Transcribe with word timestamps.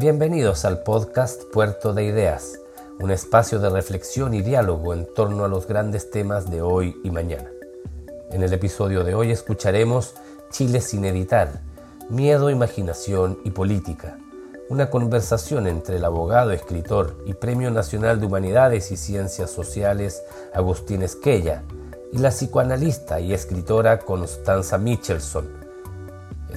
Bienvenidos 0.00 0.64
al 0.64 0.82
podcast 0.82 1.42
Puerto 1.52 1.92
de 1.92 2.04
Ideas, 2.04 2.58
un 3.00 3.10
espacio 3.10 3.58
de 3.58 3.68
reflexión 3.68 4.32
y 4.32 4.40
diálogo 4.40 4.94
en 4.94 5.06
torno 5.14 5.44
a 5.44 5.48
los 5.48 5.66
grandes 5.66 6.10
temas 6.10 6.50
de 6.50 6.62
hoy 6.62 6.98
y 7.04 7.10
mañana. 7.10 7.50
En 8.30 8.42
el 8.42 8.50
episodio 8.54 9.04
de 9.04 9.14
hoy 9.14 9.30
escucharemos 9.30 10.14
Chile 10.50 10.80
sin 10.80 11.04
editar, 11.04 11.60
miedo, 12.08 12.48
imaginación 12.48 13.40
y 13.44 13.50
política, 13.50 14.16
una 14.70 14.88
conversación 14.88 15.66
entre 15.66 15.96
el 15.96 16.04
abogado, 16.06 16.52
escritor 16.52 17.22
y 17.26 17.34
Premio 17.34 17.70
Nacional 17.70 18.20
de 18.20 18.26
Humanidades 18.26 18.92
y 18.92 18.96
Ciencias 18.96 19.50
Sociales 19.50 20.22
Agustín 20.54 21.02
Esquella 21.02 21.62
y 22.10 22.16
la 22.16 22.30
psicoanalista 22.30 23.20
y 23.20 23.34
escritora 23.34 23.98
Constanza 23.98 24.78
Michelson 24.78 25.59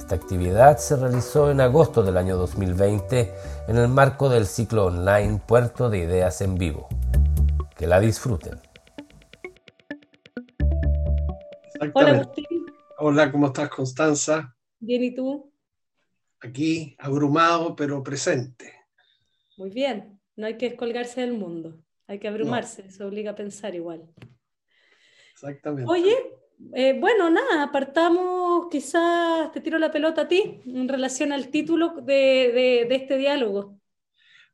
esta 0.04 0.16
actividad 0.16 0.76
se 0.76 0.96
realizó 0.96 1.50
en 1.50 1.62
agosto 1.62 2.02
del 2.02 2.18
año 2.18 2.36
2020 2.36 3.32
en 3.68 3.76
el 3.78 3.88
marco 3.88 4.28
del 4.28 4.44
ciclo 4.44 4.84
online 4.84 5.40
Puerto 5.46 5.88
de 5.88 6.00
Ideas 6.00 6.42
en 6.42 6.56
Vivo. 6.56 6.88
Que 7.74 7.86
la 7.86 8.00
disfruten. 8.00 8.60
Hola 11.94 12.10
Agustín. 12.10 12.66
Hola, 12.98 13.32
¿cómo 13.32 13.46
estás 13.46 13.70
Constanza? 13.70 14.54
Bien, 14.78 15.02
¿y 15.04 15.14
tú? 15.14 15.50
Aquí, 16.42 16.94
abrumado 16.98 17.74
pero 17.74 18.02
presente. 18.02 18.74
Muy 19.56 19.70
bien, 19.70 20.20
no 20.36 20.46
hay 20.46 20.58
que 20.58 20.68
descolgarse 20.68 21.22
del 21.22 21.32
mundo, 21.32 21.78
hay 22.06 22.18
que 22.18 22.28
abrumarse, 22.28 22.84
eso 22.88 23.06
obliga 23.06 23.30
a 23.30 23.36
pensar 23.36 23.74
igual. 23.74 24.06
Exactamente. 25.32 25.90
Oye, 25.90 26.14
eh, 26.72 26.96
bueno, 26.98 27.30
nada, 27.30 27.62
apartamos, 27.62 28.68
quizás 28.70 29.52
te 29.52 29.60
tiro 29.60 29.78
la 29.78 29.92
pelota 29.92 30.22
a 30.22 30.28
ti 30.28 30.60
en 30.66 30.88
relación 30.88 31.32
al 31.32 31.48
título 31.48 31.94
de, 32.02 32.82
este 32.90 33.16
diálogo. 33.16 33.78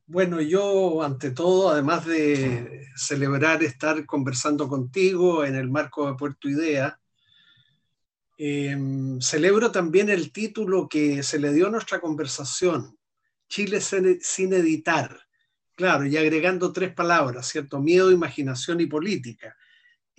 Bueno, 0.07 0.41
yo 0.41 1.03
ante 1.03 1.31
todo, 1.31 1.71
además 1.71 2.05
de 2.05 2.89
celebrar 2.97 3.63
estar 3.63 4.05
conversando 4.07 4.69
contigo 4.69 5.45
en 5.45 5.55
el 5.55 5.71
marco 5.71 6.07
de 6.07 6.17
Puerto 6.17 6.49
Idea, 6.49 6.99
em, 8.37 9.21
celebro 9.21 9.71
también 9.71 10.09
el 10.09 10.33
título 10.33 10.89
que 10.89 11.23
se 11.23 11.39
le 11.39 11.53
dio 11.53 11.69
a 11.69 11.71
nuestra 11.71 12.01
conversación, 12.01 12.99
Chile 13.49 13.81
sin 13.81 14.53
editar. 14.53 15.21
Claro, 15.75 16.07
y 16.07 16.17
agregando 16.17 16.73
tres 16.73 16.93
palabras, 16.93 17.49
¿cierto? 17.49 17.81
Miedo, 17.81 18.11
imaginación 18.11 18.81
y 18.81 18.87
política. 18.87 19.57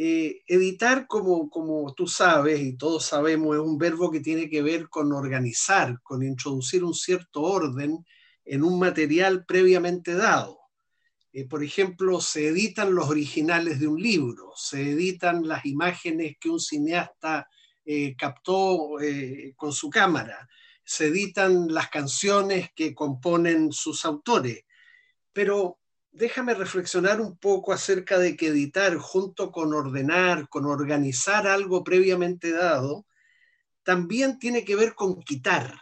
Eh, 0.03 0.41
editar, 0.47 1.05
como, 1.05 1.47
como 1.47 1.93
tú 1.93 2.07
sabes 2.07 2.59
y 2.59 2.75
todos 2.75 3.05
sabemos, 3.05 3.55
es 3.55 3.61
un 3.61 3.77
verbo 3.77 4.09
que 4.09 4.19
tiene 4.19 4.49
que 4.49 4.63
ver 4.63 4.89
con 4.89 5.13
organizar, 5.13 6.01
con 6.01 6.23
introducir 6.23 6.83
un 6.83 6.95
cierto 6.95 7.43
orden 7.43 8.03
en 8.43 8.63
un 8.63 8.79
material 8.79 9.45
previamente 9.45 10.15
dado. 10.15 10.57
Eh, 11.31 11.47
por 11.47 11.63
ejemplo, 11.63 12.19
se 12.19 12.47
editan 12.47 12.95
los 12.95 13.11
originales 13.11 13.79
de 13.79 13.87
un 13.87 14.01
libro, 14.01 14.53
se 14.55 14.89
editan 14.89 15.47
las 15.47 15.67
imágenes 15.67 16.35
que 16.39 16.49
un 16.49 16.59
cineasta 16.59 17.47
eh, 17.85 18.15
captó 18.17 18.95
con 19.55 19.71
su 19.71 19.91
cámara, 19.91 20.49
se 20.83 21.09
editan 21.09 21.71
las 21.71 21.89
canciones 21.89 22.71
que 22.75 22.95
componen 22.95 23.71
sus 23.71 24.03
autores. 24.05 24.65
Pero 25.31 25.77
déjame 26.11 26.53
reflexionar 26.53 27.21
un 27.21 27.37
poco 27.37 27.71
acerca 27.71 28.19
de 28.19 28.35
que 28.35 28.47
editar 28.47 28.97
junto 28.97 29.51
con 29.51 29.73
ordenar, 29.73 30.49
con 30.49 30.65
organizar 30.65 31.47
algo 31.47 31.83
previamente 31.83 32.51
dado, 32.51 33.05
también 33.83 34.37
tiene 34.37 34.63
que 34.63 34.75
ver 34.75 34.93
con 34.93 35.21
quitar, 35.21 35.79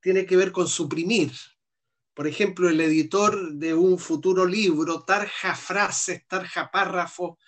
tiene 0.00 0.26
que 0.26 0.36
ver 0.36 0.50
con 0.52 0.66
suprimir. 0.66 1.32
Por 2.14 2.26
ejemplo, 2.26 2.68
el 2.68 2.80
editor 2.80 3.52
de 3.52 3.74
un 3.74 3.98
futuro 3.98 4.44
libro 4.46 5.04
tarja 5.04 5.54
frases, 5.54 6.26
tarja 6.26 6.70
párrafos, 6.70 7.38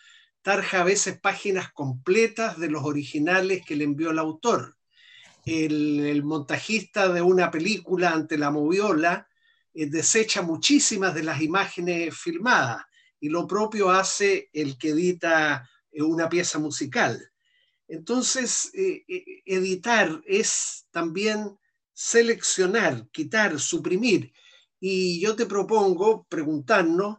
tarja 0.42 0.80
a 0.80 0.84
veces 0.84 1.18
páginas 1.18 1.72
completas 1.72 2.58
de 2.58 2.68
los 2.68 2.84
originales 2.84 3.62
que 3.66 3.76
le 3.76 3.84
envió 3.84 4.10
el 4.10 4.18
autor. 4.18 4.76
El, 5.44 6.00
el 6.06 6.22
montajista 6.22 7.12
de 7.12 7.22
una 7.22 7.50
película 7.50 8.12
ante 8.12 8.38
la 8.38 8.50
moviola 8.50 9.28
eh, 9.74 9.86
desecha 9.86 10.42
muchísimas 10.42 11.14
de 11.14 11.22
las 11.22 11.40
imágenes 11.40 12.16
filmadas 12.16 12.84
y 13.20 13.28
lo 13.28 13.46
propio 13.46 13.90
hace 13.90 14.50
el 14.52 14.76
que 14.76 14.90
edita 14.90 15.68
eh, 15.90 16.02
una 16.02 16.28
pieza 16.28 16.58
musical. 16.58 17.30
Entonces, 17.88 18.70
eh, 18.74 19.04
editar 19.44 20.22
es 20.26 20.86
también 20.90 21.58
seleccionar, 21.92 23.08
quitar, 23.10 23.58
suprimir. 23.60 24.32
Y 24.80 25.20
yo 25.20 25.36
te 25.36 25.46
propongo 25.46 26.26
preguntarnos, 26.28 27.18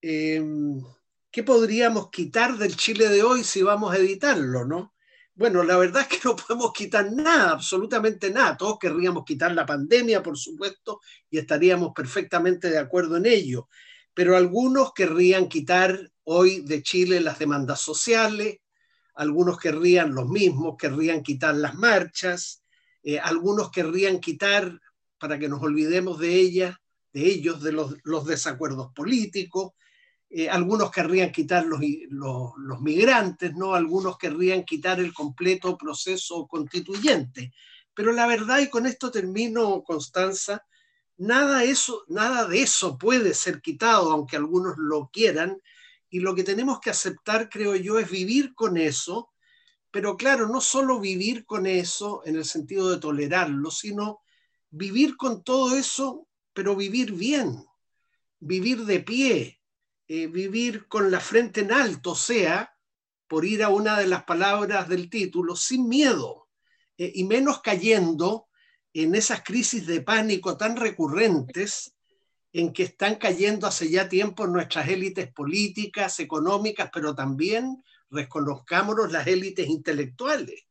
em, 0.00 0.82
¿qué 1.30 1.42
podríamos 1.42 2.10
quitar 2.10 2.56
del 2.56 2.76
Chile 2.76 3.08
de 3.08 3.22
hoy 3.22 3.44
si 3.44 3.62
vamos 3.62 3.92
a 3.92 3.98
editarlo, 3.98 4.64
no? 4.64 4.94
Bueno, 5.38 5.62
la 5.62 5.76
verdad 5.76 6.00
es 6.00 6.08
que 6.08 6.26
no 6.26 6.34
podemos 6.34 6.72
quitar 6.72 7.12
nada, 7.12 7.50
absolutamente 7.50 8.30
nada. 8.30 8.56
Todos 8.56 8.78
querríamos 8.78 9.22
quitar 9.26 9.52
la 9.52 9.66
pandemia, 9.66 10.22
por 10.22 10.38
supuesto, 10.38 11.00
y 11.28 11.36
estaríamos 11.36 11.92
perfectamente 11.94 12.70
de 12.70 12.78
acuerdo 12.78 13.18
en 13.18 13.26
ello. 13.26 13.68
Pero 14.14 14.34
algunos 14.34 14.94
querrían 14.94 15.48
quitar 15.48 16.10
hoy 16.24 16.62
de 16.62 16.82
Chile 16.82 17.20
las 17.20 17.38
demandas 17.38 17.82
sociales, 17.82 18.60
algunos 19.14 19.58
querrían 19.58 20.14
los 20.14 20.26
mismos, 20.26 20.76
querrían 20.78 21.22
quitar 21.22 21.54
las 21.54 21.74
marchas, 21.74 22.62
eh, 23.02 23.18
algunos 23.18 23.70
querrían 23.70 24.20
quitar, 24.20 24.80
para 25.18 25.38
que 25.38 25.50
nos 25.50 25.62
olvidemos 25.62 26.18
de 26.18 26.34
ellas, 26.34 26.76
de 27.12 27.26
ellos, 27.26 27.62
de 27.62 27.72
los, 27.72 27.94
los 28.04 28.24
desacuerdos 28.24 28.90
políticos, 28.94 29.72
eh, 30.28 30.48
algunos 30.48 30.90
querrían 30.90 31.30
quitar 31.30 31.64
los, 31.66 31.80
los, 32.10 32.80
migrantes, 32.80 33.54
¿no? 33.54 33.74
Algunos 33.74 34.18
querrían 34.18 34.64
quitar 34.64 34.98
el 34.98 35.14
completo 35.14 35.76
proceso 35.76 36.46
constituyente. 36.46 37.52
Pero 37.94 38.12
la 38.12 38.26
verdad, 38.26 38.58
y 38.58 38.68
con 38.68 38.86
esto 38.86 39.10
termino, 39.10 39.82
Constanza, 39.84 40.66
nada, 41.16 41.64
eso, 41.64 42.04
nada 42.08 42.46
de 42.46 42.62
eso 42.62 42.98
puede 42.98 43.34
ser 43.34 43.60
quitado, 43.62 44.10
aunque 44.10 44.36
algunos 44.36 44.76
lo 44.76 45.10
quieran, 45.12 45.60
y 46.10 46.20
lo 46.20 46.34
que 46.34 46.44
tenemos 46.44 46.80
que 46.80 46.90
aceptar, 46.90 47.48
creo 47.48 47.76
yo, 47.76 47.98
es 47.98 48.10
vivir 48.10 48.54
con 48.54 48.76
eso, 48.76 49.30
pero 49.90 50.16
claro, 50.16 50.48
no 50.48 50.60
solo 50.60 51.00
vivir 51.00 51.46
con 51.46 51.66
eso 51.66 52.22
en 52.26 52.36
el 52.36 52.44
sentido 52.44 52.90
de 52.90 52.98
tolerarlo, 52.98 53.70
sino 53.70 54.20
vivir 54.70 55.16
con 55.16 55.42
todo 55.42 55.76
eso, 55.76 56.28
pero 56.52 56.76
vivir 56.76 57.12
bien, 57.12 57.64
vivir 58.38 58.84
de 58.84 59.00
pie, 59.00 59.55
eh, 60.08 60.28
vivir 60.28 60.86
con 60.86 61.10
la 61.10 61.20
frente 61.20 61.62
en 61.62 61.72
alto, 61.72 62.14
sea, 62.14 62.72
por 63.26 63.44
ir 63.44 63.64
a 63.64 63.70
una 63.70 63.98
de 63.98 64.06
las 64.06 64.24
palabras 64.24 64.88
del 64.88 65.10
título, 65.10 65.56
sin 65.56 65.88
miedo 65.88 66.48
eh, 66.96 67.10
y 67.14 67.24
menos 67.24 67.60
cayendo 67.60 68.46
en 68.92 69.14
esas 69.14 69.42
crisis 69.42 69.86
de 69.86 70.00
pánico 70.00 70.56
tan 70.56 70.76
recurrentes 70.76 71.94
en 72.52 72.72
que 72.72 72.84
están 72.84 73.16
cayendo 73.16 73.66
hace 73.66 73.90
ya 73.90 74.08
tiempo 74.08 74.46
nuestras 74.46 74.88
élites 74.88 75.30
políticas, 75.32 76.20
económicas, 76.20 76.88
pero 76.92 77.14
también, 77.14 77.82
reconozcámonos, 78.08 79.12
las 79.12 79.26
élites 79.26 79.68
intelectuales. 79.68 80.62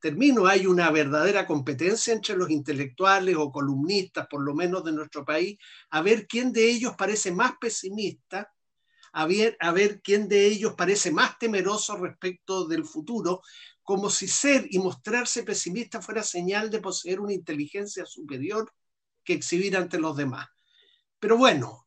Termino, 0.00 0.46
hay 0.46 0.66
una 0.66 0.90
verdadera 0.90 1.46
competencia 1.46 2.12
entre 2.12 2.36
los 2.36 2.50
intelectuales 2.50 3.36
o 3.36 3.52
columnistas, 3.52 4.26
por 4.26 4.42
lo 4.42 4.52
menos 4.52 4.82
de 4.82 4.90
nuestro 4.90 5.24
país, 5.24 5.58
a 5.90 6.02
ver 6.02 6.26
quién 6.26 6.52
de 6.52 6.68
ellos 6.68 6.94
parece 6.98 7.30
más 7.30 7.52
pesimista 7.60 8.51
a 9.12 9.26
ver, 9.26 9.56
a 9.60 9.72
ver 9.72 10.00
quién 10.02 10.28
de 10.28 10.46
ellos 10.46 10.74
parece 10.76 11.10
más 11.10 11.38
temeroso 11.38 11.96
respecto 11.96 12.66
del 12.66 12.84
futuro, 12.84 13.42
como 13.82 14.10
si 14.10 14.28
ser 14.28 14.66
y 14.70 14.78
mostrarse 14.78 15.42
pesimista 15.42 16.00
fuera 16.00 16.22
señal 16.22 16.70
de 16.70 16.80
poseer 16.80 17.20
una 17.20 17.32
inteligencia 17.32 18.06
superior 18.06 18.72
que 19.24 19.34
exhibir 19.34 19.76
ante 19.76 19.98
los 19.98 20.16
demás. 20.16 20.48
Pero 21.18 21.36
bueno, 21.36 21.86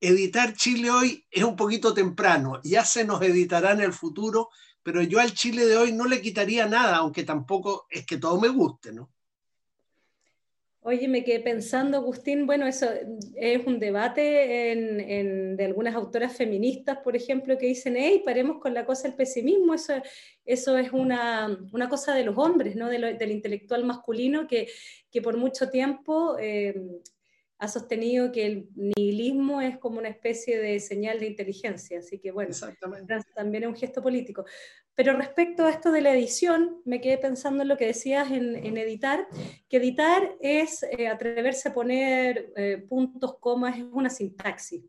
editar 0.00 0.54
Chile 0.54 0.90
hoy 0.90 1.26
es 1.30 1.44
un 1.44 1.56
poquito 1.56 1.94
temprano, 1.94 2.60
ya 2.64 2.84
se 2.84 3.04
nos 3.04 3.22
editará 3.22 3.72
en 3.72 3.80
el 3.80 3.92
futuro, 3.92 4.48
pero 4.82 5.02
yo 5.02 5.20
al 5.20 5.32
Chile 5.34 5.66
de 5.66 5.76
hoy 5.76 5.92
no 5.92 6.06
le 6.06 6.20
quitaría 6.20 6.66
nada, 6.66 6.96
aunque 6.96 7.24
tampoco 7.24 7.86
es 7.90 8.06
que 8.06 8.18
todo 8.18 8.40
me 8.40 8.48
guste, 8.48 8.92
¿no? 8.92 9.10
Oye, 10.84 11.06
me 11.06 11.22
quedé 11.22 11.38
pensando, 11.38 11.96
Agustín, 11.96 12.44
bueno, 12.44 12.66
eso 12.66 12.88
es 13.36 13.66
un 13.68 13.78
debate 13.78 14.72
en, 14.72 15.56
de 15.56 15.64
algunas 15.64 15.94
autoras 15.94 16.36
feministas, 16.36 16.98
por 16.98 17.14
ejemplo, 17.14 17.56
que 17.56 17.66
dicen, 17.66 17.94
hey, 17.96 18.20
paremos 18.24 18.58
con 18.58 18.74
la 18.74 18.84
cosa 18.84 19.04
del 19.04 19.14
pesimismo, 19.14 19.74
eso, 19.74 20.02
es 20.44 20.92
una, 20.92 21.56
cosa 21.88 22.14
de 22.14 22.24
los 22.24 22.36
hombres, 22.36 22.74
¿no? 22.74 22.88
del 22.88 23.30
intelectual 23.30 23.84
masculino 23.84 24.48
que, 24.48 24.68
que 25.08 25.22
por 25.22 25.36
mucho 25.36 25.70
tiempo 25.70 26.36
eh, 26.40 26.74
ha 27.62 27.68
sostenido 27.68 28.32
que 28.32 28.44
el 28.44 28.68
nihilismo 28.74 29.60
es 29.60 29.78
como 29.78 30.00
una 30.00 30.08
especie 30.08 30.58
de 30.58 30.80
señal 30.80 31.20
de 31.20 31.28
inteligencia, 31.28 32.00
así 32.00 32.18
que 32.18 32.32
bueno, 32.32 32.52
también 33.36 33.62
es 33.62 33.68
un 33.68 33.76
gesto 33.76 34.02
político. 34.02 34.44
Pero 34.96 35.16
respecto 35.16 35.64
a 35.64 35.70
esto 35.70 35.92
de 35.92 36.00
la 36.00 36.12
edición, 36.12 36.82
me 36.84 37.00
quedé 37.00 37.18
pensando 37.18 37.62
en 37.62 37.68
lo 37.68 37.76
que 37.76 37.86
decías 37.86 38.32
en, 38.32 38.76
editar, 38.76 39.28
que 39.68 39.76
editar 39.76 40.36
es 40.40 40.82
eh, 40.82 41.06
atreverse 41.06 41.68
a 41.68 41.72
poner 41.72 42.52
eh, 42.56 42.84
puntos, 42.88 43.38
comas, 43.38 43.78
es 43.78 43.84
una 43.92 44.10
sintaxis. 44.10 44.82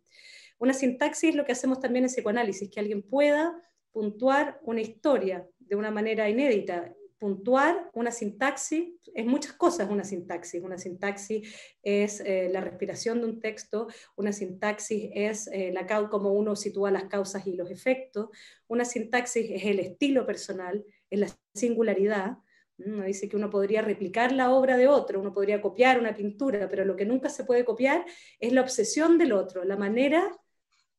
Una 0.57 0.73
sintaxis 0.73 1.29
es 1.29 1.35
lo 1.35 1.45
que 1.45 1.51
hacemos 1.51 1.79
también 1.79 2.05
en 2.05 2.09
psicoanálisis, 2.09 2.71
que 2.71 2.79
alguien 2.79 3.03
pueda 3.03 3.55
puntuar 3.91 4.59
una 4.63 4.81
historia 4.81 5.47
de 5.59 5.75
una 5.75 5.91
manera 5.91 6.27
inédita, 6.27 6.91
puntuar 7.23 7.89
una 7.93 8.11
sintaxis, 8.11 8.95
es 9.15 9.25
muchas 9.25 9.53
cosas 9.53 9.89
una 9.89 10.03
sintaxis. 10.03 10.61
Una 10.61 10.77
sintaxis 10.77 11.55
es 11.81 12.19
eh, 12.19 12.49
la 12.51 12.59
respiración 12.59 13.21
de 13.21 13.27
un 13.27 13.39
texto, 13.39 13.87
una 14.17 14.33
sintaxis 14.33 15.09
es 15.13 15.47
eh, 15.47 15.71
la, 15.71 15.87
cómo 16.09 16.33
uno 16.33 16.57
sitúa 16.57 16.91
las 16.91 17.05
causas 17.05 17.47
y 17.47 17.53
los 17.53 17.71
efectos, 17.71 18.27
una 18.67 18.83
sintaxis 18.83 19.51
es 19.51 19.63
el 19.63 19.79
estilo 19.79 20.25
personal, 20.25 20.83
es 21.09 21.17
la 21.17 21.27
singularidad. 21.53 22.39
Uno 22.77 23.05
dice 23.05 23.29
que 23.29 23.37
uno 23.37 23.49
podría 23.49 23.81
replicar 23.81 24.33
la 24.33 24.51
obra 24.51 24.75
de 24.75 24.89
otro, 24.89 25.21
uno 25.21 25.31
podría 25.31 25.61
copiar 25.61 26.01
una 26.01 26.13
pintura, 26.13 26.67
pero 26.67 26.83
lo 26.83 26.97
que 26.97 27.05
nunca 27.05 27.29
se 27.29 27.45
puede 27.45 27.63
copiar 27.63 28.03
es 28.37 28.51
la 28.51 28.59
obsesión 28.59 29.17
del 29.17 29.31
otro, 29.31 29.63
la 29.63 29.77
manera 29.77 30.29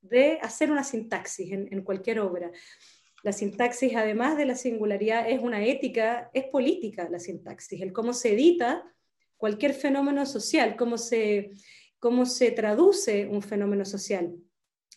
de 0.01 0.39
hacer 0.41 0.71
una 0.71 0.85
sintaxis 0.85 1.53
en, 1.53 1.69
en 1.71 1.83
cualquier 1.83 2.21
obra. 2.21 2.51
La 3.25 3.33
sintaxis, 3.33 3.97
además 3.97 4.37
de 4.37 4.45
la 4.45 4.55
singularidad, 4.55 5.31
es 5.31 5.41
una 5.41 5.65
ética, 5.65 6.31
es 6.35 6.45
política 6.45 7.09
la 7.11 7.19
sintaxis, 7.19 7.81
el 7.81 7.91
cómo 7.91 8.13
se 8.13 8.35
edita 8.35 8.85
cualquier 9.39 9.73
fenómeno 9.73 10.27
social, 10.27 10.77
cómo 10.77 10.99
se, 10.99 11.53
cómo 11.99 12.27
se 12.27 12.51
traduce 12.51 13.27
un 13.27 13.41
fenómeno 13.41 13.87
social. 13.87 14.37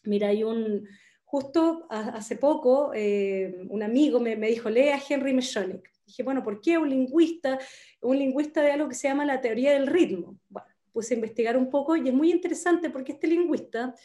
Mira, 0.03 0.27
hay 0.27 0.43
un, 0.43 0.89
justo 1.23 1.87
hace 1.89 2.35
poco, 2.35 2.91
eh, 2.93 3.65
un 3.69 3.81
amigo 3.81 4.19
me, 4.19 4.35
me, 4.35 4.49
dijo, 4.49 4.67
a 4.67 4.99
Henry 5.09 5.31
Meshonic. 5.31 5.89
Dije, 6.05 6.23
bueno, 6.23 6.43
¿por 6.43 6.59
qué 6.59 6.77
un 6.77 6.89
lingüista, 6.89 7.57
un 8.01 8.19
lingüista 8.19 8.61
de 8.61 8.73
algo 8.73 8.89
que 8.89 8.95
se 8.95 9.07
llama 9.07 9.23
la 9.23 9.39
teoría 9.39 9.71
del 9.71 9.87
ritmo? 9.87 10.37
Bueno, 10.49 10.67
puse 10.91 11.13
a 11.13 11.15
investigar 11.15 11.55
un 11.55 11.69
poco 11.69 11.95
y 11.95 12.05
es 12.09 12.13
muy 12.13 12.29
interesante 12.29 12.89
porque 12.89 13.13
este 13.13 13.27
lingüista 13.27 13.95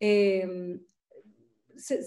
eh, 0.00 0.78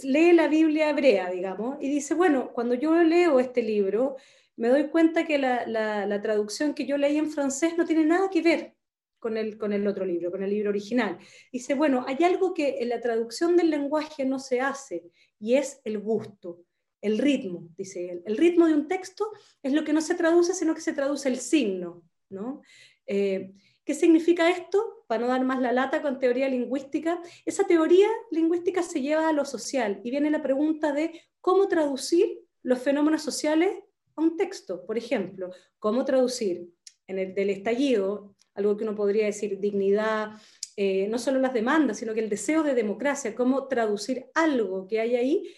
lee 0.03 0.33
la 0.33 0.47
Biblia 0.47 0.89
hebrea, 0.89 1.29
digamos, 1.29 1.77
y 1.81 1.89
dice, 1.89 2.13
bueno, 2.13 2.51
cuando 2.53 2.75
yo 2.75 2.95
leo 3.03 3.39
este 3.39 3.61
libro, 3.61 4.15
me 4.57 4.69
doy 4.69 4.89
cuenta 4.89 5.25
que 5.25 5.37
la, 5.37 6.21
traducción 6.21 6.73
que 6.73 6.85
yo 6.85 6.97
leí 6.97 7.17
en 7.17 7.31
francés 7.31 7.77
no 7.77 7.85
tiene 7.85 8.05
nada 8.05 8.29
que 8.29 8.41
ver 8.41 8.75
con 9.19 9.37
el, 9.37 9.57
con 9.57 9.73
el 9.73 9.87
otro 9.87 10.05
libro, 10.05 10.31
con 10.31 10.43
el 10.43 10.49
libro 10.49 10.69
original. 10.69 11.17
Dice, 11.51 11.73
bueno, 11.73 12.05
hay 12.07 12.23
algo 12.23 12.53
que 12.53 12.77
en 12.79 12.89
la 12.89 13.01
traducción 13.01 13.57
del 13.57 13.69
lenguaje 13.69 14.25
no 14.25 14.39
se 14.39 14.61
hace, 14.61 15.03
y 15.39 15.55
es 15.55 15.81
el 15.83 15.99
gusto, 15.99 16.63
el 17.01 17.17
ritmo, 17.17 17.69
dice 17.77 18.09
él. 18.09 18.23
El 18.25 18.37
ritmo 18.37 18.67
de 18.67 18.73
un 18.73 18.87
texto 18.87 19.29
es 19.61 19.73
lo 19.73 19.83
que 19.83 19.93
no 19.93 20.01
se 20.01 20.15
traduce, 20.15 20.53
sino 20.53 20.73
que 20.73 20.81
se 20.81 20.93
traduce 20.93 21.29
el 21.29 21.37
signo, 21.37 22.03
¿no? 22.29 22.61
Eh, 23.05 23.53
¿Qué 23.83 23.93
significa 23.93 24.49
esto? 24.49 24.94
Para 25.07 25.21
no 25.21 25.27
dar 25.27 25.43
más 25.43 25.61
la 25.61 25.71
lata 25.71 26.01
con 26.01 26.19
teoría 26.19 26.49
lingüística, 26.49 27.21
esa 27.45 27.65
teoría 27.65 28.07
lingüística 28.31 28.81
se 28.81 29.01
lleva 29.01 29.29
a 29.29 29.33
lo 29.33 29.45
social 29.45 30.01
y 30.03 30.11
viene 30.11 30.31
la 30.31 30.41
pregunta 30.41 30.91
de 30.91 31.21
cómo 31.41 31.67
traducir 31.67 32.39
los 32.63 32.79
fenómenos 32.79 33.21
sociales 33.21 33.71
a 34.15 34.21
un 34.21 34.37
texto. 34.37 34.85
Por 34.85 34.97
ejemplo, 34.97 35.51
cómo 35.79 36.05
traducir 36.05 36.67
en 37.07 37.19
el 37.19 37.35
del 37.35 37.51
estallido, 37.51 38.35
algo 38.55 38.75
que 38.75 38.83
uno 38.83 38.95
podría 38.95 39.25
decir 39.25 39.59
dignidad, 39.59 40.31
eh, 40.75 41.07
no 41.07 41.19
solo 41.19 41.39
las 41.39 41.53
demandas, 41.53 41.97
sino 41.97 42.13
que 42.13 42.21
el 42.21 42.29
deseo 42.29 42.63
de 42.63 42.73
democracia, 42.73 43.35
cómo 43.35 43.67
traducir 43.67 44.25
algo 44.33 44.87
que 44.87 44.99
hay 44.99 45.15
ahí 45.15 45.55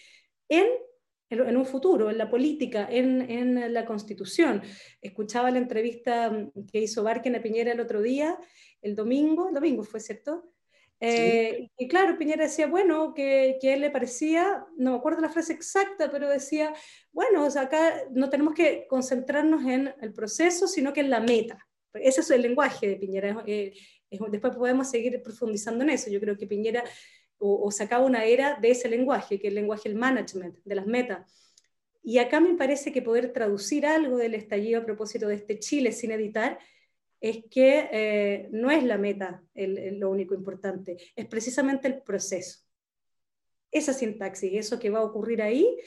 en 0.50 0.68
en 1.30 1.58
un 1.58 1.66
futuro, 1.66 2.10
en 2.10 2.18
la 2.18 2.30
política, 2.30 2.88
en, 2.90 3.74
la 3.74 3.86
constitución. 3.86 4.62
Escuchaba 5.02 5.52
la 5.52 5.58
entrevista 5.58 6.30
mm, 6.30 6.68
que 6.72 6.82
hizo 6.82 7.04
Barken 7.04 7.36
a 7.36 7.42
Piñera 7.42 7.72
el 7.72 7.80
otro 7.80 8.02
día, 8.02 8.38
el 8.82 8.96
domingo, 8.96 9.50
el 9.50 9.54
domingo 9.54 9.84
fue, 9.84 10.00
¿cierto? 10.00 10.52
Eh, 11.00 11.70
y 11.78 11.88
claro, 11.88 12.18
Piñera 12.18 12.46
decía, 12.46 12.68
bueno, 12.68 13.14
que, 13.14 13.58
que, 13.62 13.74
él 13.74 13.82
le 13.82 13.92
parecía, 13.92 14.66
no 14.78 14.92
me 14.92 14.98
acuerdo 14.98 15.22
la 15.22 15.30
frase 15.30 15.54
exacta, 15.54 16.10
pero 16.10 16.28
decía, 16.28 16.74
bueno, 17.12 17.46
acá 17.46 18.04
no 18.12 18.30
tenemos 18.30 18.56
que 18.56 18.88
concentrarnos 18.90 19.64
en 19.66 19.94
el 20.02 20.14
proceso, 20.14 20.68
sino 20.68 20.94
que 20.94 21.02
en 21.02 21.12
la 21.12 21.20
meta. 21.20 21.68
Ese 21.94 22.22
es 22.22 22.32
el 22.32 22.42
lenguaje 22.42 22.88
de 22.88 22.96
Piñera. 22.96 23.44
Eh, 23.46 23.74
después 24.30 24.56
podemos 24.56 24.90
seguir 24.90 25.22
profundizando 25.22 25.84
en 25.84 25.92
eso. 25.92 26.10
Yo 26.10 26.20
creo 26.20 26.38
que 26.38 26.48
Piñera 26.48 26.84
o, 27.40 27.70
se 27.72 27.84
acaba 27.84 28.06
una 28.06 28.26
era 28.26 28.56
de 28.60 28.72
ese 28.72 28.90
lenguaje, 28.90 29.40
que 29.40 29.48
es 29.48 29.52
el 29.52 29.56
lenguaje 29.56 29.90
del 29.90 29.98
management, 29.98 30.58
de 30.64 30.76
las 30.76 30.88
metas. 30.88 31.32
Y 32.04 32.20
acá 32.20 32.40
me 32.40 32.56
parece 32.56 32.92
que 32.92 33.02
poder 33.02 33.34
traducir 33.34 33.86
algo 33.86 34.18
del 34.18 34.34
estallido 34.34 34.80
a 34.80 34.86
propósito 34.86 35.28
de 35.28 35.36
este 35.36 35.60
Chile 35.60 35.92
sin 35.92 36.12
editar 36.12 36.58
es 37.20 37.44
que 37.50 37.90
eh, 37.92 38.50
no 38.52 38.72
es 38.72 38.84
la 38.84 38.98
meta 38.98 39.44
lo 39.56 40.10
único 40.10 40.36
importante, 40.36 40.98
es 41.16 41.26
precisamente 41.26 41.88
el 41.88 42.02
proceso. 42.02 42.60
Esa 43.72 43.94
sintaxis, 43.94 44.54
eso 44.54 44.80
que 44.80 44.90
va 44.90 45.00
a 45.00 45.04
ocurrir 45.04 45.42
ahí, 45.42 45.78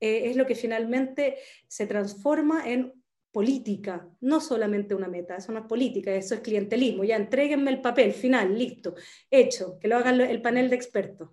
eh, 0.00 0.30
es 0.30 0.36
lo 0.36 0.46
que 0.46 0.54
finalmente 0.54 1.38
se 1.68 1.86
transforma 1.86 2.68
en 2.68 2.99
política, 3.32 4.08
no 4.20 4.40
solamente 4.40 4.94
una 4.94 5.08
meta, 5.08 5.36
eso 5.36 5.52
no 5.52 5.60
es 5.60 5.66
política, 5.66 6.12
eso 6.12 6.34
es 6.34 6.40
clientelismo, 6.40 7.04
ya 7.04 7.16
entréguenme 7.16 7.70
el 7.70 7.80
papel, 7.80 8.12
final, 8.12 8.58
listo, 8.58 8.94
hecho, 9.30 9.78
que 9.78 9.88
lo 9.88 9.96
haga 9.96 10.10
el 10.10 10.42
panel 10.42 10.68
de 10.68 10.76
expertos. 10.76 11.30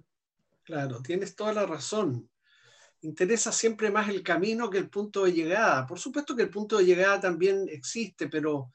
Claro, 0.63 1.01
tienes 1.01 1.35
toda 1.35 1.53
la 1.53 1.65
razón. 1.65 2.29
Interesa 3.01 3.51
siempre 3.51 3.89
más 3.89 4.09
el 4.09 4.21
camino 4.21 4.69
que 4.69 4.77
el 4.77 4.89
punto 4.89 5.23
de 5.23 5.31
llegada. 5.31 5.87
Por 5.87 5.97
supuesto 5.99 6.35
que 6.35 6.43
el 6.43 6.49
punto 6.49 6.77
de 6.77 6.85
llegada 6.85 7.19
también 7.21 7.67
existe, 7.69 8.27
pero 8.27 8.71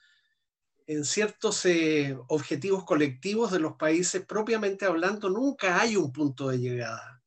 en 0.86 1.04
ciertos 1.04 1.64
eh, 1.66 2.16
objetivos 2.28 2.84
colectivos 2.84 3.52
de 3.52 3.60
los 3.60 3.74
países, 3.74 4.24
propiamente 4.24 4.84
hablando, 4.84 5.28
nunca 5.28 5.80
hay 5.80 5.96
un 5.96 6.12
punto 6.12 6.48
de 6.48 6.58
llegada, 6.58 7.22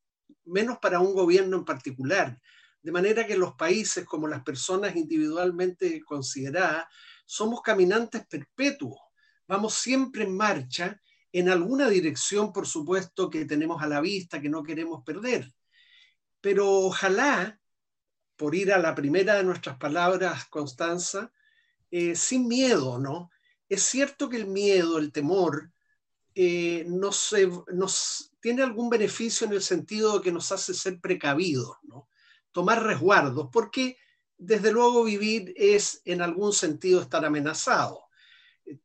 menos 0.46 0.78
para 0.80 1.00
un 1.00 1.14
gobierno 1.14 1.58
en 1.58 1.66
particular. 1.66 2.40
De 2.86 2.92
manera 2.92 3.26
que 3.26 3.36
los 3.36 3.56
países, 3.56 4.06
como 4.06 4.28
las 4.28 4.44
personas 4.44 4.96
individualmente 4.96 6.04
consideradas, 6.04 6.86
somos 7.26 7.64
caminantes 7.64 8.28
perpetuos. 8.28 9.00
Vamos 9.48 9.74
siempre 9.74 10.24
en 10.24 10.38
marcha 10.38 11.02
en 11.32 11.50
alguna 11.50 11.90
dirección, 11.90 12.54
por 12.54 12.68
supuesto, 12.68 13.28
que 13.32 13.46
tenemos 13.46 13.82
a 13.82 13.88
la 13.88 14.02
vista, 14.02 14.40
que 14.40 14.50
no 14.50 14.62
queremos 14.62 15.04
perder. 15.04 15.52
Pero 16.42 16.70
ojalá, 16.74 17.60
por 18.36 18.54
ir 18.54 18.72
a 18.72 18.78
la 18.78 18.94
primera 18.94 19.34
de 19.34 19.44
nuestras 19.44 19.78
palabras, 19.78 20.46
Constanza, 20.46 21.34
eh, 21.90 22.16
sin 22.16 22.48
miedo, 22.48 23.00
¿no? 23.00 23.32
Es 23.68 23.82
cierto 23.82 24.30
que 24.30 24.38
el 24.38 24.46
miedo, 24.46 25.00
el 25.00 25.12
temor, 25.12 25.72
eh, 26.36 26.86
nos, 26.88 27.34
nos, 27.74 28.32
tiene 28.40 28.62
algún 28.62 28.92
beneficio 28.92 29.48
en 29.48 29.54
el 29.54 29.64
sentido 29.64 30.20
de 30.20 30.24
que 30.24 30.32
nos 30.32 30.52
hace 30.52 30.76
ser 30.76 31.00
precavidos, 31.02 31.78
¿no? 31.82 32.08
Tomar 32.56 32.82
resguardos, 32.82 33.50
porque 33.52 33.98
desde 34.38 34.72
luego 34.72 35.04
vivir 35.04 35.54
es 35.58 36.02
en 36.06 36.22
algún 36.22 36.54
sentido 36.54 37.02
estar 37.02 37.26
amenazado. 37.26 38.06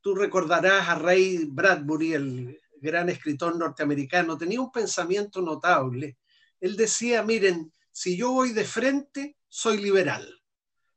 Tú 0.01 0.17
recordarás 0.17 0.89
a 0.89 0.97
Ray 0.97 1.45
Bradbury, 1.49 2.15
el 2.15 2.61
gran 2.81 3.09
escritor 3.11 3.57
norteamericano, 3.57 4.37
tenía 4.37 4.61
un 4.61 4.73
pensamiento 4.73 5.41
notable. 5.41 6.19
Él 6.61 6.77
decía, 6.77 7.23
miren, 7.23 7.73
si 7.93 8.17
yo 8.17 8.33
voy 8.33 8.51
de 8.53 8.65
frente, 8.65 9.37
soy 9.49 9.81
liberal, 9.81 10.29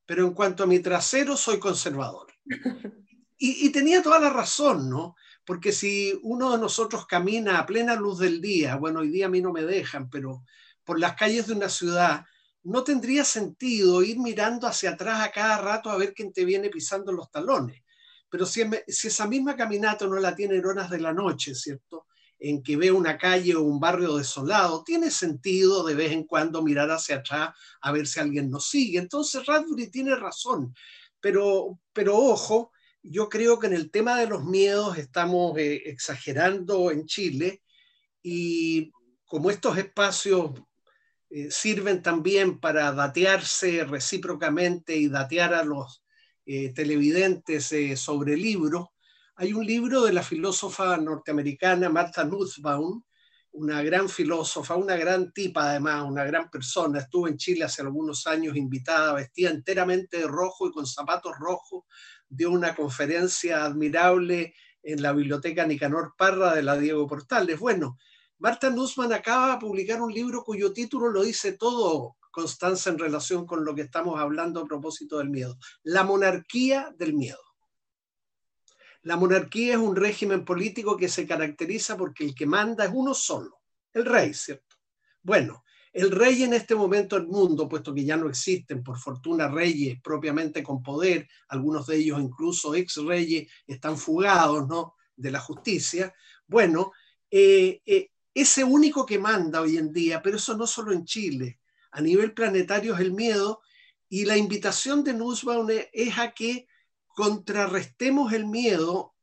pero 0.07 0.25
en 0.25 0.33
cuanto 0.33 0.63
a 0.63 0.67
mi 0.67 0.79
trasero, 0.79 1.37
soy 1.37 1.59
conservador. 1.59 2.33
Y, 3.35 3.65
y 3.65 3.71
tenía 3.71 4.01
toda 4.01 4.21
la 4.21 4.29
razón, 4.29 4.89
¿no? 4.89 5.17
Porque 5.43 5.73
si 5.73 6.17
uno 6.21 6.53
de 6.53 6.59
nosotros 6.59 7.05
camina 7.05 7.59
a 7.59 7.65
plena 7.65 7.93
luz 7.93 8.19
del 8.19 8.39
día, 8.39 8.77
bueno, 8.77 9.01
hoy 9.01 9.09
día 9.09 9.25
a 9.25 9.29
mí 9.29 9.41
no 9.41 9.51
me 9.51 9.63
dejan, 9.63 10.09
pero 10.09 10.45
por 10.85 10.97
las 10.97 11.15
calles 11.15 11.47
de 11.47 11.53
una 11.53 11.67
ciudad 11.67 12.25
no 12.63 12.83
tendría 12.83 13.23
sentido 13.25 14.03
ir 14.03 14.19
mirando 14.19 14.67
hacia 14.67 14.91
atrás 14.91 15.21
a 15.21 15.31
cada 15.31 15.57
rato 15.57 15.89
a 15.89 15.97
ver 15.97 16.13
quién 16.13 16.31
te 16.31 16.45
viene 16.45 16.69
pisando 16.69 17.11
los 17.11 17.29
talones. 17.29 17.83
Pero 18.29 18.45
si, 18.45 18.63
esa 18.87 19.27
misma 19.27 19.55
caminata 19.55 20.07
no 20.07 20.15
la 20.15 20.35
tiene 20.35 20.55
en 20.55 20.65
horas 20.65 20.89
de 20.89 20.99
la 20.99 21.13
noche, 21.13 21.53
¿cierto? 21.53 22.07
En 22.39 22.63
que 22.63 22.77
ve 22.77 22.91
una 22.91 23.17
calle 23.17 23.55
o 23.55 23.61
un 23.63 23.79
barrio 23.79 24.17
desolado, 24.17 24.83
tiene 24.83 25.11
sentido 25.11 25.83
de 25.83 25.93
vez 25.93 26.11
en 26.11 26.23
cuando 26.23 26.63
mirar 26.63 26.89
hacia 26.89 27.17
atrás 27.17 27.49
a 27.81 27.91
ver 27.91 28.07
si 28.07 28.19
alguien 28.19 28.49
nos 28.49 28.69
sigue. 28.69 28.97
Entonces 28.97 29.45
Radbury 29.45 29.91
tiene 29.91 30.15
razón, 30.15 30.73
pero, 31.19 31.79
pero 31.91 32.17
ojo, 32.17 32.71
yo 33.03 33.27
creo 33.27 33.59
que 33.59 33.67
en 33.67 33.73
el 33.73 33.91
tema 33.91 34.17
de 34.17 34.27
los 34.27 34.45
miedos 34.45 34.97
estamos 34.97 35.57
eh, 35.57 35.83
exagerando 35.85 36.89
en 36.89 37.05
Chile 37.05 37.61
y 38.23 38.91
como 39.25 39.51
estos 39.51 39.77
espacios 39.77 40.51
eh, 41.35 41.49
sirven 41.49 42.03
también 42.03 42.59
para 42.59 42.91
datearse 42.91 43.85
recíprocamente 43.85 44.95
y 44.95 45.07
datear 45.07 45.55
a 45.55 45.63
los 45.63 46.03
eh, 46.45 46.71
televidentes 46.75 47.71
eh, 47.71 47.97
sobre 47.97 48.37
libros. 48.37 48.89
Hay 49.37 49.51
un 49.51 49.65
libro 49.65 50.03
de 50.03 50.13
la 50.13 50.21
filósofa 50.21 50.95
norteamericana 50.97 51.89
Martha 51.89 52.23
Nussbaum, 52.23 53.01
una 53.53 53.81
gran 53.81 54.09
filósofa, 54.09 54.75
una 54.75 54.95
gran 54.95 55.33
tipa 55.33 55.71
además, 55.71 56.03
una 56.03 56.23
gran 56.23 56.51
persona. 56.51 56.99
Estuvo 56.99 57.27
en 57.27 57.37
Chile 57.37 57.65
hace 57.65 57.81
algunos 57.81 58.27
años 58.27 58.55
invitada, 58.55 59.13
vestida 59.13 59.49
enteramente 59.49 60.19
de 60.19 60.27
rojo 60.27 60.67
y 60.67 60.71
con 60.71 60.85
zapatos 60.85 61.33
rojos, 61.39 61.85
dio 62.29 62.51
una 62.51 62.75
conferencia 62.75 63.65
admirable 63.65 64.53
en 64.83 65.01
la 65.01 65.13
biblioteca 65.13 65.65
Nicanor 65.65 66.13
Parra 66.15 66.53
de 66.53 66.61
la 66.61 66.77
Diego 66.77 67.07
Portales. 67.07 67.59
Bueno, 67.59 67.97
Marta 68.43 68.69
Nussman 68.69 69.13
acaba 69.13 69.53
de 69.53 69.59
publicar 69.61 70.01
un 70.01 70.13
libro 70.13 70.43
cuyo 70.43 70.73
título 70.73 71.07
lo 71.07 71.23
dice 71.23 71.53
todo, 71.53 72.17
Constanza, 72.29 72.89
en 72.89 72.99
relación 72.99 73.45
con 73.45 73.63
lo 73.63 73.73
que 73.73 73.83
estamos 73.83 74.19
hablando 74.19 74.59
a 74.59 74.65
propósito 74.65 75.19
del 75.19 75.29
miedo. 75.29 75.57
La 75.83 76.03
monarquía 76.03 76.93
del 76.97 77.13
miedo. 77.13 77.39
La 79.03 79.15
monarquía 79.15 79.75
es 79.75 79.79
un 79.79 79.95
régimen 79.95 80.43
político 80.43 80.97
que 80.97 81.07
se 81.07 81.25
caracteriza 81.25 81.95
porque 81.95 82.25
el 82.25 82.35
que 82.35 82.45
manda 82.45 82.83
es 82.83 82.91
uno 82.93 83.13
solo, 83.13 83.61
el 83.93 84.03
rey, 84.03 84.33
¿cierto? 84.33 84.75
Bueno, 85.21 85.63
el 85.93 86.11
rey 86.11 86.43
en 86.43 86.53
este 86.53 86.75
momento 86.75 87.15
del 87.15 87.27
mundo, 87.27 87.69
puesto 87.69 87.93
que 87.93 88.03
ya 88.03 88.17
no 88.17 88.27
existen, 88.27 88.83
por 88.83 88.97
fortuna, 88.99 89.47
reyes 89.47 90.01
propiamente 90.01 90.61
con 90.61 90.83
poder, 90.83 91.29
algunos 91.47 91.87
de 91.87 91.95
ellos 91.95 92.19
incluso 92.19 92.75
ex 92.75 92.97
reyes 93.05 93.49
están 93.65 93.97
fugados, 93.97 94.67
¿no? 94.67 94.95
De 95.15 95.31
la 95.31 95.39
justicia. 95.39 96.13
Bueno, 96.45 96.91
eh, 97.31 97.81
eh, 97.85 98.09
ese 98.33 98.63
único 98.63 99.05
que 99.05 99.19
manda 99.19 99.61
hoy 99.61 99.77
en 99.77 99.93
día, 99.93 100.21
pero 100.21 100.37
eso 100.37 100.57
no 100.57 100.65
solo 100.65 100.91
en 100.91 101.05
Chile, 101.05 101.59
a 101.91 102.01
nivel 102.01 102.33
planetario 102.33 102.95
es 102.95 103.01
el 103.01 103.11
miedo 103.11 103.61
y 104.09 104.25
la 104.25 104.37
invitación 104.37 105.03
de 105.03 105.13
Nussbaum 105.13 105.67
es 105.91 106.17
a 106.17 106.31
que 106.31 106.67
contrarrestemos 107.07 108.33
el 108.33 108.45
miedo, 108.47 109.13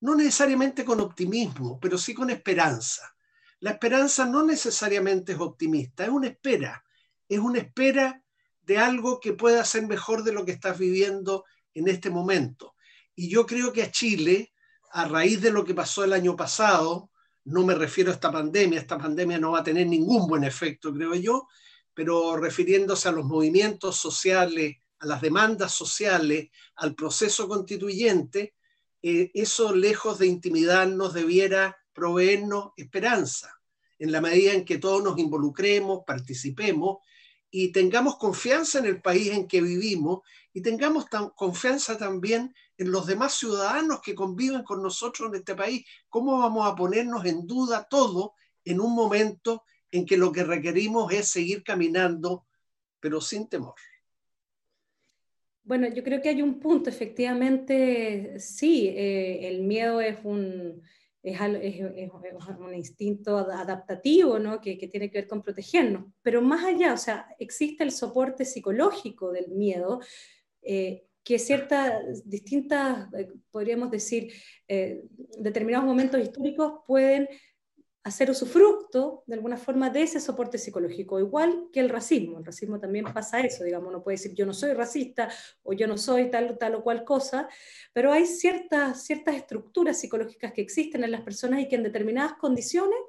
no 0.00 0.14
necesariamente 0.14 0.84
con 0.84 1.00
optimismo, 1.00 1.80
pero 1.80 1.96
sí 1.96 2.14
con 2.14 2.30
esperanza. 2.30 3.14
La 3.60 3.70
esperanza 3.70 4.26
no 4.26 4.44
necesariamente 4.44 5.32
es 5.32 5.40
optimista, 5.40 6.04
es 6.04 6.10
una 6.10 6.28
espera, 6.28 6.84
es 7.28 7.38
una 7.38 7.58
espera 7.58 8.22
de 8.62 8.78
algo 8.78 9.18
que 9.18 9.32
pueda 9.32 9.64
ser 9.64 9.86
mejor 9.86 10.22
de 10.22 10.32
lo 10.32 10.44
que 10.44 10.52
estás 10.52 10.78
viviendo 10.78 11.44
en 11.72 11.88
este 11.88 12.10
momento. 12.10 12.74
Y 13.14 13.30
yo 13.30 13.46
creo 13.46 13.72
que 13.72 13.82
a 13.82 13.90
Chile, 13.90 14.52
a 14.92 15.06
raíz 15.06 15.40
de 15.40 15.50
lo 15.50 15.64
que 15.64 15.74
pasó 15.74 16.04
el 16.04 16.12
año 16.12 16.36
pasado, 16.36 17.10
no 17.46 17.64
me 17.64 17.74
refiero 17.74 18.10
a 18.10 18.14
esta 18.14 18.30
pandemia, 18.30 18.80
esta 18.80 18.98
pandemia 18.98 19.38
no 19.38 19.52
va 19.52 19.60
a 19.60 19.64
tener 19.64 19.86
ningún 19.86 20.26
buen 20.26 20.44
efecto, 20.44 20.92
creo 20.92 21.14
yo, 21.14 21.48
pero 21.94 22.36
refiriéndose 22.36 23.08
a 23.08 23.12
los 23.12 23.24
movimientos 23.24 23.96
sociales, 23.96 24.76
a 24.98 25.06
las 25.06 25.20
demandas 25.20 25.72
sociales, 25.72 26.50
al 26.76 26.94
proceso 26.94 27.48
constituyente, 27.48 28.54
eh, 29.00 29.30
eso 29.32 29.74
lejos 29.74 30.18
de 30.18 30.26
intimidarnos 30.26 31.14
debiera 31.14 31.76
proveernos 31.92 32.72
esperanza, 32.76 33.60
en 33.98 34.10
la 34.10 34.20
medida 34.20 34.52
en 34.52 34.64
que 34.64 34.78
todos 34.78 35.02
nos 35.02 35.18
involucremos, 35.18 36.00
participemos 36.06 36.98
y 37.50 37.70
tengamos 37.70 38.18
confianza 38.18 38.80
en 38.80 38.86
el 38.86 39.00
país 39.00 39.28
en 39.28 39.46
que 39.46 39.62
vivimos 39.62 40.20
y 40.52 40.62
tengamos 40.62 41.06
confianza 41.36 41.96
también 41.96 42.54
en 42.78 42.90
los 42.90 43.06
demás 43.06 43.34
ciudadanos 43.34 44.00
que 44.00 44.14
conviven 44.14 44.62
con 44.62 44.82
nosotros 44.82 45.28
en 45.28 45.36
este 45.36 45.54
país. 45.54 45.86
¿Cómo 46.08 46.38
vamos 46.38 46.66
a 46.66 46.74
ponernos 46.74 47.24
en 47.24 47.46
duda 47.46 47.86
todo 47.88 48.34
en 48.64 48.80
un 48.80 48.94
momento 48.94 49.64
en 49.90 50.04
que 50.04 50.16
lo 50.16 50.32
que 50.32 50.44
requerimos 50.44 51.12
es 51.12 51.28
seguir 51.28 51.62
caminando, 51.62 52.46
pero 53.00 53.20
sin 53.20 53.48
temor? 53.48 53.74
Bueno, 55.64 55.88
yo 55.88 56.04
creo 56.04 56.22
que 56.22 56.28
hay 56.28 56.42
un 56.42 56.60
punto, 56.60 56.88
efectivamente, 56.88 58.38
sí, 58.38 58.88
eh, 58.88 59.48
el 59.48 59.62
miedo 59.62 60.00
es 60.00 60.18
un, 60.22 60.80
es, 61.24 61.40
un 61.40 62.74
instinto 62.74 63.36
adaptativo, 63.38 64.38
¿no? 64.38 64.60
Que, 64.60 64.76
tiene 64.76 65.10
que 65.10 65.18
ver 65.18 65.26
con 65.26 65.42
protegernos. 65.42 66.04
Pero 66.22 66.40
más 66.40 66.64
allá, 66.64 66.92
o 66.92 66.96
sea, 66.96 67.26
existe 67.40 67.82
el 67.82 67.90
soporte 67.90 68.44
psicológico 68.44 69.32
del 69.32 69.48
miedo, 69.48 70.00
eh, 70.62 71.05
que 71.26 71.40
ciertas, 71.40 72.22
distintas, 72.24 73.12
eh, 73.14 73.26
podríamos 73.50 73.90
decir, 73.90 74.32
eh, 74.68 75.02
determinados 75.40 75.84
momentos 75.84 76.20
históricos 76.20 76.84
pueden 76.86 77.28
hacer 78.04 78.30
usufructo 78.30 79.24
de 79.26 79.34
alguna 79.34 79.56
forma 79.56 79.90
de 79.90 80.02
ese 80.02 80.20
soporte 80.20 80.56
psicológico, 80.56 81.18
igual 81.18 81.68
que 81.72 81.80
el 81.80 81.88
racismo. 81.88 82.38
El 82.38 82.44
racismo 82.44 82.78
también 82.78 83.06
pasa 83.12 83.40
eso, 83.40 83.64
digamos, 83.64 83.88
uno 83.88 84.04
puede 84.04 84.18
decir 84.18 84.34
yo 84.34 84.46
no 84.46 84.54
soy 84.54 84.72
racista 84.72 85.28
o 85.64 85.72
yo 85.72 85.88
no 85.88 85.98
soy 85.98 86.30
tal, 86.30 86.56
tal 86.58 86.76
o 86.76 86.84
cual 86.84 87.02
cosa, 87.02 87.48
pero 87.92 88.12
hay 88.12 88.24
ciertas, 88.24 89.02
ciertas 89.04 89.34
estructuras 89.34 89.98
psicológicas 89.98 90.52
que 90.52 90.62
existen 90.62 91.02
en 91.02 91.10
las 91.10 91.22
personas 91.22 91.58
y 91.58 91.66
que 91.66 91.74
en 91.74 91.82
determinadas 91.82 92.34
condiciones, 92.34 93.00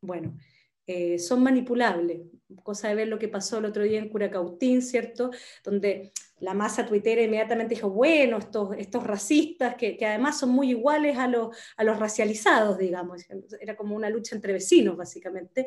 bueno, 0.00 0.38
eh, 0.86 1.18
son 1.18 1.42
manipulables. 1.42 2.22
Cosa 2.62 2.88
de 2.88 2.94
ver 2.94 3.08
lo 3.08 3.18
que 3.18 3.28
pasó 3.28 3.58
el 3.58 3.66
otro 3.66 3.82
día 3.82 3.98
en 3.98 4.08
Curacautín, 4.08 4.80
¿cierto? 4.80 5.30
Donde 5.62 6.12
la 6.42 6.54
masa 6.54 6.84
tuitera 6.84 7.22
inmediatamente 7.22 7.76
dijo, 7.76 7.88
bueno, 7.88 8.38
estos, 8.38 8.70
estos 8.76 9.04
racistas 9.04 9.76
que, 9.76 9.96
que 9.96 10.06
además 10.06 10.40
son 10.40 10.50
muy 10.50 10.70
iguales 10.70 11.16
a 11.16 11.28
los, 11.28 11.56
a 11.76 11.84
los 11.84 11.98
racializados, 11.98 12.78
digamos. 12.78 13.22
Era 13.60 13.76
como 13.76 13.94
una 13.94 14.10
lucha 14.10 14.34
entre 14.34 14.52
vecinos, 14.52 14.96
básicamente. 14.96 15.64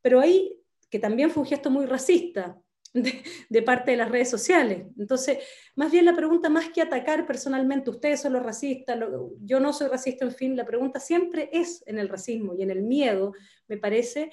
Pero 0.00 0.20
ahí, 0.20 0.56
que 0.88 1.00
también 1.00 1.30
fue 1.30 1.42
un 1.42 1.48
gesto 1.48 1.70
muy 1.70 1.86
racista, 1.86 2.56
de, 2.94 3.22
de, 3.48 3.62
parte 3.62 3.90
de 3.92 3.96
las 3.96 4.10
redes 4.10 4.30
sociales. 4.30 4.84
Entonces, 4.96 5.38
más 5.74 5.90
bien 5.90 6.04
la 6.04 6.14
pregunta, 6.14 6.48
más 6.48 6.68
que 6.68 6.82
atacar 6.82 7.26
personalmente, 7.26 7.90
ustedes 7.90 8.20
son 8.20 8.34
los 8.34 8.42
racistas, 8.44 8.98
yo 9.40 9.58
no 9.58 9.72
soy 9.72 9.88
racista, 9.88 10.24
en 10.24 10.34
fin, 10.34 10.56
la 10.56 10.66
pregunta 10.66 11.00
siempre 11.00 11.48
es 11.52 11.82
en 11.86 11.98
el 11.98 12.08
racismo 12.08 12.54
y 12.54 12.62
en 12.62 12.70
el 12.70 12.82
miedo, 12.82 13.32
me 13.66 13.78
parece, 13.78 14.30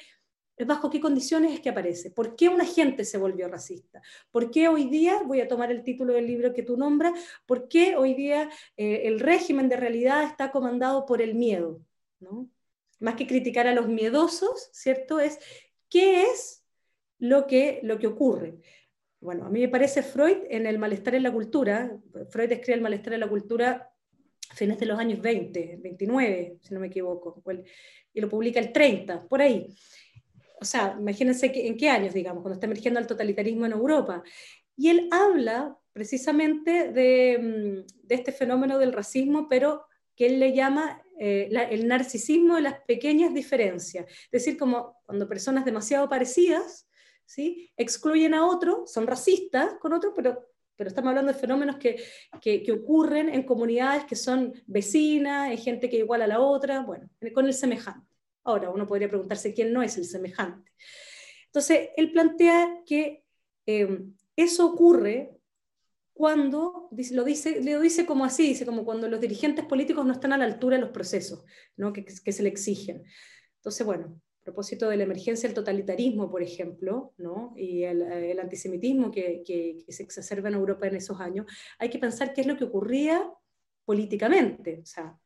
bajo 0.68 0.90
qué 0.90 1.00
condiciones 1.00 1.54
es 1.54 1.60
que 1.62 1.70
aparece, 1.70 2.12
por 2.12 2.36
qué 2.36 2.50
una 2.50 2.66
gente 2.66 3.06
se 3.06 3.18
volvió 3.18 3.48
racista, 3.48 4.02
por 4.32 4.52
qué 4.52 4.68
hoy 4.68 4.90
día, 4.90 5.22
voy 5.24 5.42
a 5.42 5.48
tomar 5.48 5.72
el 5.72 5.84
título 5.84 6.14
del 6.14 6.28
libro 6.28 6.54
que 6.54 6.64
tú 6.64 6.76
nombras, 6.76 7.14
por 7.46 7.68
qué 7.68 7.96
hoy 7.96 8.14
día 8.14 8.50
eh, 8.76 9.04
el 9.06 9.20
régimen 9.20 9.70
de 9.70 9.78
realidad 9.78 10.24
está 10.24 10.52
comandado 10.52 11.06
por 11.06 11.22
el 11.22 11.36
miedo, 11.36 11.82
¿no? 12.20 12.50
Más 13.00 13.16
que 13.16 13.28
criticar 13.28 13.68
a 13.68 13.74
los 13.74 13.88
miedosos, 13.88 14.70
¿cierto? 14.74 15.22
Es 15.22 15.40
qué 15.90 16.24
es 16.24 16.66
lo 17.20 17.48
que, 17.48 17.80
lo 17.84 17.98
que 17.98 18.08
ocurre. 18.08 18.60
Bueno, 19.22 19.46
a 19.46 19.50
mí 19.50 19.62
me 19.62 19.70
parece 19.70 20.04
Freud 20.04 20.40
en 20.50 20.66
el 20.66 20.78
malestar 20.78 21.16
en 21.16 21.24
la 21.24 21.32
cultura, 21.32 21.98
Freud 22.30 22.52
escribe 22.52 22.76
el 22.76 22.82
malestar 22.82 23.14
en 23.14 23.22
la 23.22 23.30
cultura 23.30 23.94
a 24.50 24.56
fines 24.56 24.80
de 24.80 24.86
los 24.86 25.00
años 25.00 25.22
20, 25.22 25.78
29, 25.82 26.58
si 26.62 26.74
no 26.74 26.80
me 26.80 26.88
equivoco, 26.88 27.42
y 28.14 28.20
lo 28.20 28.28
publica 28.28 28.60
el 28.60 28.72
30, 28.74 29.28
por 29.28 29.42
ahí 29.42 29.68
o 30.62 30.66
sea, 30.66 30.96
imagínense 31.00 31.52
en 31.54 31.78
qué 31.78 31.90
años, 31.90 32.14
digamos, 32.14 32.42
cuando 32.42 32.56
está 32.56 32.66
emergiendo 32.66 33.00
el 33.00 33.08
totalitarismo 33.08 33.66
en 33.66 33.72
Europa. 33.72 34.24
Y 34.76 34.90
él 34.90 35.08
habla 35.12 35.78
precisamente 35.94 36.92
de, 36.92 37.86
mm, 37.86 38.08
este 38.10 38.32
fenómeno 38.32 38.78
del 38.78 38.94
racismo, 38.94 39.48
pero 39.50 39.86
que 40.16 40.28
él 40.28 40.40
le 40.40 40.54
llama 40.54 41.02
eh, 41.18 41.50
el 41.72 41.88
narcisismo 41.88 42.56
de 42.56 42.62
las 42.62 42.82
pequeñas 42.82 43.34
diferencias. 43.34 44.06
Es 44.26 44.32
decir, 44.32 44.58
como 44.58 45.02
cuando 45.06 45.28
personas 45.28 45.66
demasiado 45.66 46.08
parecidas 46.08 46.88
¿sí? 47.26 47.72
excluyen 47.76 48.34
a 48.34 48.46
otro, 48.46 48.84
son 48.86 49.08
racistas 49.08 49.76
con 49.80 49.94
otro, 49.94 50.14
pero, 50.14 50.46
pero 50.76 50.88
estamos 50.88 51.10
hablando 51.10 51.34
de 51.34 51.40
fenómenos 51.40 51.78
que, 51.78 52.02
que, 52.42 52.64
que 52.64 52.72
ocurren 52.72 53.30
en 53.30 53.44
comunidades 53.44 54.06
que 54.06 54.16
son 54.16 54.54
vecinas, 54.66 55.52
en 55.52 55.58
gente 55.58 55.90
que 55.90 55.98
igual 55.98 56.22
a 56.22 56.28
la 56.28 56.40
otra, 56.40 56.82
bueno, 56.82 57.10
con 57.34 57.46
el 57.46 57.54
semejante. 57.54 58.09
Ahora, 58.44 58.70
uno 58.70 58.88
podría 58.88 59.10
preguntarse 59.10 59.54
quién 59.54 59.74
no 59.74 59.82
es 59.84 59.98
el 59.98 60.06
semejante. 60.06 60.72
Entonces, 61.48 61.90
él 61.98 62.12
plantea 62.12 62.82
que 62.86 63.24
eh, 63.66 64.00
eso 64.36 64.68
ocurre 64.68 65.40
cuando, 66.20 66.90
lo 67.12 67.24
dice, 67.24 67.64
lo 67.64 67.80
dice 67.80 68.06
como 68.06 68.26
así, 68.26 68.50
dice 68.50 68.66
como 68.66 68.84
cuando 68.84 69.08
los 69.08 69.22
dirigentes 69.22 69.64
políticos 69.64 70.06
no 70.06 70.12
están 70.12 70.34
a 70.34 70.38
la 70.38 70.44
altura 70.44 70.76
de 70.76 70.82
los 70.82 70.92
procesos 70.92 71.46
¿no? 71.78 71.94
que, 71.94 72.04
se 72.10 72.44
le 72.44 72.50
exigen. 72.50 73.04
Entonces, 73.56 73.86
bueno, 73.86 74.22
a 74.42 74.44
propósito 74.44 74.90
de 74.90 74.98
la 74.98 75.04
emergencia 75.04 75.48
del 75.48 75.56
totalitarismo, 75.56 76.30
por 76.30 76.44
ejemplo, 76.44 77.14
¿no? 77.18 77.54
y 77.56 77.84
el, 77.84 78.38
antisemitismo 78.38 79.12
que, 79.12 79.44
que, 79.46 79.86
se 79.88 80.04
exacerba 80.04 80.50
en 80.50 80.56
Europa 80.56 80.88
en 80.88 80.98
esos 80.98 81.22
años, 81.22 81.46
hay 81.78 81.90
que 81.90 82.00
pensar 82.00 82.34
qué 82.34 82.42
es 82.42 82.48
lo 82.48 82.58
que 82.58 82.66
ocurría 82.66 83.32
políticamente. 83.86 84.82
O 84.84 84.86
sea, 84.86 85.18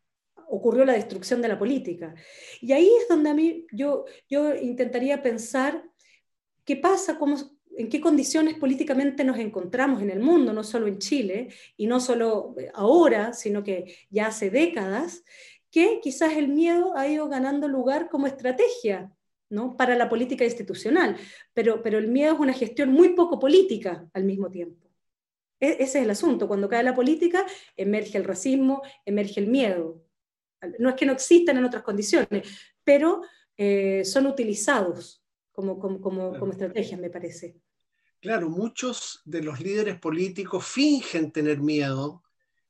ocurrió 0.50 0.86
la 0.86 0.94
destrucción 0.94 1.42
de 1.42 1.48
la 1.48 1.60
política. 1.60 2.16
Y 2.62 2.72
ahí 2.72 2.90
es 3.02 3.08
donde 3.08 3.30
a 3.30 3.34
mí 3.34 3.66
yo, 3.72 4.06
yo 4.30 4.56
intentaría 4.56 5.22
pensar 5.22 5.84
qué 6.66 6.76
pasa, 6.78 7.18
cómo, 7.18 7.38
en 7.78 7.90
qué 7.90 8.00
condiciones 8.00 8.58
políticamente 8.58 9.24
nos 9.24 9.38
encontramos 9.40 10.02
en 10.02 10.10
el 10.10 10.20
mundo, 10.20 10.54
no 10.54 10.64
solo 10.64 10.88
en 10.88 11.00
Chile, 11.00 11.50
y 11.78 11.88
no 11.88 12.00
solo 12.00 12.56
ahora, 12.74 13.34
sino 13.34 13.64
que 13.64 13.96
ya 14.10 14.28
hace 14.28 14.50
décadas, 14.50 15.24
que 15.72 16.00
quizás 16.02 16.34
el 16.34 16.50
miedo 16.50 16.96
ha 16.96 17.08
ido 17.08 17.28
ganando 17.28 17.68
lugar 17.68 18.10
como 18.10 18.28
estrategia 18.28 19.12
¿no? 19.50 19.76
para 19.76 19.96
la 19.96 20.08
política 20.08 20.46
institucional, 20.46 21.18
pero, 21.54 21.82
pero 21.82 21.98
el 21.98 22.08
miedo 22.08 22.34
es 22.34 22.40
una 22.40 22.54
gestión 22.54 22.92
muy 22.92 23.10
poco 23.10 23.40
política 23.40 24.08
al 24.14 24.24
mismo 24.24 24.52
tiempo. 24.52 24.88
E, 25.60 25.78
ese 25.80 26.00
es 26.00 26.04
el 26.04 26.10
asunto. 26.12 26.48
Cuando 26.48 26.70
cae 26.70 26.84
la 26.84 26.94
política, 26.94 27.46
emerge 27.76 28.18
el 28.18 28.24
racismo, 28.24 28.82
emerge 29.06 29.40
el 29.40 29.48
miedo. 29.48 30.03
No 30.80 30.90
es 30.90 30.96
que 30.96 31.06
no 31.06 31.14
existan 31.14 31.58
en 31.58 31.66
otras 31.66 31.84
condiciones, 31.84 32.48
pero 32.84 33.22
eh, 33.58 34.04
son 34.06 34.28
utilizados 34.28 35.24
como, 35.52 35.80
como, 35.80 36.02
como, 36.02 36.38
como 36.38 36.52
estrategias, 36.52 37.00
me 37.00 37.10
parece. 37.10 37.56
Claro, 38.20 38.50
muchos 38.50 39.22
de 39.26 39.44
los 39.44 39.60
líderes 39.60 40.00
políticos 40.00 40.66
fingen 40.66 41.32
tener 41.32 41.60
miedo, 41.60 42.24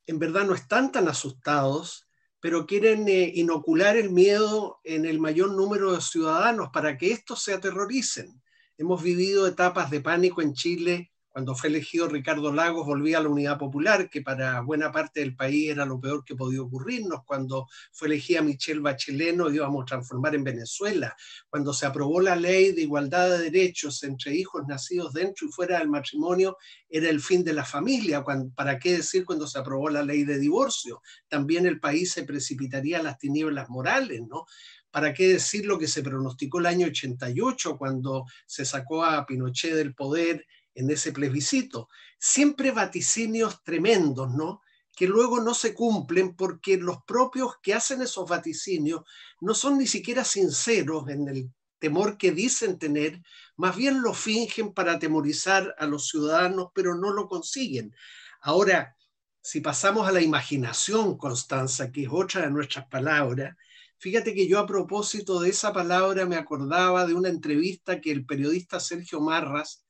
en 0.06 0.20
verdad 0.20 0.46
no 0.46 0.54
están 0.54 0.92
tan 0.92 1.08
asustados, 1.08 2.08
pero 2.40 2.66
quieren 2.66 3.08
eh, 3.08 3.32
inocular 3.36 3.96
el 3.96 4.10
miedo 4.10 4.82
en 4.84 5.06
el 5.06 5.20
mayor 5.20 5.52
número 5.52 5.94
de 5.94 6.02
ciudadanos 6.02 6.72
para 6.74 6.98
que 6.98 7.12
estos 7.12 7.42
se 7.42 7.54
aterroricen. 7.54 8.42
Hemos 8.78 9.02
vivido 9.02 9.48
etapas 9.48 9.90
de 9.90 10.02
pánico 10.02 10.42
en 10.42 10.54
Chile 10.54 11.12
cuando 11.34 11.56
fue 11.56 11.70
elegido 11.70 12.08
Ricardo 12.08 12.54
Lagos, 12.54 12.86
volvía 12.86 13.18
a 13.18 13.22
la 13.22 13.30
Unidad 13.30 13.58
Popular, 13.58 14.08
que 14.08 14.22
para 14.22 14.62
buena 14.62 14.92
parte 14.92 15.20
del 15.22 15.36
país 15.36 15.72
era 15.72 15.84
lo 15.84 16.00
peor 16.00 16.24
que 16.24 16.36
podía 16.36 16.62
ocurrirnos. 16.62 17.24
Cuando 17.25 17.68
fue 17.92 18.08
elegida 18.08 18.44
Michelle 18.44 18.82
Bachelet, 18.82 19.36
nos 19.36 19.52
íbamos 19.52 19.82
a 19.82 19.86
transformar 19.86 20.36
en 20.36 20.44
Venezuela. 20.44 21.18
Cuando 21.50 21.74
se 21.74 21.88
aprobó 21.88 22.22
la 22.22 22.36
ley 22.36 22.72
de 22.74 22.84
igualdad 22.84 23.32
de 23.32 23.50
derechos 23.50 24.04
entre 24.04 24.36
hijos 24.36 24.62
nacidos 24.68 25.12
dentro 25.12 25.48
y 25.48 25.52
fuera 25.52 25.80
del 25.80 25.90
matrimonio, 25.90 26.56
era 26.88 27.10
el 27.10 27.20
fin 27.20 27.44
de 27.44 27.54
la 27.54 27.66
familia. 27.66 28.24
¿Para 28.54 28.78
qué 28.78 28.98
decir 28.98 29.25
cuando 29.25 29.48
se 29.48 29.58
aprobó 29.58 29.90
la 29.90 30.04
ley 30.04 30.25
de 30.25 30.38
divorcio? 30.38 31.02
También 31.28 31.66
el 31.66 31.80
país 31.80 32.12
se 32.12 32.25
precipitaría 32.25 33.00
a 33.00 33.04
las 33.04 33.18
tinieblas 33.18 33.72
morales, 33.72 34.22
¿no? 34.30 34.46
¿Para 34.92 35.16
qué 35.16 35.30
decir 35.30 35.66
lo 35.66 35.80
que 35.80 35.88
se 35.88 36.04
pronosticó 36.04 36.60
el 36.60 36.68
año 36.68 36.86
88 36.86 37.75
cuando 37.80 38.25
se 38.46 38.66
sacó 38.66 39.04
a 39.04 39.25
Pinochet 39.25 39.74
del 39.74 39.96
poder 39.96 40.46
en 40.75 40.89
ese 40.89 41.12
plebiscito. 41.12 41.89
Siempre 42.20 42.72
vaticinios 42.72 43.63
tremendos, 43.63 44.32
¿no? 44.34 44.62
Que 44.96 45.08
luego 45.08 45.39
no 45.42 45.53
se 45.53 45.74
cumplen 45.74 46.36
porque 46.36 46.77
los 46.77 47.03
propios 47.03 47.56
que 47.62 47.74
hacen 47.74 48.01
esos 48.01 48.30
vaticinios 48.30 49.01
no 49.42 49.53
son 49.53 49.77
ni 49.77 49.88
siquiera 49.88 50.24
sinceros 50.24 51.10
en 51.10 51.27
el 51.27 51.51
temor 51.80 52.18
que 52.18 52.32
dicen 52.32 52.80
tener, 52.80 53.22
más 53.58 53.75
bien 53.75 54.01
lo 54.01 54.13
fingen 54.13 54.74
para 54.74 54.94
atemorizar 54.94 55.75
a 55.77 55.86
los 55.86 56.08
ciudadanos, 56.08 56.68
pero 56.74 56.96
no 56.96 57.12
lo 57.12 57.27
consiguen. 57.27 57.94
Ahora, 58.42 58.96
si 59.42 59.60
pasamos 59.60 60.08
a 60.08 60.13
la 60.13 60.22
imaginación, 60.22 61.18
Constanza, 61.18 61.92
que 61.92 62.03
es 62.03 62.10
otra 62.10 62.44
de 62.44 62.51
nuestras 62.51 62.88
palabras, 62.88 63.58
fíjate 63.98 64.34
que 64.34 64.48
yo 64.48 64.60
a 64.60 64.65
propósito 64.65 65.42
de 65.42 65.50
esa 65.50 65.74
palabra 65.74 66.25
me 66.25 66.38
acordaba 66.38 67.06
de 67.06 67.13
una 67.13 67.27
entrevista 67.27 68.00
que 68.00 68.12
el 68.12 68.25
periodista 68.25 68.80
Sergio 68.80 69.20
Marras 69.20 69.83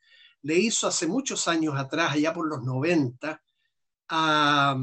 le 0.43 0.55
hizo 0.55 0.87
hace 0.87 1.07
muchos 1.07 1.47
años 1.47 1.75
atrás, 1.75 2.13
allá 2.13 2.33
por 2.33 2.47
los 2.47 2.63
90, 2.63 3.41
a, 4.09 4.77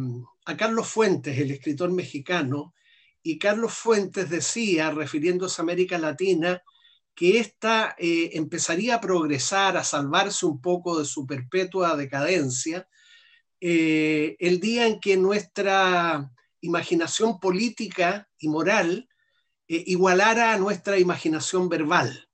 Carlos 0.58 0.88
Fuentes, 0.88 1.38
el 1.38 1.52
escritor 1.52 1.92
mexicano, 1.92 2.74
y 3.22 3.38
Carlos 3.38 3.72
Fuentes 3.72 4.28
decía, 4.28 4.90
refiriéndose 4.90 5.60
a 5.60 5.64
América 5.64 5.96
Latina, 5.98 6.60
que 7.14 7.38
ésta 7.38 7.94
eh, 7.98 8.30
empezaría 8.32 8.96
a 8.96 9.00
progresar, 9.00 9.76
a 9.76 9.84
salvarse 9.84 10.46
un 10.46 10.60
poco 10.60 10.98
de 10.98 11.04
su 11.04 11.26
perpetua 11.26 11.96
decadencia, 11.96 12.88
eh, 13.60 14.36
el 14.40 14.58
día 14.58 14.86
en 14.86 14.98
que 14.98 15.16
nuestra 15.16 16.32
imaginación 16.62 17.38
política 17.38 18.28
y 18.38 18.48
moral 18.48 19.08
eh, 19.68 19.84
igualara 19.86 20.54
a 20.54 20.58
nuestra 20.58 20.98
imaginación 20.98 21.68
verbal. 21.68 22.29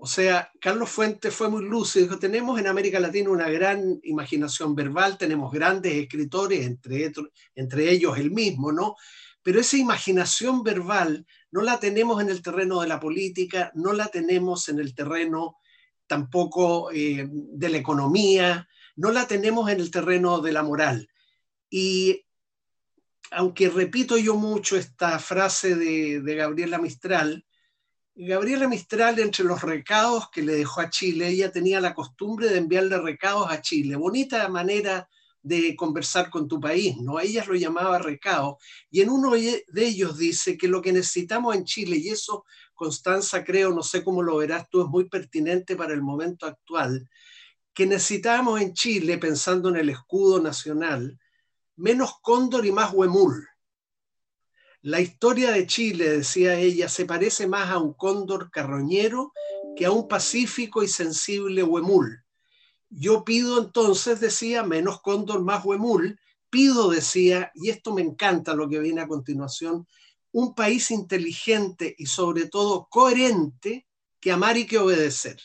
O 0.00 0.06
sea, 0.06 0.52
Carlos 0.60 0.90
Fuentes 0.90 1.34
fue 1.34 1.48
muy 1.48 1.64
lúcido, 1.64 2.04
dijo, 2.04 2.20
tenemos 2.20 2.58
en 2.60 2.68
América 2.68 3.00
Latina 3.00 3.30
una 3.30 3.50
gran 3.50 3.98
imaginación 4.04 4.76
verbal, 4.76 5.18
tenemos 5.18 5.50
grandes 5.52 5.92
escritores, 5.92 6.64
entre, 6.64 7.12
entre 7.56 7.90
ellos 7.90 8.16
el 8.16 8.30
mismo, 8.30 8.70
¿no? 8.70 8.94
Pero 9.42 9.58
esa 9.58 9.76
imaginación 9.76 10.62
verbal 10.62 11.26
no 11.50 11.62
la 11.62 11.80
tenemos 11.80 12.22
en 12.22 12.30
el 12.30 12.42
terreno 12.42 12.80
de 12.80 12.86
la 12.86 13.00
política, 13.00 13.72
no 13.74 13.92
la 13.92 14.06
tenemos 14.06 14.68
en 14.68 14.78
el 14.78 14.94
terreno 14.94 15.56
tampoco 16.06 16.92
eh, 16.92 17.26
de 17.28 17.68
la 17.68 17.78
economía, 17.78 18.68
no 18.94 19.10
la 19.10 19.26
tenemos 19.26 19.68
en 19.68 19.80
el 19.80 19.90
terreno 19.90 20.40
de 20.40 20.52
la 20.52 20.62
moral. 20.62 21.08
Y 21.70 22.24
aunque 23.32 23.68
repito 23.68 24.16
yo 24.16 24.36
mucho 24.36 24.76
esta 24.76 25.18
frase 25.18 25.74
de, 25.74 26.20
de 26.20 26.34
Gabriela 26.36 26.78
Mistral, 26.78 27.44
Gabriela 28.20 28.66
Mistral, 28.66 29.20
entre 29.20 29.44
los 29.44 29.62
recados 29.62 30.28
que 30.30 30.42
le 30.42 30.56
dejó 30.56 30.80
a 30.80 30.90
Chile, 30.90 31.28
ella 31.28 31.52
tenía 31.52 31.80
la 31.80 31.94
costumbre 31.94 32.48
de 32.48 32.58
enviarle 32.58 32.98
recados 32.98 33.46
a 33.48 33.62
Chile. 33.62 33.94
Bonita 33.94 34.48
manera 34.48 35.08
de 35.40 35.76
conversar 35.76 36.28
con 36.28 36.48
tu 36.48 36.58
país, 36.58 36.96
¿no? 36.96 37.20
Ella 37.20 37.44
lo 37.46 37.54
llamaba 37.54 38.00
recado. 38.00 38.58
Y 38.90 39.02
en 39.02 39.10
uno 39.10 39.34
de 39.34 39.64
ellos 39.76 40.18
dice 40.18 40.58
que 40.58 40.66
lo 40.66 40.82
que 40.82 40.92
necesitamos 40.92 41.54
en 41.54 41.64
Chile, 41.64 41.96
y 41.96 42.08
eso, 42.08 42.44
Constanza, 42.74 43.44
creo, 43.44 43.72
no 43.72 43.84
sé 43.84 44.02
cómo 44.02 44.20
lo 44.20 44.38
verás 44.38 44.68
tú, 44.68 44.82
es 44.82 44.88
muy 44.88 45.08
pertinente 45.08 45.76
para 45.76 45.94
el 45.94 46.02
momento 46.02 46.46
actual, 46.46 47.08
que 47.72 47.86
necesitamos 47.86 48.60
en 48.60 48.74
Chile, 48.74 49.18
pensando 49.18 49.68
en 49.68 49.76
el 49.76 49.90
escudo 49.90 50.40
nacional, 50.40 51.16
menos 51.76 52.14
cóndor 52.20 52.66
y 52.66 52.72
más 52.72 52.92
huemul. 52.92 53.46
La 54.82 55.00
historia 55.00 55.50
de 55.50 55.66
Chile, 55.66 56.08
decía 56.08 56.54
ella, 56.54 56.88
se 56.88 57.04
parece 57.04 57.48
más 57.48 57.68
a 57.70 57.78
un 57.78 57.94
cóndor 57.94 58.50
carroñero 58.50 59.32
que 59.76 59.86
a 59.86 59.90
un 59.90 60.06
pacífico 60.06 60.84
y 60.84 60.88
sensible 60.88 61.64
huemul. 61.64 62.24
Yo 62.88 63.24
pido 63.24 63.58
entonces, 63.58 64.20
decía, 64.20 64.62
menos 64.62 65.00
cóndor, 65.00 65.42
más 65.42 65.64
huemul. 65.64 66.20
Pido, 66.48 66.90
decía, 66.90 67.50
y 67.54 67.70
esto 67.70 67.92
me 67.92 68.02
encanta 68.02 68.54
lo 68.54 68.68
que 68.68 68.78
viene 68.78 69.00
a 69.00 69.08
continuación, 69.08 69.86
un 70.30 70.54
país 70.54 70.90
inteligente 70.92 71.94
y 71.98 72.06
sobre 72.06 72.46
todo 72.46 72.86
coherente 72.88 73.86
que 74.20 74.30
amar 74.30 74.56
y 74.56 74.66
que 74.66 74.78
obedecer. 74.78 75.40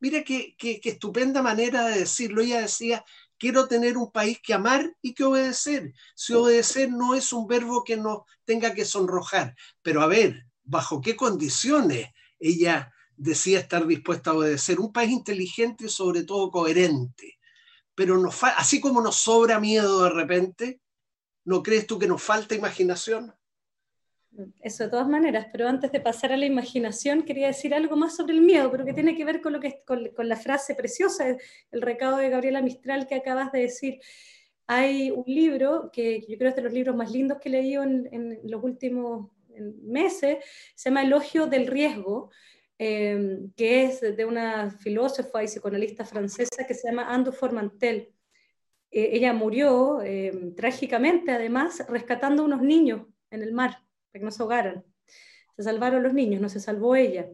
Mira 0.00 0.24
qué, 0.24 0.54
qué, 0.58 0.80
qué 0.80 0.90
estupenda 0.90 1.42
manera 1.42 1.86
de 1.86 2.00
decirlo. 2.00 2.42
Ella 2.42 2.60
decía, 2.60 3.04
quiero 3.38 3.68
tener 3.68 3.96
un 3.96 4.10
país 4.10 4.38
que 4.42 4.54
amar 4.54 4.94
y 5.02 5.14
que 5.14 5.24
obedecer. 5.24 5.92
Si 6.14 6.34
obedecer 6.34 6.90
no 6.90 7.14
es 7.14 7.32
un 7.32 7.46
verbo 7.46 7.84
que 7.84 7.96
nos 7.96 8.22
tenga 8.44 8.74
que 8.74 8.84
sonrojar, 8.84 9.54
pero 9.82 10.02
a 10.02 10.06
ver, 10.06 10.46
¿bajo 10.62 11.00
qué 11.00 11.16
condiciones 11.16 12.08
ella 12.38 12.92
decía 13.16 13.60
estar 13.60 13.86
dispuesta 13.86 14.30
a 14.30 14.34
obedecer? 14.34 14.80
Un 14.80 14.92
país 14.92 15.10
inteligente 15.10 15.86
y 15.86 15.88
sobre 15.88 16.24
todo 16.24 16.50
coherente. 16.50 17.38
Pero 17.94 18.20
así 18.56 18.80
como 18.80 19.00
nos 19.00 19.16
sobra 19.16 19.60
miedo 19.60 20.04
de 20.04 20.10
repente, 20.10 20.80
¿no 21.44 21.62
crees 21.62 21.86
tú 21.86 21.98
que 21.98 22.08
nos 22.08 22.22
falta 22.22 22.54
imaginación? 22.54 23.34
Eso 24.60 24.84
de 24.84 24.90
todas 24.90 25.08
maneras, 25.08 25.46
pero 25.52 25.68
antes 25.68 25.92
de 25.92 26.00
pasar 26.00 26.32
a 26.32 26.36
la 26.36 26.46
imaginación, 26.46 27.22
quería 27.22 27.46
decir 27.46 27.74
algo 27.74 27.96
más 27.96 28.16
sobre 28.16 28.34
el 28.34 28.40
miedo, 28.40 28.70
pero 28.70 28.84
que 28.84 28.92
tiene 28.92 29.16
que 29.16 29.24
ver 29.24 29.40
con, 29.40 29.52
lo 29.52 29.60
que, 29.60 29.82
con, 29.86 30.08
con 30.08 30.28
la 30.28 30.36
frase 30.36 30.74
preciosa, 30.74 31.36
el 31.70 31.82
recado 31.82 32.16
de 32.16 32.30
Gabriela 32.30 32.62
Mistral 32.62 33.06
que 33.06 33.14
acabas 33.14 33.52
de 33.52 33.60
decir. 33.60 34.00
Hay 34.66 35.10
un 35.10 35.24
libro 35.26 35.90
que 35.92 36.24
yo 36.26 36.38
creo 36.38 36.48
es 36.48 36.56
de 36.56 36.62
los 36.62 36.72
libros 36.72 36.96
más 36.96 37.12
lindos 37.12 37.38
que 37.38 37.50
he 37.50 37.52
leído 37.52 37.82
en, 37.82 38.08
en 38.12 38.40
los 38.44 38.64
últimos 38.64 39.30
meses, 39.82 40.38
se 40.74 40.90
llama 40.90 41.02
Elogio 41.02 41.46
del 41.46 41.66
Riesgo, 41.66 42.30
eh, 42.78 43.38
que 43.56 43.84
es 43.84 44.00
de 44.00 44.24
una 44.24 44.70
filósofa 44.70 45.42
y 45.42 45.46
psicoanalista 45.46 46.04
francesa 46.04 46.66
que 46.66 46.74
se 46.74 46.88
llama 46.88 47.12
Andu 47.12 47.32
Formantel. 47.32 48.12
Eh, 48.90 49.10
ella 49.12 49.32
murió 49.32 50.02
eh, 50.02 50.52
trágicamente, 50.56 51.30
además, 51.30 51.84
rescatando 51.88 52.44
unos 52.44 52.62
niños 52.62 53.06
en 53.30 53.42
el 53.42 53.52
mar 53.52 53.83
que 54.18 54.24
no 54.24 54.30
se 54.30 54.42
ahogaran. 54.42 54.84
Se 55.56 55.62
salvaron 55.62 56.02
los 56.02 56.14
niños, 56.14 56.40
no 56.40 56.48
se 56.48 56.60
salvó 56.60 56.96
ella. 56.96 57.28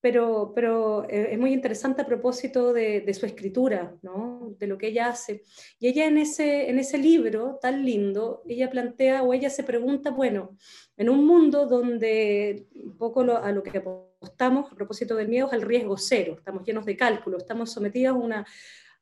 Pero, 0.00 0.52
pero 0.54 1.08
eh, 1.10 1.30
es 1.32 1.38
muy 1.38 1.52
interesante 1.52 2.02
a 2.02 2.06
propósito 2.06 2.72
de, 2.72 3.12
su 3.14 3.26
escritura, 3.26 3.96
¿no? 4.02 4.54
de 4.58 4.68
lo 4.68 4.78
que 4.78 4.88
ella 4.88 5.08
hace. 5.08 5.42
Y 5.80 5.88
ella 5.88 6.06
en 6.06 6.18
ese, 6.18 6.70
en 6.70 6.78
ese 6.78 6.98
libro 6.98 7.58
tan 7.60 7.84
lindo, 7.84 8.42
ella 8.46 8.70
plantea 8.70 9.22
o 9.22 9.34
ella 9.34 9.50
se 9.50 9.64
pregunta, 9.64 10.10
bueno, 10.10 10.56
en 10.96 11.08
un 11.08 11.26
mundo 11.26 11.66
donde 11.66 12.68
un 12.74 12.96
poco 12.96 13.24
lo, 13.24 13.38
a 13.38 13.50
lo 13.50 13.62
que 13.62 13.78
apostamos 13.78 14.70
a 14.70 14.76
propósito 14.76 15.16
del 15.16 15.28
miedo 15.28 15.48
es 15.48 15.52
al 15.52 15.62
riesgo 15.62 15.96
cero, 15.96 16.36
estamos 16.38 16.64
llenos 16.64 16.84
de 16.84 16.96
cálculo, 16.96 17.38
estamos 17.38 17.72
sometidos 17.72 18.14
a 18.14 18.18
una, 18.18 18.46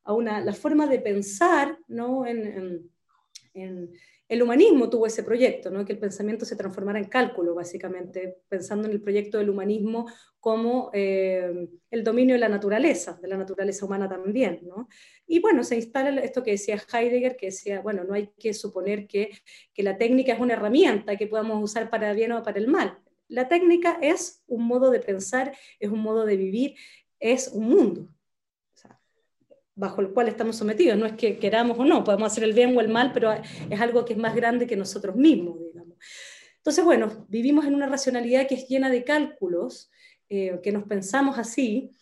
a 0.02 0.12
una 0.14 0.40
la 0.40 0.54
forma 0.54 0.86
de 0.86 1.00
pensar 1.00 1.78
¿no? 1.88 2.26
en, 2.26 2.90
en 3.52 3.90
el 4.28 4.42
humanismo 4.42 4.90
tuvo 4.90 5.06
ese 5.06 5.22
proyecto, 5.22 5.70
¿no? 5.70 5.84
que 5.84 5.92
el 5.92 5.98
pensamiento 5.98 6.44
se 6.44 6.56
transformara 6.56 6.98
en 6.98 7.04
cálculo, 7.04 7.54
básicamente, 7.54 8.38
pensando 8.48 8.88
en 8.88 8.94
el 8.94 9.00
proyecto 9.00 9.38
del 9.38 9.50
humanismo 9.50 10.06
como 10.40 10.90
eh, 10.92 11.68
el 11.90 12.04
dominio 12.04 12.34
de 12.34 12.40
la 12.40 12.48
naturaleza, 12.48 13.18
de 13.22 13.28
la 13.28 13.36
naturaleza 13.36 13.86
humana 13.86 14.08
también. 14.08 14.60
¿no? 14.64 14.88
Y 15.26 15.38
bueno, 15.40 15.62
se 15.62 15.76
instala 15.76 16.20
esto 16.20 16.42
que 16.42 16.52
decía 16.52 16.82
Heidegger, 16.92 17.36
que 17.36 17.46
decía, 17.46 17.80
bueno, 17.80 18.02
no 18.04 18.14
hay 18.14 18.30
que 18.38 18.52
suponer 18.52 19.06
que, 19.06 19.30
que 19.72 19.82
la 19.82 19.96
técnica 19.96 20.32
es 20.32 20.40
una 20.40 20.54
herramienta 20.54 21.16
que 21.16 21.28
podamos 21.28 21.62
usar 21.62 21.88
para 21.88 22.12
bien 22.12 22.32
o 22.32 22.42
para 22.42 22.58
el 22.58 22.66
mal. 22.66 22.98
La 23.28 23.48
técnica 23.48 23.98
es 24.02 24.42
un 24.46 24.66
modo 24.66 24.90
de 24.90 25.00
pensar, 25.00 25.56
es 25.78 25.90
un 25.90 26.00
modo 26.00 26.24
de 26.24 26.36
vivir, 26.36 26.74
es 27.20 27.48
un 27.48 27.68
mundo. 27.68 28.08
Bajo 29.76 30.00
el 30.00 30.08
cual 30.08 30.28
estamos 30.28 30.56
sometidos. 30.56 30.98
No 30.98 31.06
es 31.06 31.12
que 31.12 31.38
queramos 31.38 31.78
o 31.78 31.84
no, 31.84 32.02
podemos 32.02 32.32
hacer 32.32 32.42
el 32.42 32.54
bien 32.54 32.76
o 32.76 32.80
el 32.80 32.88
mal, 32.88 33.12
pero 33.12 33.32
es 33.32 33.80
algo 33.80 34.04
que 34.04 34.14
es 34.14 34.18
más 34.18 34.34
grande 34.34 34.66
que 34.66 34.76
nosotros 34.76 35.14
mismos, 35.14 35.58
digamos. 35.60 35.96
Entonces, 36.56 36.84
bueno, 36.84 37.26
vivimos 37.28 37.64
en 37.66 37.74
una 37.74 37.86
racionalidad 37.86 38.48
que 38.48 38.56
es 38.56 38.66
llena 38.66 38.90
de 38.90 39.04
cálculos, 39.04 39.90
eh, 40.28 40.58
que 40.62 40.72
nos 40.72 40.84
pensamos 40.84 41.38
así, 41.38 41.92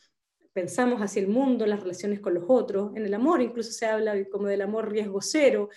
pensamos 0.55 1.03
hacia 1.03 1.21
el 1.21 1.29
mundo, 1.29 1.67
las 1.67 1.81
relaciones 1.81 2.21
con 2.21 2.33
los 2.33 2.45
otros, 2.49 2.97
en 2.97 3.05
el 3.05 3.13
amor 3.13 3.43
incluso 3.43 3.73
se 3.73 3.85
habla 3.87 4.15
como 4.31 4.47
del 4.47 4.63
amor 4.63 4.91
riesgo 4.91 5.21
cero, 5.21 5.69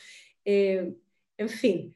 eh, 0.46 0.96
en 1.36 1.50
fin. 1.50 1.96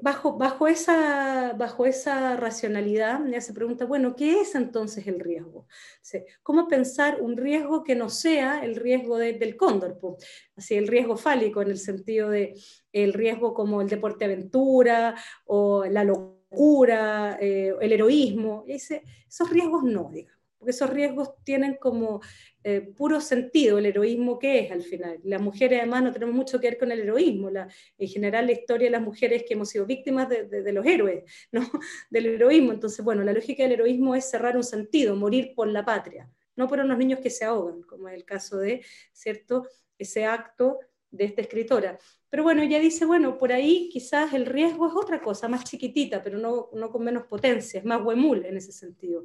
Bajo, 0.00 0.38
bajo, 0.38 0.66
esa, 0.66 1.52
bajo 1.52 1.84
esa 1.84 2.36
racionalidad 2.36 3.20
ya 3.26 3.40
se 3.42 3.52
pregunta, 3.52 3.84
bueno, 3.84 4.16
¿qué 4.16 4.40
es 4.40 4.54
entonces 4.54 5.06
el 5.06 5.20
riesgo? 5.20 5.66
¿Cómo 6.42 6.68
pensar 6.68 7.20
un 7.20 7.36
riesgo 7.36 7.84
que 7.84 7.94
no 7.94 8.08
sea 8.08 8.64
el 8.64 8.76
riesgo 8.76 9.18
del 9.18 9.56
cóndor? 9.56 9.98
Así, 10.56 10.74
el 10.74 10.88
riesgo 10.88 11.18
fálico 11.18 11.60
en 11.60 11.70
el 11.70 11.78
sentido 11.78 12.30
de 12.30 12.54
el 12.92 13.12
riesgo 13.12 13.52
como 13.52 13.82
el 13.82 13.88
deporte 13.88 14.24
aventura 14.24 15.16
o 15.44 15.84
la 15.84 16.02
locura, 16.02 17.36
eh, 17.38 17.74
el 17.78 17.92
heroísmo, 17.92 18.64
ese, 18.66 19.02
esos 19.28 19.50
riesgos 19.50 19.84
no, 19.84 20.08
digamos 20.10 20.33
porque 20.64 20.70
esos 20.70 20.88
riesgos 20.88 21.34
tienen 21.44 21.74
como 21.74 22.22
eh, 22.62 22.80
puro 22.80 23.20
sentido 23.20 23.76
el 23.76 23.84
heroísmo 23.84 24.38
que 24.38 24.60
es 24.60 24.72
al 24.72 24.82
final. 24.82 25.20
Las 25.22 25.42
mujeres 25.42 25.80
además 25.80 26.04
no 26.04 26.10
tenemos 26.10 26.34
mucho 26.34 26.58
que 26.58 26.68
ver 26.68 26.78
con 26.78 26.90
el 26.90 27.00
heroísmo, 27.00 27.50
en 27.50 28.08
general 28.08 28.46
la 28.46 28.52
historia 28.52 28.86
de 28.86 28.92
las 28.92 29.02
mujeres 29.02 29.44
que 29.46 29.52
hemos 29.52 29.68
sido 29.68 29.84
víctimas 29.84 30.26
de, 30.30 30.46
de, 30.46 30.72
los 30.72 30.86
héroes, 30.86 31.24
¿no? 31.52 31.70
del 32.08 32.26
heroísmo. 32.26 32.72
Entonces, 32.72 33.04
bueno, 33.04 33.22
la 33.24 33.34
lógica 33.34 33.64
del 33.64 33.72
heroísmo 33.72 34.14
es 34.14 34.30
cerrar 34.30 34.56
un 34.56 34.64
sentido, 34.64 35.14
morir 35.14 35.52
por 35.54 35.68
la 35.68 35.84
patria, 35.84 36.30
no 36.56 36.66
por 36.66 36.80
unos 36.80 36.96
niños 36.96 37.20
que 37.20 37.28
se 37.28 37.44
ahogan, 37.44 37.82
como 37.82 38.08
es 38.08 38.14
el 38.14 38.24
caso 38.24 38.56
de, 38.56 38.82
¿cierto?, 39.12 39.68
ese 39.98 40.24
acto 40.24 40.80
de 41.16 41.24
esta 41.24 41.42
escritora. 41.42 41.98
Pero 42.28 42.42
bueno, 42.42 42.62
ella 42.62 42.80
dice, 42.80 43.04
bueno, 43.06 43.38
por 43.38 43.52
ahí 43.52 43.88
quizás 43.92 44.32
el 44.32 44.46
riesgo 44.46 44.88
es 44.88 44.94
otra 44.94 45.20
cosa, 45.20 45.48
más 45.48 45.64
chiquitita, 45.64 46.22
pero 46.22 46.38
no, 46.38 46.68
no 46.72 46.90
con 46.90 47.04
menos 47.04 47.26
potencia, 47.26 47.78
es 47.78 47.84
más 47.84 48.02
huemul 48.02 48.44
en 48.44 48.56
ese 48.56 48.72
sentido. 48.72 49.24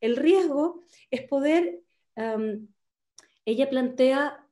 El 0.00 0.16
riesgo 0.16 0.84
es 1.10 1.22
poder, 1.22 1.80
ella 3.44 3.70
plantea 3.70 4.44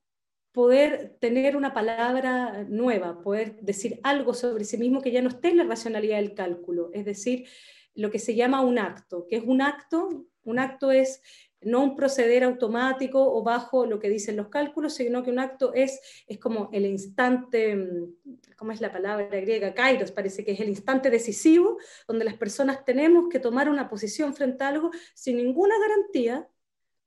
poder 0.52 1.16
tener 1.20 1.56
una 1.56 1.74
palabra 1.74 2.64
nueva, 2.68 3.20
poder 3.20 3.60
decir 3.60 4.00
algo 4.02 4.32
sobre 4.32 4.64
sí 4.64 4.78
mismo 4.78 5.02
que 5.02 5.10
ya 5.10 5.20
no 5.20 5.28
esté 5.28 5.48
en 5.48 5.58
la 5.58 5.64
racionalidad 5.64 6.16
del 6.16 6.34
cálculo, 6.34 6.90
es 6.94 7.04
decir, 7.04 7.46
lo 7.94 8.10
que 8.10 8.18
se 8.18 8.34
llama 8.34 8.60
un 8.60 8.78
acto, 8.78 9.26
que 9.28 9.36
es 9.36 9.42
un 9.44 9.60
acto, 9.60 10.26
un 10.44 10.58
acto 10.58 10.92
es 10.92 11.20
no 11.62 11.82
un 11.82 11.96
proceder 11.96 12.44
automático 12.44 13.20
o 13.20 13.42
bajo 13.42 13.86
lo 13.86 13.98
que 13.98 14.08
dicen 14.08 14.36
los 14.36 14.48
cálculos, 14.48 14.94
sino 14.94 15.22
que 15.22 15.30
un 15.30 15.38
acto 15.38 15.72
es, 15.74 16.00
es 16.26 16.38
como 16.38 16.68
el 16.72 16.86
instante, 16.86 17.74
mm, 17.74 18.14
¿cómo 18.56 18.72
es 18.72 18.80
la 18.80 18.92
palabra 18.92 19.40
griega? 19.40 19.74
Kairos, 19.74 20.12
parece 20.12 20.44
que 20.44 20.52
es 20.52 20.60
el 20.60 20.68
instante 20.68 21.10
decisivo, 21.10 21.78
donde 22.06 22.24
las 22.24 22.34
personas 22.34 22.84
tenemos 22.84 23.28
que 23.28 23.40
tomar 23.40 23.68
una 23.68 23.88
posición 23.88 24.34
frente 24.34 24.64
a 24.64 24.68
algo 24.68 24.90
sin 25.14 25.38
ninguna 25.38 25.74
garantía. 25.78 26.48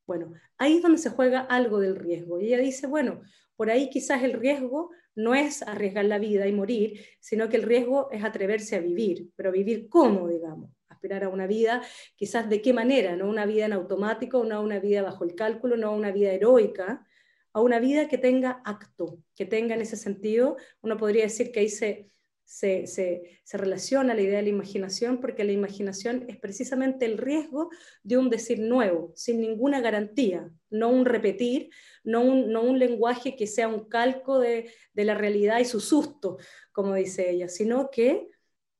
Bueno, 0.05 0.33
ahí 0.57 0.77
es 0.77 0.81
donde 0.81 0.97
se 0.97 1.11
juega 1.11 1.41
algo 1.41 1.79
del 1.79 1.95
riesgo. 1.95 2.39
Y 2.39 2.47
ella 2.47 2.57
dice, 2.57 2.87
bueno, 2.87 3.21
por 3.55 3.69
ahí 3.69 3.89
quizás 3.89 4.23
el 4.23 4.33
riesgo 4.33 4.89
no 5.15 5.35
es 5.35 5.61
arriesgar 5.61 6.05
la 6.05 6.17
vida 6.17 6.47
y 6.47 6.53
morir, 6.53 7.05
sino 7.19 7.49
que 7.49 7.57
el 7.57 7.63
riesgo 7.63 8.09
es 8.11 8.23
atreverse 8.23 8.75
a 8.75 8.79
vivir, 8.79 9.29
pero 9.35 9.51
vivir 9.51 9.89
cómo, 9.89 10.27
digamos 10.27 10.71
aspirar 10.99 11.23
a 11.23 11.29
una 11.29 11.47
vida, 11.47 11.81
quizás 12.17 12.49
de 12.49 12.61
qué 12.61 12.73
manera, 12.73 13.15
no 13.15 13.29
una 13.29 13.45
vida 13.45 13.65
en 13.65 13.73
automático, 13.73 14.43
no 14.43 14.61
una 14.61 14.79
vida 14.79 15.01
bajo 15.01 15.23
el 15.23 15.33
cálculo, 15.33 15.77
no 15.77 15.95
una 15.95 16.11
vida 16.11 16.33
heroica, 16.33 17.07
a 17.53 17.61
una 17.61 17.79
vida 17.79 18.09
que 18.09 18.17
tenga 18.17 18.61
acto, 18.65 19.17
que 19.33 19.45
tenga 19.45 19.75
en 19.75 19.81
ese 19.81 19.95
sentido, 19.95 20.57
uno 20.81 20.97
podría 20.97 21.23
decir 21.23 21.53
que 21.53 21.61
ahí 21.61 21.69
se, 21.69 22.11
se, 22.43 22.85
se, 22.85 23.57
relaciona 23.57 24.13
la 24.13 24.21
idea 24.21 24.37
de 24.37 24.43
la 24.43 24.49
imaginación, 24.49 25.21
porque 25.21 25.45
la 25.45 25.53
imaginación 25.53 26.25
es 26.27 26.37
precisamente 26.37 27.05
el 27.05 27.17
riesgo 27.17 27.69
de 28.03 28.17
un 28.17 28.29
decir 28.29 28.59
nuevo, 28.59 29.13
sin 29.15 29.39
ninguna 29.39 29.79
garantía, 29.79 30.51
no 30.69 30.89
un 30.89 31.05
repetir, 31.05 31.69
no 32.03 32.21
un, 32.21 32.51
no 32.51 32.61
un 32.61 32.77
lenguaje 32.77 33.37
que 33.37 33.47
sea 33.47 33.69
un 33.69 33.87
calco 33.87 34.37
de, 34.37 34.69
de 34.93 35.05
la 35.05 35.15
realidad 35.15 35.59
y 35.59 35.65
su 35.65 35.79
susto, 35.79 36.39
como 36.73 36.93
dice 36.93 37.29
ella, 37.29 37.47
sino 37.47 37.89
que 37.89 38.27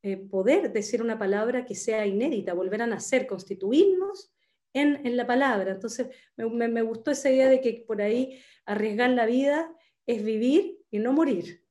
eh, 0.02 0.16
poder 0.16 0.72
decir 0.72 1.02
una 1.02 1.20
palabra 1.20 1.66
que 1.66 1.76
sea 1.76 2.08
inédita, 2.08 2.54
volver 2.54 2.82
a 2.82 2.88
nacer, 2.88 3.28
constituirnos 3.28 4.34
en, 4.74 5.06
en 5.06 5.18
la 5.18 5.28
palabra. 5.28 5.72
Entonces, 5.72 6.08
me, 6.38 6.82
gustó 6.82 7.12
esa 7.12 7.30
idea 7.30 7.50
de 7.50 7.60
que 7.60 7.84
por 7.86 8.02
ahí 8.02 8.42
arriesgar 8.66 9.10
la 9.10 9.26
vida 9.26 9.76
es 10.06 10.24
vivir 10.24 10.78
y 10.90 11.00
no 11.00 11.12
morir. 11.12 11.66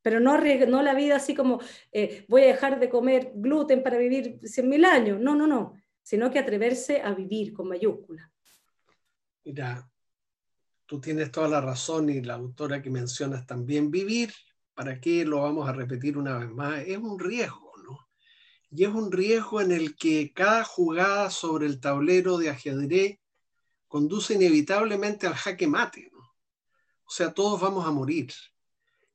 Pero 0.00 0.20
no, 0.20 0.38
no 0.38 0.82
la 0.82 0.94
vida 0.94 1.16
así 1.16 1.34
como 1.34 1.60
eh, 1.90 2.24
voy 2.28 2.42
a 2.42 2.46
dejar 2.46 2.78
de 2.78 2.88
comer 2.88 3.32
gluten 3.34 3.82
para 3.82 3.98
vivir 3.98 4.38
100.000 4.42 4.84
años. 4.84 5.20
No, 5.20 5.34
no, 5.34 5.48
no. 5.48 5.74
Sino 6.02 6.30
que 6.30 6.38
atreverse 6.38 7.02
a 7.02 7.14
vivir 7.14 7.52
con 7.52 7.68
mayúscula. 7.68 8.30
Mira, 9.44 9.88
tú 10.86 11.00
tienes 11.00 11.32
toda 11.32 11.48
la 11.48 11.60
razón 11.60 12.10
y 12.10 12.20
la 12.20 12.34
autora 12.34 12.80
que 12.80 12.90
mencionas 12.90 13.44
también. 13.44 13.90
Vivir, 13.90 14.32
¿para 14.74 15.00
qué 15.00 15.24
lo 15.24 15.42
vamos 15.42 15.68
a 15.68 15.72
repetir 15.72 16.16
una 16.16 16.38
vez 16.38 16.50
más? 16.50 16.80
Es 16.86 16.98
un 16.98 17.18
riesgo 17.18 17.61
y 18.74 18.84
es 18.84 18.90
un 18.90 19.12
riesgo 19.12 19.60
en 19.60 19.70
el 19.70 19.96
que 19.96 20.32
cada 20.32 20.64
jugada 20.64 21.30
sobre 21.30 21.66
el 21.66 21.78
tablero 21.78 22.38
de 22.38 22.48
ajedrez 22.48 23.18
conduce 23.86 24.32
inevitablemente 24.32 25.26
al 25.26 25.34
jaque 25.34 25.66
mate. 25.66 26.10
O 27.04 27.10
sea, 27.10 27.34
todos 27.34 27.60
vamos 27.60 27.86
a 27.86 27.90
morir. 27.90 28.32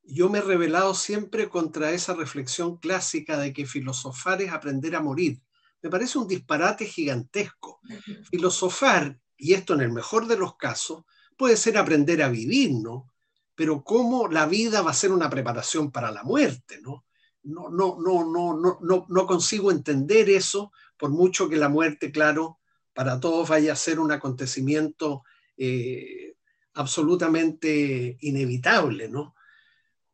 Yo 0.04 0.30
me 0.30 0.38
he 0.38 0.41
rebelado 0.41 0.93
siempre 0.93 1.50
contra 1.50 1.89
esa 1.91 2.13
reflexión 2.13 2.78
clásica 2.78 3.38
de 3.38 3.52
que 3.52 3.65
filosofar 3.65 4.43
es 4.43 4.52
aprender 4.52 4.96
a 4.96 5.02
morir. 5.02 5.41
Me 5.82 5.89
parece 5.89 6.20
un 6.20 6.28
disparate 6.28 6.86
gigantesco. 6.86 7.82
Filosofar, 8.30 9.20
y 9.36 9.54
esto 9.54 9.74
en 9.74 9.82
el 9.82 9.91
mejor 9.91 10.28
de 10.28 10.38
los 10.38 10.56
casos, 10.56 11.04
puede 11.36 11.58
ser 11.58 11.80
aprender 11.80 12.22
a 12.22 12.30
vivir, 12.30 12.74
¿no? 12.74 13.12
Pero 13.56 13.84
cómo 13.84 14.28
la 14.28 14.46
vida 14.46 14.84
va 14.84 14.91
a 14.91 14.93
ser 14.93 15.12
una 15.12 15.32
preparación 15.32 15.91
para 15.91 16.12
la 16.12 16.22
muerte, 16.22 16.80
¿no? 16.80 17.07
No, 17.48 17.70
no, 17.70 17.98
no, 18.00 18.60
no, 18.60 18.80
no, 18.82 19.06
no 19.08 19.28
consigo 19.28 19.72
entender 19.72 20.30
eso, 20.30 20.72
por 20.98 21.10
mucho 21.10 21.48
que 21.48 21.56
la 21.56 21.70
muerte, 21.70 22.12
claro, 22.12 22.60
para 22.94 23.20
todos 23.20 23.48
vaya 23.48 23.74
a 23.74 23.76
ser 23.76 24.00
un 24.00 24.12
acontecimiento 24.12 25.24
eh, 25.56 26.36
absolutamente 26.74 28.18
inevitable, 28.22 29.08
¿no? 29.08 29.36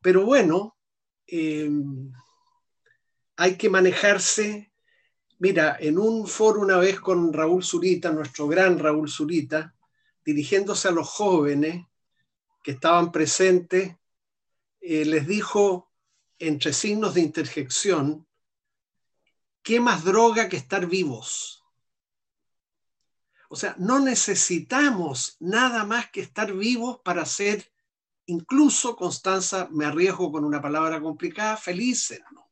Pero 0.00 0.24
bueno, 0.24 0.76
eh, 1.26 1.70
hay 3.36 3.56
que 3.56 3.68
manejarse. 3.68 4.72
Mira, 5.38 5.76
en 5.80 5.98
un 5.98 6.26
foro 6.26 6.60
una 6.60 6.76
vez 6.76 7.00
con 7.00 7.32
Raúl 7.32 7.64
Zurita, 7.64 8.12
nuestro 8.12 8.46
gran 8.46 8.78
Raúl 8.78 9.10
Zurita, 9.10 9.74
dirigiéndose 10.24 10.88
a 10.88 10.92
los 10.92 11.08
jóvenes 11.08 11.86
que 12.62 12.72
estaban 12.72 13.12
presentes, 13.12 13.96
eh, 14.80 15.04
les 15.04 15.26
dijo, 15.26 15.90
entre 16.48 16.72
signos 16.72 17.14
de 17.14 17.20
interjección, 17.20 18.26
¿qué 19.62 19.80
más 19.80 20.04
droga 20.04 20.48
que 20.48 20.56
estar 20.56 20.86
vivos? 20.86 21.64
O 23.48 23.56
sea, 23.56 23.74
no 23.78 24.00
necesitamos 24.00 25.36
nada 25.40 25.84
más 25.84 26.10
que 26.10 26.20
estar 26.20 26.52
vivos 26.52 27.00
para 27.04 27.24
ser, 27.24 27.70
incluso, 28.26 28.96
Constanza, 28.96 29.68
me 29.70 29.84
arriesgo 29.84 30.32
con 30.32 30.44
una 30.44 30.60
palabra 30.60 31.00
complicada, 31.00 31.56
felices. 31.56 32.20
¿no? 32.32 32.50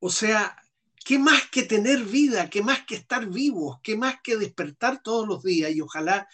O 0.00 0.10
sea, 0.10 0.56
¿qué 1.04 1.18
más 1.18 1.48
que 1.50 1.62
tener 1.62 2.02
vida? 2.04 2.50
¿Qué 2.50 2.62
más 2.62 2.84
que 2.84 2.96
estar 2.96 3.26
vivos? 3.26 3.78
¿Qué 3.82 3.96
más 3.96 4.16
que 4.22 4.36
despertar 4.36 5.02
todos 5.02 5.26
los 5.28 5.42
días? 5.42 5.70
Y 5.72 5.80
ojalá 5.80 6.28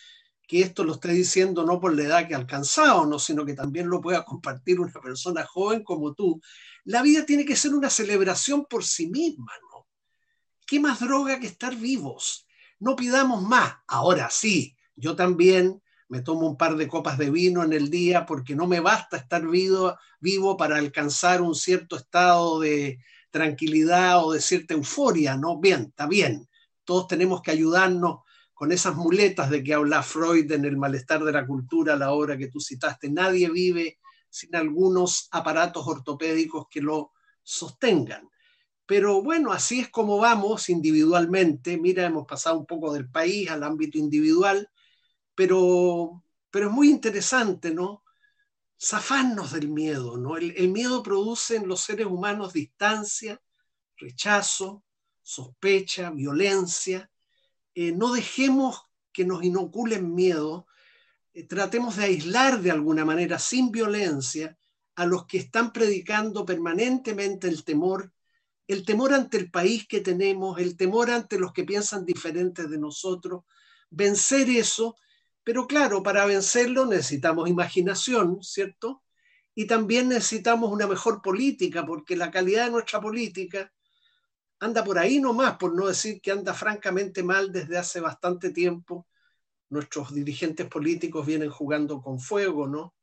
que 0.51 0.63
esto 0.63 0.83
lo 0.83 0.95
esté 0.95 1.13
diciendo 1.13 1.65
no 1.65 1.79
por 1.79 1.95
la 1.95 2.03
edad 2.03 2.27
que 2.27 2.35
ha 2.35 2.39
alcanzado, 2.39 3.07
no, 3.07 3.21
sino 3.21 3.47
que 3.47 3.55
también 3.55 3.89
lo 3.89 4.01
pueda 4.01 4.25
compartir 4.25 4.81
una 4.81 4.93
persona 5.01 5.47
joven 5.47 5.85
como 5.85 6.13
tú. 6.13 6.41
La 6.83 7.03
vida 7.03 7.25
tiene 7.25 7.45
que 7.45 7.55
ser 7.55 7.73
una 7.73 7.89
celebración 7.89 8.67
por 8.69 8.85
sí 8.85 9.07
misma, 9.07 9.53
¿no? 9.71 9.87
¿Qué 10.67 10.81
más 10.81 10.99
droga 10.99 11.39
que 11.39 11.47
estar 11.47 11.77
vivos? 11.77 12.49
No 12.81 12.97
pidamos 12.97 13.45
más. 13.45 13.75
Ahora 13.87 14.29
sí, 14.29 14.77
yo 14.97 15.15
también 15.15 15.81
me 16.09 16.21
tomo 16.21 16.49
un 16.49 16.57
par 16.57 16.75
de 16.75 16.89
copas 16.89 17.17
de 17.17 17.31
vino 17.31 17.63
en 17.63 17.73
el 17.73 17.89
día 17.89 18.27
porque 18.27 18.57
no 18.57 18.67
me 18.67 18.81
basta 18.81 19.19
estar 19.19 19.47
vivo, 19.47 19.97
vivo 20.19 20.57
para 20.57 20.79
alcanzar 20.79 21.43
un 21.43 21.55
cierto 21.55 21.95
estado 21.95 22.59
de 22.59 22.99
tranquilidad 23.31 24.25
o 24.25 24.33
de 24.33 24.41
cierta 24.41 24.75
euforia, 24.75 25.37
¿no? 25.37 25.61
Bien, 25.61 25.83
está 25.91 26.09
bien. 26.09 26.49
Todos 26.83 27.07
tenemos 27.07 27.41
que 27.41 27.53
ayudarnos 27.53 28.23
con 28.61 28.73
esas 28.73 28.94
muletas 28.94 29.49
de 29.49 29.64
que 29.64 29.73
habla 29.73 30.03
Freud 30.03 30.53
en 30.53 30.66
El 30.66 30.77
malestar 30.77 31.25
de 31.25 31.33
la 31.33 31.46
cultura, 31.46 31.96
la 31.96 32.12
obra 32.12 32.37
que 32.37 32.49
tú 32.49 32.61
citaste. 32.61 33.09
Nadie 33.09 33.49
vive 33.51 33.99
sin 34.29 34.55
algunos 34.55 35.29
aparatos 35.31 35.88
ortopédicos 35.88 36.66
que 36.68 36.83
lo 36.83 37.12
sostengan. 37.42 38.29
Pero 38.85 39.23
bueno, 39.23 39.51
así 39.51 39.81
es 39.81 39.88
como 39.88 40.18
vamos 40.18 40.68
individualmente. 40.68 41.79
Mira, 41.79 42.05
hemos 42.05 42.27
pasado 42.27 42.59
un 42.59 42.66
poco 42.66 42.92
del 42.92 43.09
país 43.09 43.51
al 43.51 43.62
ámbito 43.62 43.96
individual, 43.96 44.68
pero 45.35 46.23
pero 46.51 46.66
es 46.66 46.73
muy 46.75 46.90
interesante, 46.90 47.73
¿no? 47.73 48.05
Zafarnos 48.79 49.53
del 49.53 49.70
miedo, 49.70 50.18
¿no? 50.18 50.37
El, 50.37 50.51
el 50.55 50.68
miedo 50.68 51.03
produce 51.03 51.57
en 51.57 51.66
los 51.66 51.81
seres 51.81 52.09
humanos 52.09 52.53
distancia, 52.53 53.40
rechazo, 53.96 54.85
sospecha, 55.23 56.11
violencia. 56.11 57.10
Eh, 57.81 57.93
no 57.93 58.12
dejemos 58.12 58.90
que 59.11 59.25
nos 59.25 59.43
inoculen 59.43 60.14
miedo, 60.14 60.66
eh, 61.33 61.45
tratemos 61.47 61.97
de 61.97 62.05
aislar 62.05 62.61
de 62.61 62.71
alguna 62.71 63.07
manera, 63.07 63.38
sin 63.38 63.71
violencia, 63.71 64.59
a 64.97 65.07
los 65.07 65.25
que 65.25 65.38
están 65.38 65.73
predicando 65.73 66.45
permanentemente 66.45 67.49
el 67.49 67.64
temor, 67.64 68.12
el 68.66 68.85
temor 68.85 69.14
ante 69.14 69.38
el 69.38 69.51
país 69.51 69.88
que 69.88 70.03
tenemos, 70.03 70.61
el 70.61 70.77
temor 70.77 71.11
ante 71.11 71.38
los 71.38 71.55
que 71.55 71.64
piensan 71.64 72.05
diferentes 72.05 72.69
de 72.69 72.77
nosotros, 72.77 73.45
vencer 73.88 74.51
eso, 74.51 74.97
pero 75.43 75.66
claro, 75.66 76.03
para 76.03 76.27
vencerlo 76.27 76.85
necesitamos 76.85 77.49
imaginación, 77.49 78.43
¿cierto? 78.43 79.03
Y 79.55 79.64
también 79.64 80.11
necesitamos 80.11 80.71
una 80.71 80.87
mejor 80.87 81.23
política, 81.23 81.87
porque 81.87 82.14
la 82.14 82.31
calidad 82.31 82.66
de 82.66 82.73
nuestra 82.73 83.01
política 83.01 83.73
anda 84.61 84.85
por 84.85 84.99
ahí 84.99 85.20
nomás, 85.20 85.57
por 85.57 85.75
no 85.75 85.88
decir 85.88 86.20
que 86.20 86.31
anda 86.31 86.53
francamente 86.53 87.23
mal 87.23 87.51
desde 87.51 87.79
hace 87.79 87.99
bastante 88.01 88.51
tiempo. 88.51 89.07
Nuestros 89.70 90.14
dirigentes 90.14 90.66
políticos 90.66 91.27
vienen 91.27 91.51
jugando 91.51 92.03
con 92.03 92.20
fuego, 92.20 92.68
¿no? 92.68 92.94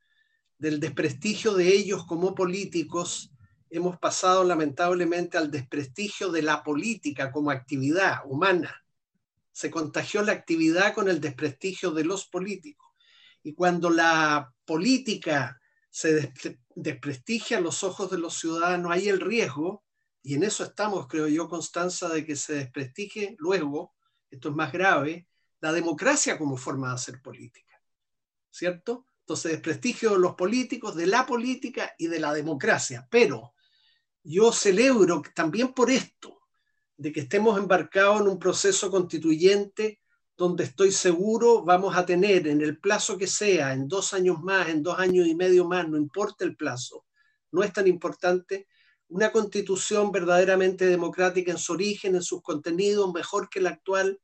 Del 0.59 0.79
desprestigio 0.79 1.53
de 1.53 1.67
ellos 1.67 2.05
como 2.05 2.35
políticos, 2.35 3.31
hemos 3.69 3.97
pasado 3.97 4.43
lamentablemente 4.43 5.37
al 5.37 5.49
desprestigio 5.49 6.31
de 6.31 6.43
la 6.43 6.63
política 6.63 7.31
como 7.31 7.49
actividad 7.49 8.19
humana. 8.25 8.83
Se 9.51 9.71
contagió 9.71 10.21
la 10.21 10.33
actividad 10.33 10.93
con 10.93 11.09
el 11.09 11.19
desprestigio 11.19 11.91
de 11.91 12.03
los 12.03 12.27
políticos. 12.27 12.87
Y 13.41 13.53
cuando 13.53 13.89
la 13.89 14.53
política 14.63 15.59
se 15.89 16.31
desprestigia 16.75 17.57
a 17.57 17.61
los 17.61 17.83
ojos 17.83 18.11
de 18.11 18.19
los 18.19 18.35
ciudadanos, 18.35 18.91
hay 18.91 19.09
el 19.09 19.19
riesgo 19.19 19.83
y 20.21 20.35
en 20.35 20.43
eso 20.43 20.63
estamos, 20.63 21.07
creo 21.07 21.27
yo, 21.27 21.47
Constanza, 21.47 22.09
de 22.09 22.25
que 22.25 22.35
se 22.35 22.55
desprestigie 22.55 23.35
luego, 23.39 23.95
esto 24.29 24.49
es 24.49 24.55
más 24.55 24.71
grave, 24.71 25.27
la 25.61 25.71
democracia 25.71 26.37
como 26.37 26.57
forma 26.57 26.89
de 26.89 26.95
hacer 26.95 27.21
política, 27.21 27.81
¿cierto? 28.49 29.05
Entonces, 29.21 29.51
desprestigio 29.53 30.11
de 30.11 30.19
los 30.19 30.35
políticos, 30.35 30.95
de 30.95 31.07
la 31.07 31.25
política 31.25 31.93
y 31.97 32.07
de 32.07 32.19
la 32.19 32.33
democracia. 32.33 33.07
Pero 33.09 33.53
yo 34.23 34.51
celebro 34.51 35.21
también 35.33 35.73
por 35.73 35.89
esto, 35.89 36.41
de 36.97 37.11
que 37.11 37.21
estemos 37.21 37.57
embarcados 37.57 38.21
en 38.21 38.27
un 38.27 38.39
proceso 38.39 38.89
constituyente 38.89 40.01
donde 40.35 40.65
estoy 40.65 40.91
seguro 40.91 41.63
vamos 41.63 41.95
a 41.95 42.05
tener 42.05 42.47
en 42.47 42.61
el 42.61 42.79
plazo 42.79 43.17
que 43.17 43.27
sea, 43.27 43.73
en 43.73 43.87
dos 43.87 44.13
años 44.13 44.41
más, 44.41 44.69
en 44.69 44.83
dos 44.83 44.99
años 44.99 45.27
y 45.27 45.35
medio 45.35 45.65
más, 45.65 45.87
no 45.89 45.97
importa 45.97 46.45
el 46.45 46.55
plazo, 46.55 47.05
no 47.51 47.63
es 47.63 47.73
tan 47.73 47.87
importante, 47.87 48.67
una 49.09 49.31
constitución 49.31 50.11
verdaderamente 50.11 50.85
democrática 50.85 51.51
en 51.51 51.57
su 51.57 51.73
origen, 51.73 52.15
en 52.15 52.21
sus 52.21 52.41
contenidos, 52.41 53.13
mejor 53.13 53.49
que 53.49 53.61
la 53.61 53.69
actual. 53.69 54.19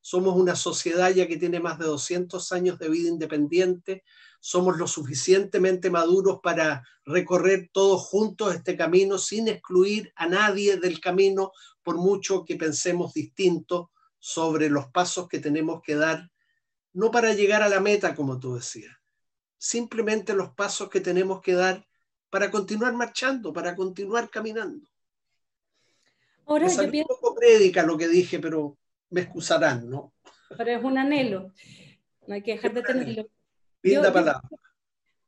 Somos 0.00 0.36
una 0.36 0.56
sociedad 0.56 1.10
ya 1.10 1.28
que 1.28 1.36
tiene 1.36 1.60
más 1.60 1.78
de 1.78 1.84
200 1.84 2.50
años 2.52 2.78
de 2.78 2.88
vida 2.88 3.08
independiente. 3.08 4.04
Somos 4.40 4.78
lo 4.78 4.88
suficientemente 4.88 5.90
maduros 5.90 6.40
para 6.42 6.82
recorrer 7.04 7.70
todos 7.72 8.02
juntos 8.02 8.54
este 8.54 8.76
camino 8.76 9.18
sin 9.18 9.48
excluir 9.48 10.12
a 10.16 10.26
nadie 10.26 10.76
del 10.78 11.00
camino, 11.00 11.52
por 11.82 11.96
mucho 11.96 12.44
que 12.44 12.56
pensemos 12.56 13.12
distinto 13.12 13.90
sobre 14.18 14.70
los 14.70 14.86
pasos 14.86 15.28
que 15.28 15.40
tenemos 15.40 15.82
que 15.82 15.96
dar, 15.96 16.30
no 16.92 17.10
para 17.10 17.34
llegar 17.34 17.62
a 17.62 17.68
la 17.68 17.80
meta, 17.80 18.14
como 18.14 18.38
tú 18.38 18.54
decías, 18.54 18.96
simplemente 19.58 20.34
los 20.34 20.50
pasos 20.54 20.88
que 20.88 21.00
tenemos 21.00 21.40
que 21.40 21.54
dar 21.54 21.86
para 22.32 22.50
continuar 22.50 22.94
marchando, 22.94 23.52
para 23.52 23.76
continuar 23.76 24.30
caminando. 24.30 24.88
Ahora 26.46 26.66
yo 26.66 26.90
pienso... 26.90 27.12
un 27.12 27.20
poco 27.20 27.34
prédica 27.34 27.82
lo 27.82 27.98
que 27.98 28.08
dije, 28.08 28.38
pero 28.38 28.78
me 29.10 29.20
excusarán, 29.20 29.90
¿no? 29.90 30.14
Pero 30.56 30.70
es 30.70 30.82
un 30.82 30.96
anhelo, 30.96 31.52
no 32.26 32.34
hay 32.34 32.42
que 32.42 32.52
dejar 32.52 32.72
de 32.72 32.82
tenerlo. 32.82 33.28
Linda 33.82 34.10
palabra. 34.10 34.48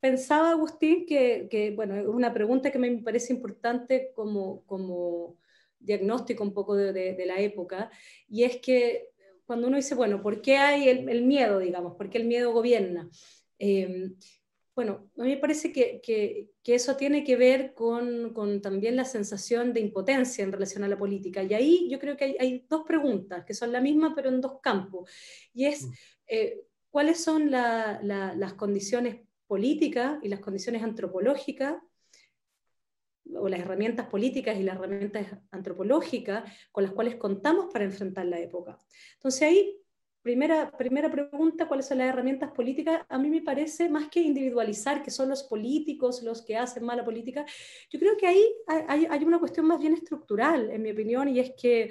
pensaba, 0.00 0.52
Agustín, 0.52 1.04
que, 1.04 1.46
que, 1.50 1.72
bueno, 1.72 1.94
es 1.94 2.06
una 2.06 2.32
pregunta 2.32 2.72
que 2.72 2.78
me 2.78 2.90
parece 3.02 3.34
importante 3.34 4.10
como, 4.14 4.62
como 4.64 5.36
diagnóstico 5.78 6.42
un 6.42 6.54
poco 6.54 6.74
de, 6.74 6.94
de, 6.94 7.26
la 7.26 7.38
época, 7.38 7.90
y 8.28 8.44
es 8.44 8.62
que 8.62 9.10
cuando 9.44 9.66
uno 9.66 9.76
dice, 9.76 9.94
bueno, 9.94 10.22
¿por 10.22 10.40
qué 10.40 10.56
hay 10.56 10.88
el, 10.88 11.06
el 11.10 11.20
miedo, 11.20 11.58
digamos? 11.58 11.96
¿Por 11.96 12.08
qué 12.08 12.16
el 12.16 12.24
miedo 12.24 12.54
gobierna? 12.54 13.10
Eh, 13.58 14.14
bueno, 14.74 15.08
a 15.18 15.22
mí 15.22 15.30
me 15.30 15.36
parece 15.36 15.72
que, 15.72 16.00
que, 16.02 16.74
eso 16.74 16.96
tiene 16.96 17.22
que 17.22 17.36
ver 17.36 17.74
con, 17.74 18.32
con, 18.34 18.60
también 18.60 18.96
la 18.96 19.04
sensación 19.04 19.72
de 19.72 19.80
impotencia 19.80 20.42
en 20.42 20.50
relación 20.50 20.82
a 20.82 20.88
la 20.88 20.98
política. 20.98 21.44
Y 21.44 21.54
ahí 21.54 21.88
yo 21.88 22.00
creo 22.00 22.16
que 22.16 22.24
hay, 22.24 22.36
hay 22.40 22.66
dos 22.68 22.82
preguntas 22.84 23.44
que 23.44 23.54
son 23.54 23.70
la 23.70 23.80
misma, 23.80 24.14
pero 24.16 24.30
en 24.30 24.40
dos 24.40 24.60
campos. 24.60 25.08
Y 25.52 25.66
es, 25.66 25.86
mm. 25.86 25.92
eh, 26.26 26.60
¿cuáles 26.90 27.22
son 27.22 27.52
la, 27.52 28.00
las 28.02 28.54
condiciones 28.54 29.20
políticas 29.46 30.18
y 30.22 30.28
las 30.28 30.40
condiciones 30.40 30.82
antropológicas 30.82 31.76
o 33.36 33.48
las 33.48 33.60
herramientas 33.60 34.08
políticas 34.08 34.58
y 34.58 34.64
las 34.64 34.76
herramientas 34.76 35.26
antropológicas 35.52 36.50
con 36.72 36.82
las 36.82 36.92
cuales 36.92 37.14
contamos 37.14 37.72
para 37.72 37.84
enfrentar 37.84 38.26
la 38.26 38.40
época? 38.40 38.76
Entonces 39.14 39.42
ahí 39.42 39.83
Primera, 40.24 40.70
primera 40.78 41.10
pregunta, 41.10 41.68
¿cuáles 41.68 41.84
son 41.86 41.98
las 41.98 42.08
herramientas 42.08 42.50
políticas? 42.50 43.04
A 43.10 43.18
mí 43.18 43.28
me 43.28 43.42
parece, 43.42 43.90
más 43.90 44.08
que 44.08 44.22
individualizar 44.22 45.02
que 45.02 45.10
son 45.10 45.28
los 45.28 45.42
políticos 45.42 46.22
los 46.22 46.40
que 46.40 46.56
hacen 46.56 46.82
mala 46.82 47.04
política, 47.04 47.44
yo 47.90 47.98
creo 48.00 48.16
que 48.16 48.26
ahí 48.26 48.42
hay, 48.66 49.22
una 49.22 49.38
cuestión 49.38 49.66
más 49.66 49.78
bien 49.78 49.92
estructural, 49.92 50.70
en 50.70 50.80
mi 50.80 50.92
opinión, 50.92 51.28
y 51.28 51.40
es 51.40 51.52
que 51.60 51.90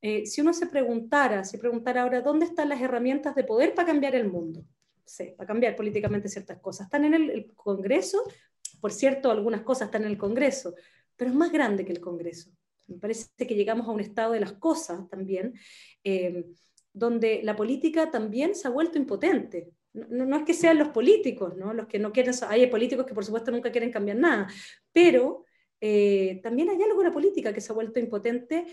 eh, 0.00 0.24
si 0.26 0.40
uno 0.40 0.52
se 0.52 0.68
preguntara, 0.68 1.42
si 1.42 1.58
preguntara 1.58 2.02
ahora, 2.02 2.20
¿dónde 2.20 2.46
están 2.46 2.68
las 2.68 2.80
herramientas 2.80 3.34
de 3.34 3.42
poder 3.42 3.74
para 3.74 3.88
cambiar 3.88 4.14
el 4.14 4.30
mundo? 4.30 4.64
Sí, 5.04 5.34
para 5.36 5.48
cambiar 5.48 5.74
políticamente 5.74 6.28
ciertas 6.28 6.60
cosas. 6.60 6.86
Están 6.86 7.04
en 7.04 7.14
el, 7.14 7.52
Congreso, 7.56 8.22
por 8.80 8.92
cierto, 8.92 9.28
algunas 9.28 9.62
cosas 9.62 9.86
están 9.86 10.04
en 10.04 10.10
el 10.10 10.18
Congreso, 10.18 10.76
pero 11.16 11.30
es 11.30 11.36
más 11.36 11.50
grande 11.50 11.84
que 11.84 11.90
el 11.90 12.00
Congreso. 12.00 12.52
Me 12.86 12.98
parece 12.98 13.28
que 13.36 13.56
llegamos 13.56 13.88
a 13.88 13.90
un 13.90 13.98
estado 13.98 14.34
de 14.34 14.40
las 14.40 14.52
cosas 14.52 15.08
también. 15.10 15.54
Eh, 16.04 16.44
donde 16.92 17.40
la 17.42 17.56
política 17.56 18.10
también 18.10 18.54
se 18.54 18.68
ha 18.68 18.70
vuelto 18.70 18.98
impotente. 18.98 19.70
No, 19.92 20.36
es 20.36 20.44
que 20.44 20.54
sean 20.54 20.78
los 20.78 20.88
políticos, 20.88 21.54
¿no? 21.56 21.74
los 21.74 21.86
que 21.86 21.98
no 21.98 22.12
quieren, 22.12 22.34
hay 22.48 22.66
políticos 22.68 23.04
que 23.04 23.14
por 23.14 23.24
supuesto 23.24 23.50
nunca 23.50 23.70
quieren 23.70 23.90
cambiar 23.90 24.16
nada, 24.16 24.48
pero 24.90 25.44
eh, 25.80 26.40
también 26.42 26.70
hay 26.70 26.82
algo 26.82 27.02
en 27.02 27.08
la 27.08 27.12
política 27.12 27.52
que 27.52 27.60
se 27.60 27.72
ha 27.72 27.74
vuelto 27.74 27.98
impotente 27.98 28.66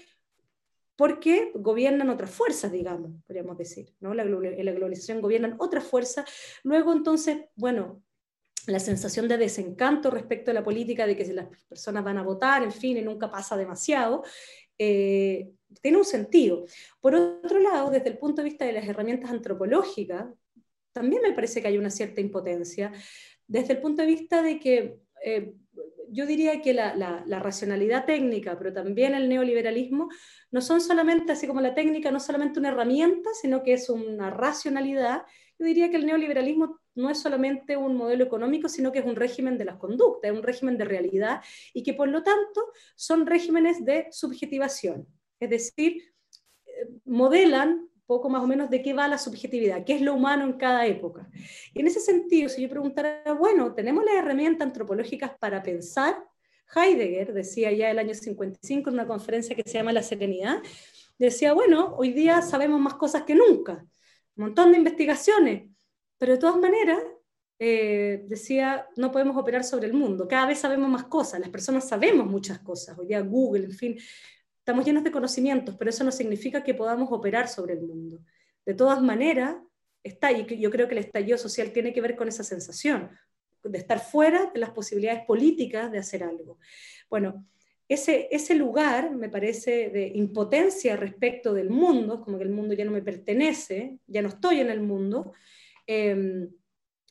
porque 0.96 1.52
gobiernan 1.56 2.10
otras 2.10 2.30
fuerzas, 2.30 2.72
digamos, 2.72 3.12
podríamos 3.26 3.58
decir, 3.58 3.94
¿no? 4.02 4.14
La, 4.14 4.26
la 4.26 4.72
globalización 4.74 5.22
gobiernan 5.22 5.56
otras 5.60 5.86
fuerzas. 5.86 6.30
Luego, 6.64 6.92
entonces, 6.92 7.46
bueno, 7.56 8.04
la 8.68 8.80
sensación 8.80 9.28
de 9.28 9.38
desencanto 9.38 10.12
respecto 10.12 10.52
a 10.52 10.54
la 10.54 10.64
política, 10.64 11.08
de 11.08 11.16
que 11.16 11.26
las 11.34 11.48
personas 11.68 12.04
van 12.04 12.18
a 12.18 12.24
votar, 12.24 12.64
en 12.64 12.72
fin, 12.72 12.98
y 12.98 13.02
nunca 13.02 13.32
pasa 13.32 13.58
demasiado, 13.58 14.24
eh, 14.80 15.52
tiene 15.82 15.98
un 15.98 16.06
sentido. 16.06 16.66
Por 17.00 17.14
otro 17.14 17.60
lado, 17.60 17.92
desde 17.92 18.10
el 18.10 18.18
punto 18.18 18.42
de 18.42 18.50
vista 18.50 18.66
de 18.66 18.74
las 18.74 18.88
herramientas 18.88 19.30
antropológicas, 19.30 20.26
también 20.94 21.22
me 21.22 21.34
parece 21.34 21.62
que 21.62 21.68
hay 21.68 21.78
una 21.78 21.92
cierta 21.92 22.22
impotencia, 22.22 22.92
desde 23.48 23.74
el 23.74 23.82
punto 23.82 24.02
de 24.02 24.08
vista 24.08 24.42
de 24.42 24.60
que 24.60 25.00
eh, 25.24 25.54
yo 26.12 26.26
diría 26.26 26.62
que 26.62 26.74
la, 26.74 26.96
la, 26.96 27.40
racionalidad 27.40 28.06
técnica, 28.06 28.58
pero 28.58 28.74
también 28.74 29.14
el 29.14 29.30
neoliberalismo, 29.30 30.10
no 30.52 30.62
son 30.62 30.82
solamente, 30.82 31.32
así 31.32 31.46
como 31.46 31.62
la 31.62 31.76
técnica, 31.76 32.12
no 32.12 32.20
solamente 32.20 32.60
una 32.60 32.70
herramienta, 32.70 33.30
sino 33.40 33.62
que 33.64 33.74
es 33.74 33.90
una 33.90 34.32
racionalidad. 34.32 35.24
Yo 35.60 35.66
diría 35.66 35.92
que 35.92 35.98
el 35.98 36.06
neoliberalismo 36.06 36.80
no 36.96 37.10
es 37.10 37.20
solamente 37.20 37.76
un 37.76 37.98
modelo 37.98 38.24
económico, 38.24 38.70
sino 38.70 38.92
que 38.92 39.00
es 39.00 39.06
un 39.06 39.18
régimen 39.18 39.58
de 39.58 39.66
las 39.66 39.78
conductas, 39.78 40.32
es 40.32 40.38
un 40.38 40.44
régimen 40.44 40.78
de 40.78 40.86
realidad 40.86 41.42
y 41.74 41.84
que 41.84 41.94
por 41.94 42.08
lo 42.08 42.24
tanto 42.24 42.72
son 42.96 43.26
regímenes 43.26 43.84
de 43.84 44.08
subjetivación. 44.12 45.06
Es 45.38 45.50
decir, 45.50 46.02
eh, 46.66 46.88
modelan 47.04 47.90
poco 48.06 48.30
más 48.30 48.42
o 48.42 48.48
menos 48.48 48.70
de 48.70 48.82
qué 48.82 48.94
va 48.94 49.08
la 49.08 49.18
subjetividad, 49.18 49.84
qué 49.86 49.96
es 49.96 50.02
lo 50.02 50.16
humano 50.16 50.46
en 50.46 50.54
cada 50.54 50.88
época. 50.88 51.30
Y 51.74 51.82
en 51.82 51.88
ese 51.88 52.00
sentido, 52.00 52.50
si 52.50 52.62
yo 52.62 52.70
preguntara, 52.70 53.22
bueno, 53.38 53.76
¿tenemos 53.76 54.04
las 54.04 54.16
herramientas 54.16 54.66
antropológicas 54.66 55.38
para 55.38 55.62
pensar? 55.62 56.16
Heidegger 56.74 57.34
decía 57.34 57.72
ya 57.72 57.92
el 57.92 58.00
año 58.00 58.14
55 58.14 58.90
en 58.90 58.94
una 58.94 59.08
conferencia 59.08 59.56
que 59.56 59.64
se 59.64 59.74
llama 59.74 59.94
La 59.94 60.04
Serenidad, 60.04 60.62
decía, 61.20 61.54
bueno, 61.54 61.96
hoy 61.98 62.14
día 62.14 62.42
sabemos 62.42 62.80
más 62.80 62.96
cosas 62.96 63.24
que 63.24 63.36
nunca, 63.36 63.86
montón 64.40 64.72
de 64.72 64.78
investigaciones, 64.78 65.70
pero 66.18 66.34
de 66.34 66.40
todas 66.40 66.58
maneras, 66.58 67.00
eh, 67.60 68.24
decía, 68.28 68.88
no 68.96 69.12
podemos 69.12 69.36
operar 69.38 69.64
sobre 69.64 69.88
el 69.88 69.94
mundo, 69.94 70.28
cada 70.28 70.48
vez 70.48 70.60
sabemos 70.60 70.90
más 70.90 71.06
cosas, 71.06 71.40
las 71.40 71.50
personas 71.50 71.88
sabemos 71.88 72.26
muchas 72.26 72.60
cosas, 72.60 72.98
hoy 72.98 73.08
día 73.08 73.22
Google, 73.22 73.66
en 73.66 73.74
fin, 73.74 73.98
Estamos 74.70 74.86
llenos 74.86 75.04
de 75.04 75.12
conocimientos, 75.12 75.76
pero 75.80 75.90
eso 75.90 76.04
no 76.04 76.12
significa 76.12 76.64
que 76.64 76.76
podamos 76.76 77.10
operar 77.12 77.48
sobre 77.48 77.74
el 77.74 77.82
mundo. 77.82 78.20
De 78.64 78.76
todas 78.76 79.02
maneras, 79.02 79.56
está, 80.04 80.32
y 80.32 80.46
yo 80.60 80.70
creo 80.70 80.88
que 80.88 80.94
el 80.94 81.04
estallido 81.04 81.40
social 81.40 81.72
tiene 81.72 81.92
que 81.92 82.02
ver 82.02 82.16
con 82.16 82.28
esa 82.28 82.44
sensación 82.44 83.10
de 83.64 83.80
estar 83.80 84.00
fuera 84.00 84.52
de 84.54 84.60
las 84.60 84.70
posibilidades 84.70 85.26
políticas 85.26 85.92
de 85.92 85.98
hacer 85.98 86.22
algo. 86.22 86.60
Bueno, 87.10 87.48
ese, 87.90 88.28
ese 88.32 88.54
lugar, 88.54 89.12
me 89.16 89.30
parece, 89.30 89.90
de 89.90 90.12
impotencia 90.14 90.96
respecto 90.96 91.54
del 91.54 91.72
mundo, 91.72 92.22
como 92.22 92.38
que 92.38 92.44
el 92.44 92.52
mundo 92.52 92.76
ya 92.76 92.86
no 92.86 92.92
me 92.92 93.02
pertenece, 93.02 93.98
ya 94.06 94.22
no 94.22 94.30
estoy 94.30 94.60
en 94.60 94.70
el 94.70 94.80
mundo, 94.80 95.34
em, 95.88 96.50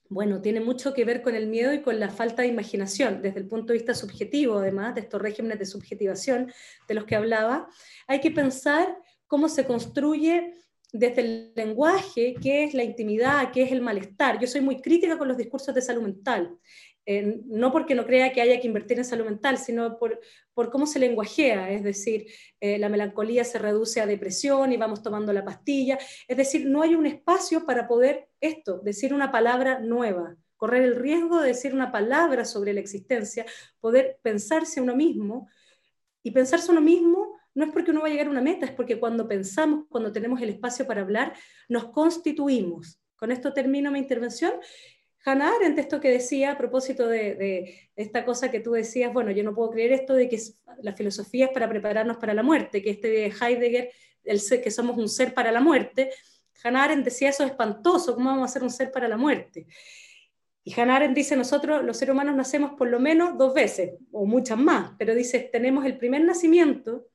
bueno, 0.08 0.40
tiene 0.40 0.60
mucho 0.60 0.94
que 0.94 1.04
ver 1.04 1.20
con 1.20 1.34
el 1.34 1.48
miedo 1.48 1.74
y 1.74 1.82
con 1.82 1.98
la 1.98 2.10
falta 2.10 2.42
de 2.42 2.48
imaginación, 2.48 3.20
desde 3.20 3.40
el 3.40 3.48
punto 3.48 3.72
de 3.72 3.80
vista 3.80 3.92
subjetivo, 3.92 4.58
además, 4.58 4.94
de 4.94 5.02
estos 5.02 5.20
regímenes 5.20 5.58
de 5.58 5.66
subjetivación 5.66 6.50
de 6.86 6.94
los 6.94 7.04
que 7.04 7.16
hablaba. 7.16 7.68
Hay 8.06 8.20
que 8.20 8.30
pensar 8.30 8.96
cómo 9.26 9.48
se 9.48 9.66
construye 9.66 10.54
desde 10.92 11.20
el 11.20 11.52
lenguaje, 11.54 12.34
qué 12.40 12.64
es 12.64 12.72
la 12.72 12.84
intimidad, 12.84 13.50
qué 13.52 13.62
es 13.62 13.72
el 13.72 13.82
malestar. 13.82 14.38
Yo 14.40 14.46
soy 14.46 14.62
muy 14.62 14.80
crítica 14.80 15.18
con 15.18 15.28
los 15.28 15.36
discursos 15.36 15.74
de 15.74 15.82
salud 15.82 16.02
mental. 16.02 16.56
No 17.46 17.72
porque 17.72 17.94
no 17.94 18.04
crea 18.04 18.32
que 18.32 18.42
haya 18.42 18.60
que 18.60 18.66
invertir 18.66 18.98
en 18.98 19.04
salud 19.04 19.24
mental, 19.24 19.56
sino 19.56 19.98
por, 19.98 20.20
por 20.52 20.70
cómo 20.70 20.86
se 20.86 20.98
lenguajea, 20.98 21.70
es 21.70 21.82
decir, 21.82 22.26
eh, 22.60 22.78
la 22.78 22.88
melancolía 22.88 23.44
se 23.44 23.58
reduce 23.58 24.00
a 24.00 24.06
depresión 24.06 24.72
y 24.72 24.76
vamos 24.76 25.02
tomando 25.02 25.32
la 25.32 25.44
pastilla, 25.44 25.98
es 26.26 26.36
decir, 26.36 26.66
no 26.66 26.82
hay 26.82 26.94
un 26.94 27.06
espacio 27.06 27.64
para 27.64 27.88
poder 27.88 28.28
esto, 28.40 28.80
decir 28.80 29.14
una 29.14 29.32
palabra 29.32 29.78
nueva, 29.78 30.36
correr 30.56 30.82
el 30.82 30.96
riesgo 30.96 31.40
de 31.40 31.48
decir 31.48 31.72
una 31.72 31.90
palabra 31.90 32.44
sobre 32.44 32.74
la 32.74 32.80
existencia, 32.80 33.46
poder 33.80 34.18
pensarse 34.22 34.80
uno 34.80 34.94
mismo, 34.94 35.48
y 36.22 36.30
pensarse 36.30 36.68
a 36.68 36.72
uno 36.72 36.80
mismo 36.82 37.38
no 37.54 37.64
es 37.64 37.72
porque 37.72 37.90
uno 37.90 38.02
va 38.02 38.08
a 38.08 38.10
llegar 38.10 38.26
a 38.26 38.30
una 38.30 38.42
meta, 38.42 38.66
es 38.66 38.72
porque 38.72 39.00
cuando 39.00 39.26
pensamos, 39.26 39.86
cuando 39.88 40.12
tenemos 40.12 40.40
el 40.40 40.50
espacio 40.50 40.86
para 40.86 41.00
hablar, 41.00 41.34
nos 41.68 41.86
constituimos. 41.86 43.00
Con 43.16 43.32
esto 43.32 43.52
termino 43.52 43.90
mi 43.90 43.98
intervención 43.98 44.52
Hannah 45.28 45.56
Arendt, 45.56 45.78
esto 45.78 46.00
que 46.00 46.10
decía 46.10 46.52
a 46.52 46.58
propósito 46.58 47.06
de, 47.06 47.90
esta 47.96 48.24
cosa 48.24 48.50
que 48.50 48.60
tú 48.60 48.72
decías, 48.72 49.12
bueno, 49.12 49.30
yo 49.30 49.44
no 49.44 49.54
puedo 49.54 49.70
creer 49.70 49.92
esto 49.92 50.14
de 50.14 50.28
que 50.28 50.40
la 50.82 50.94
filosofía 50.94 51.46
es 51.46 51.52
para 51.52 51.68
prepararnos 51.68 52.16
para 52.16 52.32
la 52.32 52.42
muerte, 52.42 52.82
que 52.82 52.90
este 52.90 53.08
de 53.08 53.26
Heidegger, 53.26 53.90
el 54.24 54.40
que 54.62 54.70
somos 54.70 54.96
un 54.96 55.08
ser 55.08 55.34
para 55.34 55.52
la 55.52 55.60
muerte, 55.60 56.10
Hannah 56.64 56.84
Arendt 56.84 57.04
decía 57.04 57.28
eso 57.28 57.44
es 57.44 57.50
espantoso, 57.50 58.14
¿cómo 58.14 58.30
vamos 58.30 58.50
a 58.50 58.52
ser 58.52 58.62
un 58.62 58.70
ser 58.70 58.90
para 58.90 59.06
la 59.06 59.16
muerte? 59.16 59.66
Y 60.64 60.78
Hannah 60.78 60.96
Arendt 60.96 61.16
dice, 61.16 61.36
nosotros 61.36 61.84
los 61.84 61.96
seres 61.96 62.14
humanos 62.14 62.34
nacemos 62.34 62.72
por 62.72 62.88
lo 62.88 62.98
menos 62.98 63.36
dos 63.36 63.54
veces, 63.54 63.92
o 64.10 64.24
muchas 64.24 64.58
más, 64.58 64.92
pero 64.98 65.14
dice, 65.14 65.48
tenemos 65.52 65.84
el 65.84 65.98
primer 65.98 66.24
nacimiento, 66.24 67.06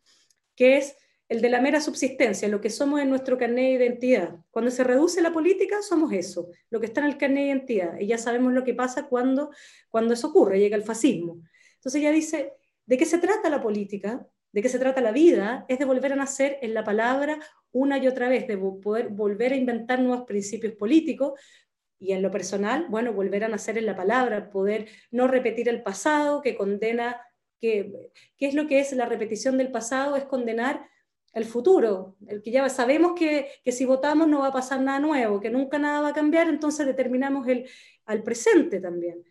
que 0.56 0.78
es 0.78 0.96
el 1.34 1.42
de 1.42 1.50
la 1.50 1.60
mera 1.60 1.82
subsistencia, 1.82 2.48
lo 2.48 2.62
que 2.62 2.70
somos 2.70 3.02
en 3.02 3.10
nuestro 3.10 3.40
carnet 3.40 3.80
de 3.80 3.86
identidad. 3.86 4.36
Cuando 4.52 4.70
se 4.70 4.84
reduce 4.84 5.20
la 5.20 5.34
política, 5.34 5.82
somos 5.82 6.14
eso, 6.14 6.52
lo 6.70 6.80
que 6.80 6.86
está 6.86 7.02
en 7.02 7.08
el 7.08 7.18
carnet 7.18 7.44
de 7.44 7.48
identidad. 7.48 8.00
Y 8.00 8.06
ya 8.06 8.20
sabemos 8.20 8.54
lo 8.54 8.64
que 8.64 8.76
pasa 8.76 9.08
cuando, 9.08 9.50
cuando 9.90 10.14
eso 10.14 10.28
ocurre, 10.28 10.60
llega 10.60 10.78
el 10.78 10.84
fascismo. 10.84 11.42
Entonces 11.76 12.02
ella 12.02 12.12
dice, 12.12 12.54
¿de 12.86 12.98
qué 12.98 13.06
se 13.06 13.18
trata 13.18 13.50
la 13.50 13.64
política? 13.64 14.28
¿De 14.52 14.62
qué 14.62 14.70
se 14.70 14.78
trata 14.78 15.02
la 15.02 15.12
vida? 15.12 15.66
Es 15.68 15.80
de 15.80 15.86
volver 15.86 16.14
a 16.14 16.18
nacer 16.18 16.60
en 16.62 16.76
la 16.76 16.84
palabra 16.84 17.40
una 17.72 17.98
y 17.98 18.08
otra 18.08 18.30
vez, 18.30 18.48
de 18.48 18.56
poder 18.56 19.10
volver 19.10 19.54
a 19.54 19.56
inventar 19.56 20.00
nuevos 20.00 20.28
principios 20.28 20.74
políticos, 20.74 21.34
y 21.98 22.12
en 22.12 22.22
lo 22.22 22.30
personal, 22.30 22.86
bueno, 22.90 23.12
volver 23.14 23.44
a 23.44 23.48
nacer 23.48 23.80
en 23.80 23.88
la 23.88 23.96
palabra, 23.96 24.52
poder 24.52 24.88
no 25.10 25.28
repetir 25.28 25.68
el 25.68 25.82
pasado 25.82 26.42
que 26.42 26.56
condena, 26.56 27.20
que, 27.60 28.12
¿qué 28.38 28.46
es 28.46 28.54
lo 28.54 28.68
que 28.68 28.82
es 28.82 28.92
la 28.92 29.08
repetición 29.08 29.58
del 29.58 29.72
pasado? 29.72 30.16
Es 30.16 30.26
condenar 30.26 30.86
el 31.34 31.46
futuro, 31.46 32.16
el 32.28 32.42
que 32.42 32.52
ya 32.52 32.70
sabemos 32.70 33.14
que, 33.14 33.50
si 33.66 33.86
votamos 33.86 34.28
no 34.28 34.40
va 34.40 34.48
a 34.48 34.54
pasar 34.54 34.80
nada 34.82 35.00
nuevo, 35.00 35.40
que 35.40 35.50
nunca 35.50 35.80
nada 35.80 36.02
va 36.02 36.10
a 36.10 36.14
cambiar, 36.14 36.48
entonces 36.48 36.86
determinamos 36.86 37.48
el, 37.48 37.68
al 38.06 38.24
presente 38.24 38.80
también. 38.80 39.24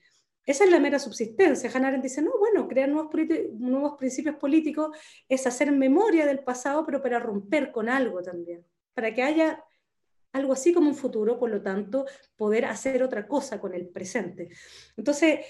Esa 0.44 0.64
es 0.64 0.70
la 0.70 0.80
mera 0.80 0.98
subsistencia. 0.98 1.70
Hannah 1.72 1.88
Arendt 1.88 2.02
dice, 2.02 2.20
no, 2.20 2.32
bueno, 2.36 2.66
crear 2.66 2.88
nuevos, 2.88 3.14
nuevos 3.54 3.96
principios 3.96 4.34
políticos 4.36 4.96
es 5.28 5.46
hacer 5.46 5.70
memoria 5.70 6.26
del 6.26 6.40
pasado, 6.40 6.84
pero 6.84 7.00
para 7.00 7.20
romper 7.20 7.70
con 7.70 7.88
algo 7.88 8.20
también, 8.22 8.66
para 8.92 9.14
que 9.14 9.22
haya 9.22 9.64
algo 10.32 10.54
así 10.54 10.72
como 10.72 10.88
un 10.88 10.96
futuro, 10.96 11.38
por 11.38 11.50
lo 11.50 11.62
tanto, 11.62 12.06
poder 12.36 12.64
hacer 12.64 13.02
otra 13.04 13.28
cosa 13.28 13.60
con 13.60 13.74
el 13.74 13.86
presente. 13.86 14.48
Entonces, 14.96 15.40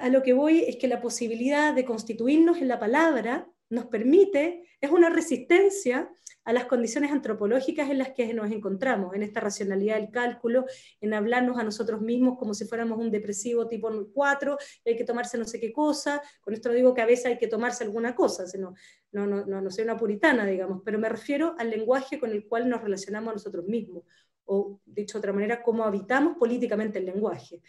a 0.00 0.08
lo 0.08 0.22
que 0.22 0.32
voy 0.32 0.64
es 0.66 0.76
que 0.76 0.88
la 0.88 1.00
posibilidad 1.00 1.74
de 1.74 1.84
constituirnos 1.84 2.58
en 2.58 2.68
la 2.68 2.80
palabra 2.80 3.48
nos 3.72 3.86
permite, 3.86 4.68
es 4.80 4.90
una 4.90 5.08
resistencia 5.08 6.10
a 6.44 6.52
las 6.52 6.66
condiciones 6.66 7.10
antropológicas 7.10 7.88
en 7.88 7.98
las 7.98 8.10
que 8.10 8.34
nos 8.34 8.50
encontramos, 8.50 9.14
en 9.14 9.22
esta 9.22 9.40
racionalidad 9.40 9.96
del 9.96 10.10
cálculo, 10.10 10.66
en 11.00 11.14
hablarnos 11.14 11.58
a 11.58 11.62
nosotros 11.62 12.02
mismos 12.02 12.36
como 12.38 12.52
si 12.52 12.66
fuéramos 12.66 12.98
un 12.98 13.10
depresivo 13.10 13.68
tipo 13.68 13.90
4, 14.12 14.58
y 14.84 14.90
hay 14.90 14.96
que 14.96 15.04
tomarse 15.04 15.38
no 15.38 15.46
sé 15.46 15.58
qué 15.58 15.72
cosa, 15.72 16.20
con 16.42 16.52
esto 16.52 16.68
no 16.68 16.74
digo 16.74 16.92
que 16.92 17.00
a 17.00 17.06
veces 17.06 17.26
hay 17.26 17.38
que 17.38 17.46
tomarse 17.46 17.84
alguna 17.84 18.14
cosa, 18.14 18.46
sino, 18.46 18.74
no, 19.12 19.26
no, 19.26 19.46
no, 19.46 19.62
no 19.62 19.70
soy 19.70 19.84
una 19.84 19.96
puritana, 19.96 20.44
digamos, 20.44 20.82
pero 20.84 20.98
me 20.98 21.08
refiero 21.08 21.54
al 21.58 21.70
lenguaje 21.70 22.20
con 22.20 22.30
el 22.30 22.46
cual 22.46 22.68
nos 22.68 22.82
relacionamos 22.82 23.30
a 23.30 23.34
nosotros 23.34 23.64
mismos, 23.64 24.04
o 24.44 24.80
dicho 24.84 25.14
de 25.14 25.20
otra 25.20 25.32
manera, 25.32 25.62
cómo 25.62 25.84
habitamos 25.84 26.36
políticamente 26.36 26.98
el 26.98 27.06
lenguaje. 27.06 27.62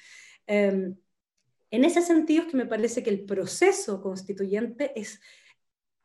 Em, 0.48 0.98
en 1.72 1.86
ese 1.86 2.02
sentido 2.02 2.44
es 2.44 2.52
que 2.52 2.58
me 2.58 2.66
parece 2.66 3.02
que 3.02 3.10
el 3.10 3.24
proceso 3.24 4.02
constituyente 4.02 4.92
es 5.00 5.22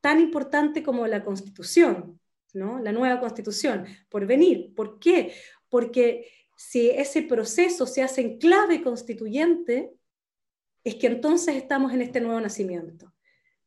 tan 0.01 0.21
importante 0.21 0.83
como 0.83 1.07
la 1.07 1.25
constitución, 1.25 2.21
¿no? 2.55 2.79
la 2.79 2.93
nueva 2.93 3.21
constitución, 3.21 3.87
por 4.09 4.27
venir. 4.27 4.75
¿Por 4.75 4.99
qué? 4.99 5.35
Porque 5.69 6.31
si 6.57 6.91
ese 6.91 7.23
proceso 7.23 7.87
se 7.87 8.03
hace 8.03 8.21
en 8.21 8.39
clave 8.39 8.83
constituyente, 8.83 9.95
es 10.85 10.97
que 10.97 11.07
entonces 11.07 11.57
estamos 11.57 11.93
en 11.93 12.03
este 12.03 12.21
nuevo 12.21 12.41
nacimiento. 12.41 13.13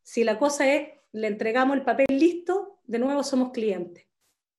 Si 0.02 0.24
la 0.24 0.40
cosa 0.40 0.74
es, 0.74 0.90
le 1.12 1.28
entregamos 1.28 1.78
el 1.78 1.84
papel 1.84 2.08
listo, 2.10 2.80
de 2.86 3.00
nuevo 3.00 3.24
somos 3.24 3.52
clientes. 3.52 4.08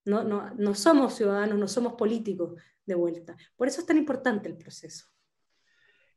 No, 0.04 0.24
no, 0.24 0.52
no 0.54 0.74
somos 0.74 1.14
ciudadanos, 1.14 1.58
no 1.58 1.68
somos 1.68 1.94
políticos 1.94 2.60
de 2.84 2.94
vuelta. 2.94 3.36
Por 3.56 3.68
eso 3.68 3.80
es 3.80 3.86
tan 3.86 3.98
importante 3.98 4.48
el 4.48 4.56
proceso. 4.56 5.06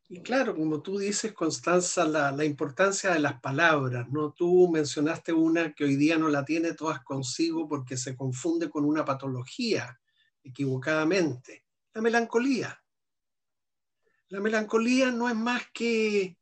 Y 0.07 0.21
claro, 0.21 0.55
como 0.55 0.83
tú 0.83 0.99
dices, 0.99 1.33
Constanza, 1.33 2.05
la, 2.05 2.45
importancia 2.45 3.11
de 3.11 3.19
las 3.19 3.41
palabras, 3.41 4.07
¿no? 4.11 4.33
Tú 4.33 4.69
mencionaste 4.69 5.33
una 5.33 5.73
que 5.73 5.83
hoy 5.83 5.95
día 5.95 6.17
no 6.17 6.29
la 6.29 6.45
tiene 6.45 6.73
todas 6.73 7.03
consigo 7.03 7.67
porque 7.67 7.97
se 7.97 8.15
confunde 8.15 8.69
con 8.69 8.85
una 8.85 9.03
patología, 9.03 9.99
equivocadamente, 10.43 11.65
la 11.93 12.01
melancolía. 12.01 12.83
La 14.27 14.39
melancolía 14.39 15.09
no 15.09 15.27
es 15.27 15.35
más 15.35 15.63
que 15.73 16.37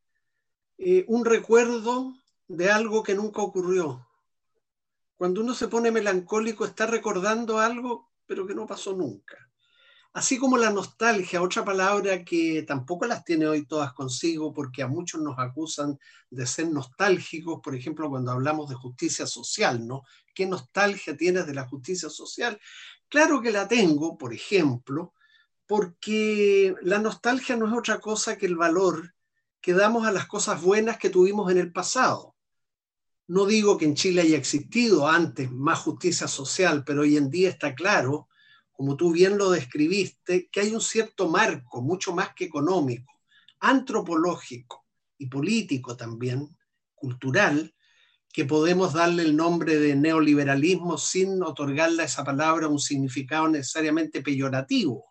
eh, 0.76 1.04
un 1.08 1.24
recuerdo 1.24 2.12
de 2.46 2.70
algo 2.70 3.02
que 3.02 3.14
nunca 3.14 3.40
ocurrió. 3.40 4.06
Cuando 5.16 5.40
uno 5.40 5.54
se 5.54 5.68
pone 5.68 5.90
melancólico 5.90 6.66
está 6.66 6.86
recordando 6.86 7.58
algo, 7.58 8.12
pero 8.26 8.46
que 8.46 8.54
no 8.54 8.66
pasó 8.66 8.92
nunca. 8.94 9.43
Así 10.14 10.38
como 10.38 10.56
la 10.56 10.70
nostalgia, 10.70 11.42
otra 11.42 11.64
palabra 11.64 12.24
que 12.24 12.62
tampoco 12.62 13.04
las 13.04 13.24
tiene 13.24 13.48
hoy 13.48 13.66
todas 13.66 13.92
consigo, 13.94 14.52
porque 14.54 14.80
a 14.80 14.86
muchos 14.86 15.20
nos 15.20 15.36
acusan 15.40 15.98
de 16.30 16.46
ser 16.46 16.68
nostálgicos, 16.68 17.60
por 17.60 17.74
ejemplo, 17.74 18.08
cuando 18.08 18.30
hablamos 18.30 18.68
de 18.68 18.76
justicia 18.76 19.26
social, 19.26 19.84
¿no? 19.84 20.04
¿Qué 20.32 20.46
nostalgia 20.46 21.16
tienes 21.16 21.48
de 21.48 21.54
la 21.54 21.66
justicia 21.66 22.08
social? 22.08 22.60
Claro 23.08 23.42
que 23.42 23.50
la 23.50 23.66
tengo, 23.66 24.16
por 24.16 24.32
ejemplo, 24.32 25.14
porque 25.66 26.76
la 26.82 27.00
nostalgia 27.00 27.56
no 27.56 27.66
es 27.66 27.72
otra 27.72 27.98
cosa 27.98 28.38
que 28.38 28.46
el 28.46 28.54
valor 28.54 29.14
que 29.60 29.72
damos 29.72 30.06
a 30.06 30.12
las 30.12 30.26
cosas 30.26 30.62
buenas 30.62 30.96
que 30.96 31.10
tuvimos 31.10 31.50
en 31.50 31.58
el 31.58 31.72
pasado. 31.72 32.36
No 33.26 33.46
digo 33.46 33.78
que 33.78 33.86
en 33.86 33.96
Chile 33.96 34.22
haya 34.22 34.36
existido 34.36 35.08
antes 35.08 35.50
más 35.50 35.80
justicia 35.80 36.28
social, 36.28 36.84
pero 36.84 37.00
hoy 37.00 37.16
en 37.16 37.30
día 37.30 37.48
está 37.48 37.74
claro 37.74 38.28
como 38.74 38.96
tú 38.96 39.12
bien 39.12 39.38
lo 39.38 39.50
describiste, 39.50 40.48
que 40.50 40.60
hay 40.60 40.74
un 40.74 40.80
cierto 40.80 41.28
marco, 41.28 41.80
mucho 41.80 42.12
más 42.12 42.34
que 42.34 42.44
económico, 42.44 43.12
antropológico 43.60 44.84
y 45.16 45.26
político 45.26 45.96
también, 45.96 46.54
cultural, 46.92 47.72
que 48.32 48.44
podemos 48.44 48.92
darle 48.92 49.22
el 49.22 49.36
nombre 49.36 49.78
de 49.78 49.94
neoliberalismo 49.94 50.98
sin 50.98 51.40
otorgarle 51.44 52.02
a 52.02 52.06
esa 52.06 52.24
palabra 52.24 52.66
un 52.66 52.80
significado 52.80 53.48
necesariamente 53.48 54.22
peyorativo, 54.22 55.04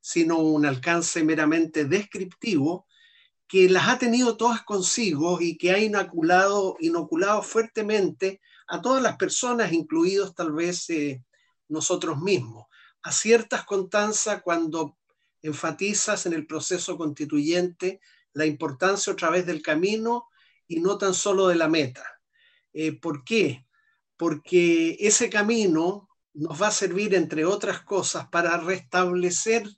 sino 0.00 0.38
un 0.38 0.64
alcance 0.64 1.22
meramente 1.22 1.84
descriptivo, 1.84 2.86
que 3.46 3.68
las 3.68 3.88
ha 3.88 3.98
tenido 3.98 4.38
todas 4.38 4.62
consigo 4.62 5.38
y 5.38 5.58
que 5.58 5.72
ha 5.72 5.78
inoculado, 5.78 6.78
inoculado 6.80 7.42
fuertemente 7.42 8.40
a 8.68 8.80
todas 8.80 9.02
las 9.02 9.18
personas, 9.18 9.70
incluidos 9.70 10.34
tal 10.34 10.52
vez 10.52 10.88
eh, 10.88 11.22
nosotros 11.68 12.18
mismos 12.18 12.71
aciertas 13.02 13.64
con 13.64 13.90
Tanza 13.90 14.40
cuando 14.42 14.98
enfatizas 15.42 16.26
en 16.26 16.32
el 16.34 16.46
proceso 16.46 16.96
constituyente 16.96 18.00
la 18.32 18.46
importancia 18.46 19.12
otra 19.12 19.30
vez 19.30 19.44
del 19.46 19.62
camino 19.62 20.28
y 20.66 20.80
no 20.80 20.98
tan 20.98 21.14
solo 21.14 21.48
de 21.48 21.56
la 21.56 21.68
meta. 21.68 22.04
Eh, 22.72 22.98
¿Por 22.98 23.24
qué? 23.24 23.66
Porque 24.16 24.96
ese 25.00 25.28
camino 25.28 26.08
nos 26.34 26.62
va 26.62 26.68
a 26.68 26.72
servir, 26.72 27.14
entre 27.14 27.44
otras 27.44 27.80
cosas, 27.82 28.28
para 28.28 28.56
restablecer 28.56 29.68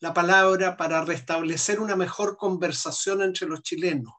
la 0.00 0.12
palabra 0.12 0.76
para 0.76 1.04
restablecer 1.04 1.80
una 1.80 1.96
mejor 1.96 2.36
conversación 2.36 3.22
entre 3.22 3.48
los 3.48 3.62
chilenos 3.62 4.14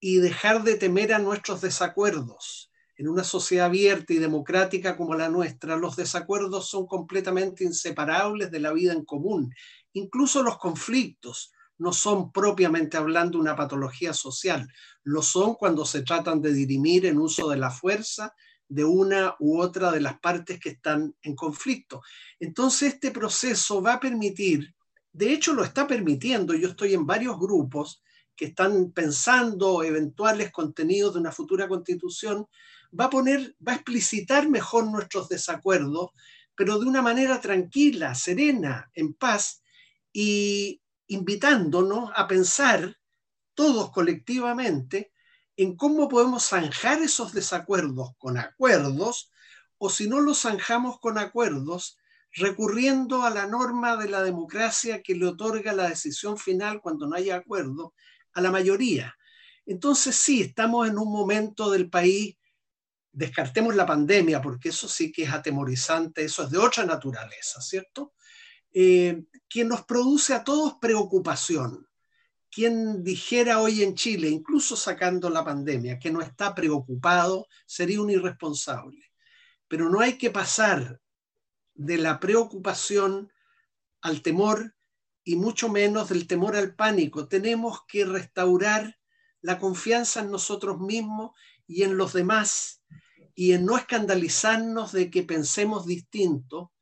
y 0.00 0.16
dejar 0.16 0.62
de 0.64 0.76
temer 0.76 1.12
a 1.12 1.18
nuestros 1.18 1.60
desacuerdos. 1.60 2.70
En 2.96 3.08
una 3.08 3.24
sociedad 3.24 3.66
abierta 3.66 4.12
y 4.12 4.18
democrática 4.18 4.96
como 4.96 5.14
la 5.14 5.28
nuestra, 5.28 5.76
los 5.76 5.96
desacuerdos 5.96 6.68
son 6.68 6.86
completamente 6.86 7.64
inseparables 7.64 8.50
de 8.50 8.60
la 8.60 8.72
vida 8.72 8.92
en 8.92 9.04
común. 9.04 9.52
Incluso 9.92 10.42
los 10.42 10.58
conflictos 10.58 11.52
no 11.78 11.92
son 11.92 12.30
propiamente 12.30 12.96
hablando 12.96 13.38
una 13.38 13.56
patología 13.56 14.12
social, 14.12 14.68
lo 15.02 15.22
son 15.22 15.54
cuando 15.54 15.84
se 15.84 16.02
tratan 16.02 16.40
de 16.40 16.52
dirimir 16.52 17.06
en 17.06 17.18
uso 17.18 17.48
de 17.48 17.56
la 17.56 17.70
fuerza 17.70 18.32
de 18.68 18.84
una 18.84 19.34
u 19.40 19.60
otra 19.60 19.90
de 19.90 20.00
las 20.00 20.18
partes 20.20 20.58
que 20.60 20.70
están 20.70 21.14
en 21.22 21.34
conflicto. 21.34 22.00
Entonces, 22.38 22.94
este 22.94 23.10
proceso 23.10 23.82
va 23.82 23.94
a 23.94 24.00
permitir, 24.00 24.74
de 25.12 25.32
hecho 25.32 25.52
lo 25.52 25.64
está 25.64 25.86
permitiendo, 25.86 26.54
yo 26.54 26.68
estoy 26.68 26.94
en 26.94 27.06
varios 27.06 27.38
grupos 27.38 28.02
que 28.36 28.46
están 28.46 28.90
pensando 28.92 29.82
eventuales 29.82 30.50
contenidos 30.50 31.14
de 31.14 31.20
una 31.20 31.32
futura 31.32 31.68
constitución, 31.68 32.46
va 32.98 33.06
a 33.06 33.10
poner, 33.10 33.56
va 33.66 33.72
a 33.72 33.76
explicitar 33.76 34.48
mejor 34.48 34.86
nuestros 34.86 35.28
desacuerdos, 35.28 36.10
pero 36.54 36.78
de 36.78 36.86
una 36.86 37.02
manera 37.02 37.40
tranquila, 37.40 38.14
serena, 38.14 38.90
en 38.94 39.14
paz, 39.14 39.62
y 40.12 40.80
invitándonos 41.08 42.10
a 42.14 42.28
pensar 42.28 42.96
todos 43.54 43.90
colectivamente 43.90 45.12
en 45.56 45.76
cómo 45.76 46.08
podemos 46.08 46.48
zanjar 46.48 47.02
esos 47.02 47.32
desacuerdos 47.32 48.10
con 48.18 48.38
acuerdos, 48.38 49.30
o 49.78 49.90
si 49.90 50.08
no 50.08 50.20
los 50.20 50.42
zanjamos 50.42 50.98
con 51.00 51.18
acuerdos, 51.18 51.98
recurriendo 52.32 53.22
a 53.22 53.30
la 53.30 53.46
norma 53.46 53.96
de 53.96 54.08
la 54.08 54.22
democracia 54.22 55.02
que 55.02 55.14
le 55.14 55.26
otorga 55.26 55.72
la 55.72 55.88
decisión 55.88 56.36
final 56.36 56.80
cuando 56.80 57.06
no 57.06 57.16
haya 57.16 57.36
acuerdo 57.36 57.94
a 58.32 58.40
la 58.40 58.50
mayoría. 58.50 59.14
Entonces 59.66 60.16
sí, 60.16 60.42
estamos 60.42 60.88
en 60.88 60.98
un 60.98 61.12
momento 61.12 61.70
del 61.70 61.88
país, 61.88 62.36
descartemos 63.14 63.74
la 63.74 63.86
pandemia, 63.86 64.42
porque 64.42 64.70
eso 64.70 64.88
sí 64.88 65.12
que 65.12 65.22
es 65.22 65.32
atemorizante, 65.32 66.24
eso 66.24 66.42
es 66.42 66.50
de 66.50 66.58
otra 66.58 66.84
naturaleza, 66.84 67.60
¿cierto? 67.60 68.14
Eh, 68.72 69.24
que 69.48 69.64
nos 69.64 69.84
produce 69.84 70.34
a 70.34 70.42
todos 70.42 70.74
preocupación 70.80 71.86
quien 72.50 73.02
dijera 73.02 73.60
hoy 73.60 73.82
en 73.82 73.96
Chile, 73.96 74.28
incluso 74.28 74.76
sacando 74.76 75.28
la 75.28 75.44
pandemia, 75.44 75.98
que 75.98 76.12
no 76.12 76.20
está 76.20 76.54
preocupado, 76.54 77.48
sería 77.66 78.00
un 78.00 78.10
irresponsable. 78.10 79.10
Pero 79.66 79.90
no 79.90 80.00
hay 80.00 80.18
que 80.18 80.30
pasar 80.30 81.00
de 81.74 81.98
la 81.98 82.20
preocupación 82.20 83.32
al 84.02 84.22
temor 84.22 84.76
y 85.24 85.34
mucho 85.34 85.68
menos 85.68 86.10
del 86.10 86.28
temor 86.28 86.54
al 86.54 86.76
pánico. 86.76 87.26
Tenemos 87.26 87.80
que 87.88 88.04
restaurar 88.04 88.98
la 89.40 89.58
confianza 89.58 90.20
en 90.20 90.30
nosotros 90.30 90.78
mismos 90.78 91.32
y 91.66 91.82
en 91.82 91.96
los 91.96 92.12
demás 92.12 92.82
y 93.34 93.52
en 93.52 93.64
no 93.64 93.76
escandalizarnos 93.76 94.92
de 94.92 95.10
que 95.10 95.22
pensemos 95.22 95.86
distinto, 95.86 96.72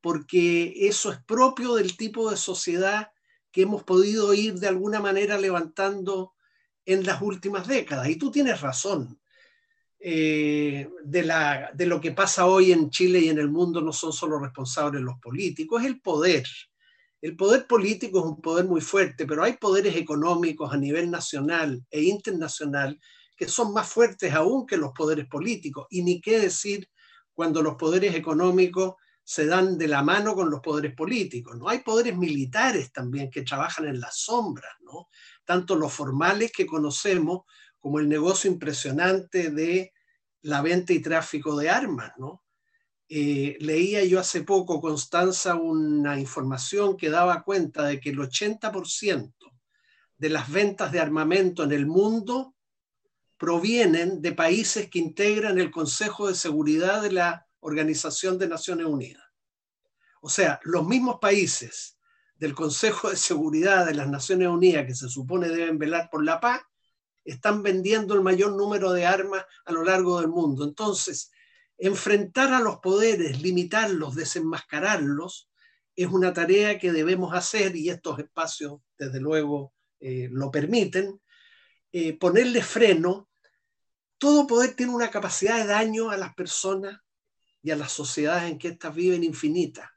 porque 0.00 0.86
eso 0.86 1.10
es 1.10 1.18
propio 1.24 1.74
del 1.74 1.96
tipo 1.96 2.30
de 2.30 2.36
sociedad 2.36 3.08
que 3.50 3.62
hemos 3.62 3.84
podido 3.84 4.34
ir 4.34 4.54
de 4.54 4.68
alguna 4.68 5.00
manera 5.00 5.38
levantando 5.38 6.34
en 6.84 7.06
las 7.06 7.22
últimas 7.22 7.66
décadas. 7.66 8.08
Y 8.08 8.16
tú 8.16 8.30
tienes 8.30 8.60
razón. 8.60 9.18
Eh, 10.06 10.86
de, 11.02 11.22
la, 11.22 11.70
de 11.72 11.86
lo 11.86 11.98
que 11.98 12.12
pasa 12.12 12.44
hoy 12.44 12.72
en 12.72 12.90
Chile 12.90 13.20
y 13.20 13.30
en 13.30 13.38
el 13.38 13.48
mundo 13.48 13.80
no 13.80 13.90
son 13.90 14.12
solo 14.12 14.38
responsables 14.38 15.00
los 15.00 15.18
políticos, 15.18 15.80
es 15.80 15.86
el 15.86 16.02
poder. 16.02 16.46
El 17.22 17.36
poder 17.36 17.66
político 17.66 18.18
es 18.18 18.26
un 18.26 18.42
poder 18.42 18.66
muy 18.66 18.82
fuerte, 18.82 19.24
pero 19.24 19.42
hay 19.42 19.54
poderes 19.54 19.96
económicos 19.96 20.70
a 20.70 20.76
nivel 20.76 21.10
nacional 21.10 21.82
e 21.90 22.02
internacional 22.02 23.00
que 23.36 23.48
son 23.48 23.72
más 23.72 23.88
fuertes 23.88 24.32
aún 24.32 24.66
que 24.66 24.76
los 24.76 24.92
poderes 24.92 25.26
políticos. 25.26 25.86
Y 25.90 26.02
ni 26.02 26.20
qué 26.20 26.38
decir 26.38 26.88
cuando 27.32 27.62
los 27.62 27.74
poderes 27.74 28.14
económicos 28.14 28.94
se 29.24 29.46
dan 29.46 29.78
de 29.78 29.88
la 29.88 30.02
mano 30.02 30.34
con 30.34 30.50
los 30.50 30.60
poderes 30.60 30.94
políticos, 30.94 31.56
¿no? 31.56 31.68
Hay 31.68 31.78
poderes 31.78 32.16
militares 32.16 32.92
también 32.92 33.30
que 33.30 33.42
trabajan 33.42 33.86
en 33.86 33.98
las 33.98 34.18
sombras, 34.18 34.72
¿no? 34.82 35.08
Tanto 35.44 35.76
los 35.76 35.92
formales 35.92 36.52
que 36.52 36.66
conocemos 36.66 37.42
como 37.80 37.98
el 37.98 38.08
negocio 38.08 38.50
impresionante 38.50 39.50
de 39.50 39.92
la 40.42 40.60
venta 40.60 40.92
y 40.92 41.00
tráfico 41.00 41.56
de 41.56 41.70
armas, 41.70 42.12
¿no? 42.18 42.42
Eh, 43.08 43.56
leía 43.60 44.04
yo 44.04 44.20
hace 44.20 44.42
poco, 44.42 44.80
Constanza, 44.80 45.54
una 45.54 46.18
información 46.18 46.96
que 46.96 47.10
daba 47.10 47.42
cuenta 47.42 47.84
de 47.84 48.00
que 48.00 48.10
el 48.10 48.18
80% 48.18 49.32
de 50.16 50.28
las 50.28 50.50
ventas 50.50 50.92
de 50.92 51.00
armamento 51.00 51.64
en 51.64 51.72
el 51.72 51.86
mundo 51.86 52.53
provienen 53.38 54.22
de 54.22 54.32
países 54.32 54.88
que 54.88 54.98
integran 54.98 55.58
el 55.58 55.70
Consejo 55.70 56.28
de 56.28 56.34
Seguridad 56.34 57.02
de 57.02 57.12
la 57.12 57.46
Organización 57.60 58.38
de 58.38 58.48
Naciones 58.48 58.86
Unidas. 58.86 59.24
O 60.20 60.28
sea, 60.28 60.60
los 60.62 60.86
mismos 60.86 61.18
países 61.20 61.98
del 62.36 62.54
Consejo 62.54 63.10
de 63.10 63.16
Seguridad 63.16 63.86
de 63.86 63.94
las 63.94 64.08
Naciones 64.08 64.48
Unidas 64.48 64.86
que 64.86 64.94
se 64.94 65.08
supone 65.08 65.48
deben 65.48 65.78
velar 65.78 66.08
por 66.10 66.24
la 66.24 66.40
paz, 66.40 66.62
están 67.24 67.62
vendiendo 67.62 68.14
el 68.14 68.20
mayor 68.20 68.54
número 68.54 68.92
de 68.92 69.06
armas 69.06 69.44
a 69.64 69.72
lo 69.72 69.82
largo 69.82 70.20
del 70.20 70.28
mundo. 70.28 70.64
Entonces, 70.64 71.30
enfrentar 71.78 72.52
a 72.52 72.60
los 72.60 72.78
poderes, 72.78 73.40
limitarlos, 73.40 74.14
desenmascararlos, 74.14 75.50
es 75.96 76.08
una 76.08 76.32
tarea 76.32 76.78
que 76.78 76.92
debemos 76.92 77.34
hacer 77.34 77.76
y 77.76 77.88
estos 77.88 78.18
espacios, 78.18 78.80
desde 78.98 79.20
luego, 79.20 79.72
eh, 80.00 80.28
lo 80.30 80.50
permiten. 80.50 81.20
Eh, 81.96 82.18
ponerle 82.18 82.60
freno. 82.60 83.30
Todo 84.18 84.48
poder 84.48 84.74
tiene 84.74 84.92
una 84.92 85.12
capacidad 85.12 85.58
de 85.58 85.66
daño 85.68 86.10
a 86.10 86.16
las 86.16 86.34
personas 86.34 87.00
y 87.62 87.70
a 87.70 87.76
las 87.76 87.92
sociedades 87.92 88.50
en 88.50 88.58
que 88.58 88.66
éstas 88.66 88.92
viven 88.92 89.22
infinitas. 89.22 89.88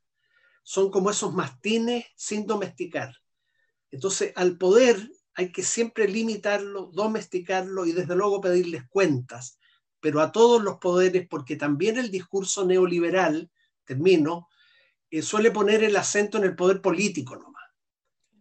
Son 0.61 0.91
como 0.91 1.09
esos 1.09 1.33
mastines 1.33 2.05
sin 2.15 2.45
domesticar. 2.45 3.15
Entonces, 3.89 4.31
al 4.35 4.59
poder 4.59 5.09
hay 5.33 5.51
que 5.51 5.63
siempre 5.63 6.07
limitarlo, 6.07 6.91
domesticarlo 6.93 7.87
y 7.87 7.93
desde 7.93 8.15
luego 8.15 8.41
pedirles 8.41 8.83
cuentas, 8.87 9.57
pero 9.99 10.21
a 10.21 10.31
todos 10.31 10.61
los 10.61 10.77
poderes, 10.77 11.27
porque 11.27 11.55
también 11.55 11.97
el 11.97 12.11
discurso 12.11 12.63
neoliberal, 12.63 13.49
termino, 13.85 14.49
eh, 15.09 15.23
suele 15.23 15.49
poner 15.49 15.83
el 15.83 15.95
acento 15.95 16.37
en 16.37 16.43
el 16.43 16.55
poder 16.55 16.79
político 16.79 17.35
nomás. 17.37 17.56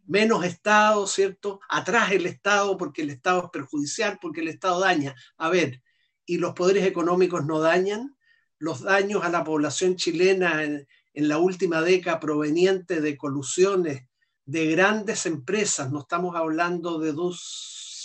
Menos 0.07 0.45
Estado, 0.45 1.07
¿cierto? 1.07 1.61
Atrás 1.69 2.13
el 2.13 2.27
Estado 2.27 2.77
porque 2.77 3.03
el 3.03 3.11
Estado 3.11 3.45
es 3.45 3.51
perjudicial, 3.51 4.19
porque 4.21 4.41
el 4.41 4.49
Estado 4.49 4.81
daña. 4.81 5.15
A 5.37 5.51
ver, 5.51 5.83
¿y 6.25 6.39
los 6.39 6.55
poderes 6.55 6.85
económicos 6.87 7.45
no 7.45 7.61
dañan? 7.61 8.17
los 8.59 8.83
daños 8.83 9.25
a 9.25 9.29
la 9.29 9.45
población 9.45 9.97
chilena 9.97 10.65
en, 10.65 10.87
la 11.15 11.39
última 11.39 11.81
década 11.81 12.21
provenientes 12.21 13.03
de 13.03 13.17
colusiones 13.17 14.07
de 14.45 14.67
grandes 14.67 15.25
empresas, 15.25 15.91
no 15.91 16.01
estamos 16.01 16.37
hablando 16.37 16.99
de 16.99 17.13
dos 17.13 17.41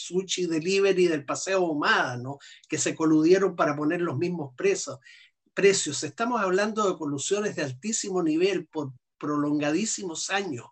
sushi 0.07 0.45
delivery 0.45 1.07
del 1.07 1.25
paseo 1.25 1.63
Humada, 1.63 2.15
¿no? 2.15 2.39
que 2.69 2.77
se 2.77 2.95
coludieron 2.95 3.53
para 3.57 3.75
poner 3.75 3.99
los 3.99 4.17
mismos 4.17 4.53
precios. 4.55 4.97
precios. 5.53 6.03
Estamos 6.05 6.41
hablando 6.41 6.89
de 6.89 6.97
colusiones 6.97 7.57
de 7.57 7.63
altísimo 7.63 8.23
nivel 8.23 8.65
por 8.67 8.93
prolongadísimos 9.17 10.29
años. 10.29 10.67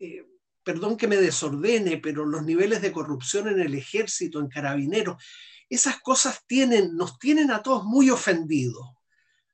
Eh, 0.00 0.26
perdón 0.62 0.96
que 0.96 1.08
me 1.08 1.16
desordene, 1.16 1.98
pero 1.98 2.24
los 2.24 2.42
niveles 2.42 2.82
de 2.82 2.92
corrupción 2.92 3.48
en 3.48 3.60
el 3.60 3.74
ejército, 3.74 4.40
en 4.40 4.48
carabineros, 4.48 5.22
esas 5.68 6.00
cosas 6.00 6.44
tienen, 6.46 6.96
nos 6.96 7.18
tienen 7.18 7.50
a 7.50 7.62
todos 7.62 7.84
muy 7.84 8.10
ofendidos 8.10 8.86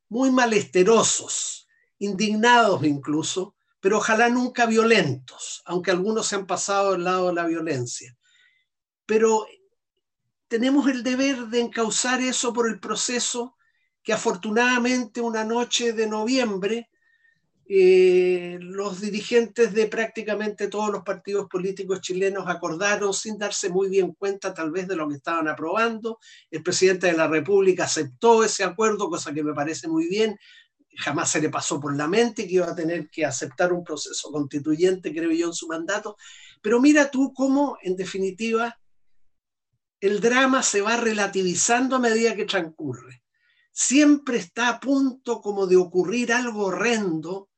muy 0.09 0.31
malesterosos, 0.31 1.69
indignados 1.99 2.85
incluso, 2.85 3.57
pero 3.81 3.99
ojalá 3.99 4.29
nunca 4.29 4.67
violentos, 4.67 5.63
aunque 5.67 5.91
algunos 5.91 6.27
se 6.27 6.37
han 6.37 6.47
pasado 6.47 6.95
al 6.95 7.05
lado 7.05 7.29
de 7.29 7.35
la 7.35 7.47
violencia. 7.47 8.17
Pero 9.05 9.47
tenemos 10.49 10.89
el 10.89 11.03
deber 11.03 11.47
de 11.47 11.61
encauzar 11.61 12.21
eso 12.21 12.53
por 12.53 12.69
el 12.69 12.81
proceso 12.81 13.57
que 14.03 14.13
afortunadamente 14.13 15.21
una 15.21 15.45
noche 15.45 15.93
de 15.93 16.07
noviembre 16.07 16.89
eh, 17.69 18.59
los 18.61 19.01
dirigentes 19.01 19.75
de 19.75 19.89
prácticamente 19.89 20.69
todos 20.69 20.93
los 20.93 21.03
partidos 21.03 21.49
políticos 21.49 22.01
chilenos 22.01 22.45
acordaron 22.47 23.13
sin 23.13 23.39
darse 23.39 23.71
muy 23.71 23.89
bien 23.89 24.13
cuenta 24.13 24.55
tal 24.55 24.71
vez 24.71 24.87
de 24.87 24.95
lo 24.95 25.09
que 25.09 25.17
estaban 25.17 25.49
aprobando. 25.49 26.21
El 26.49 26.63
presidente 26.63 27.09
de 27.09 27.15
la 27.15 27.27
República 27.27 27.85
aceptó 27.85 28.45
ese 28.45 28.63
acuerdo, 28.63 29.11
cosa 29.11 29.35
que 29.35 29.43
me 29.43 29.53
parece 29.53 29.89
muy 29.89 30.07
bien. 30.07 30.39
Jamás 30.99 31.33
se 31.33 31.41
le 31.41 31.51
pasó 31.51 31.81
por 31.81 31.97
la 31.97 32.07
mente 32.07 32.47
que 32.47 32.55
iba 32.55 32.71
a 32.71 32.77
tener 32.77 33.11
que 33.11 33.25
aceptar 33.25 33.73
un 33.73 33.83
proceso 33.83 34.31
constituyente, 34.31 35.13
creo 35.13 35.33
yo, 35.33 35.49
en 35.49 35.53
su 35.53 35.67
mandato. 35.67 36.17
Pero 36.63 36.81
mira 36.81 37.11
tú 37.11 37.33
cómo, 37.35 37.79
en 37.83 37.97
definitiva, 37.97 38.79
el 40.01 40.21
drama 40.21 40.63
se 40.63 40.83
va 40.83 40.97
relativizando 40.97 41.97
a 41.97 42.01
medida 42.01 42.37
que 42.37 42.45
transcurre. 42.45 43.25
Siempre 43.73 44.39
está 44.39 44.69
a 44.69 44.81
punto 44.81 45.41
como 45.41 45.67
de 45.67 45.77
ocurrir 45.77 46.33
algo 46.33 46.67
horrendo 46.67 47.49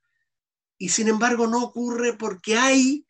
y 0.78 0.88
sin 0.88 1.08
embargo 1.08 1.46
no 1.46 1.62
ocurre 1.62 2.14
porque 2.14 2.56
hay 2.56 3.04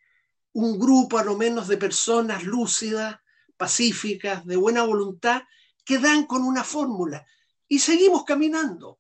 un 0.53 0.79
grupo 0.79 1.19
a 1.19 1.25
lo 1.25 1.37
menos 1.37 1.69
de 1.69 1.77
personas 1.77 2.43
lúcidas, 2.45 3.17
pacíficas, 3.57 4.45
de 4.47 4.57
buena 4.57 4.83
voluntad, 4.83 5.43
que 5.85 5.99
dan 5.99 6.27
con 6.27 6.43
una 6.43 6.65
fórmula 6.65 7.25
y 7.69 7.79
seguimos 7.79 8.25
caminando. 8.25 8.99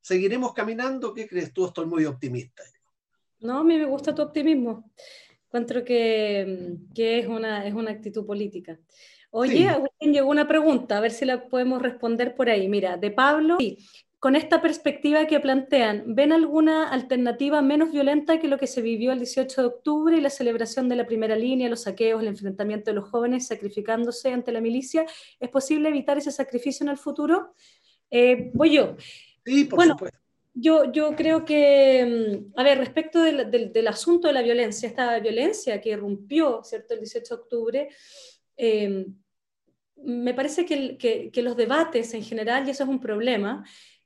¿Seguiremos 0.00 0.52
caminando? 0.52 1.14
¿Qué 1.14 1.26
crees 1.26 1.52
tú? 1.52 1.66
Estoy 1.66 1.86
muy 1.86 2.04
optimista. 2.04 2.62
No, 3.40 3.60
a 3.60 3.64
mí 3.64 3.78
me 3.78 3.86
gusta 3.86 4.14
tu 4.14 4.20
optimismo. 4.22 4.90
Encuentro 5.46 5.82
que, 5.82 6.76
que 6.94 7.20
es, 7.20 7.26
una, 7.26 7.66
es 7.66 7.72
una 7.72 7.90
actitud 7.90 8.26
política. 8.26 8.78
Oye, 9.30 9.68
Agustín, 9.68 10.12
llegó 10.12 10.30
una 10.30 10.46
pregunta, 10.46 10.98
a 10.98 11.00
ver 11.00 11.10
si 11.10 11.24
la 11.24 11.48
podemos 11.48 11.82
responder 11.82 12.36
por 12.36 12.48
ahí. 12.48 12.68
Mira, 12.68 12.96
de 12.96 13.10
Pablo, 13.10 13.56
con 14.24 14.36
esta 14.36 14.62
perspectiva 14.62 15.26
que 15.26 15.38
plantean, 15.38 16.14
¿ven 16.14 16.32
alguna 16.32 16.88
alternativa 16.88 17.60
menos 17.60 17.92
violenta 17.92 18.40
que 18.40 18.48
lo 18.48 18.56
que 18.56 18.66
se 18.66 18.80
vivió 18.80 19.12
el 19.12 19.18
18 19.18 19.60
de 19.60 19.66
octubre 19.66 20.16
y 20.16 20.22
la 20.22 20.30
celebración 20.30 20.88
de 20.88 20.96
la 20.96 21.04
primera 21.04 21.36
línea, 21.36 21.68
los 21.68 21.82
saqueos, 21.82 22.22
el 22.22 22.28
enfrentamiento 22.28 22.90
de 22.90 22.94
los 22.94 23.10
jóvenes 23.10 23.46
sacrificándose 23.46 24.32
ante 24.32 24.50
la 24.50 24.62
milicia? 24.62 25.04
¿Es 25.38 25.50
posible 25.50 25.90
evitar 25.90 26.16
ese 26.16 26.32
sacrificio 26.32 26.84
en 26.84 26.92
el 26.92 26.96
futuro? 26.96 27.52
Eh, 28.10 28.50
voy 28.54 28.76
yo. 28.76 28.96
Sí, 29.44 29.64
por 29.64 29.84
supuesto. 29.84 30.18
Yo, 30.54 30.90
yo, 30.90 31.14
creo 31.14 31.44
que, 31.44 32.46
mm, 32.56 32.58
a 32.58 32.62
ver, 32.62 32.78
respecto 32.78 33.22
del, 33.22 33.50
del, 33.50 33.88
asunto 33.88 34.28
de 34.28 34.32
la 34.32 34.40
violencia, 34.40 34.88
esta 34.88 35.18
violencia 35.18 35.82
que 35.82 35.90
irrumpió, 35.90 36.62
¿cierto?, 36.64 36.94
el 36.94 37.00
18 37.00 37.36
de 37.36 37.42
octubre, 37.42 37.88
eh, 38.56 39.06
me 39.96 40.32
parece 40.32 40.64
que, 40.64 40.96
que, 40.96 41.30
que, 41.30 41.42
los 41.42 41.56
debates 41.56 42.14
en 42.14 42.22
general, 42.22 42.66
y 42.66 42.70
eso 42.70 42.84
es 42.84 42.88
un 42.88 43.00
problema, 43.00 43.64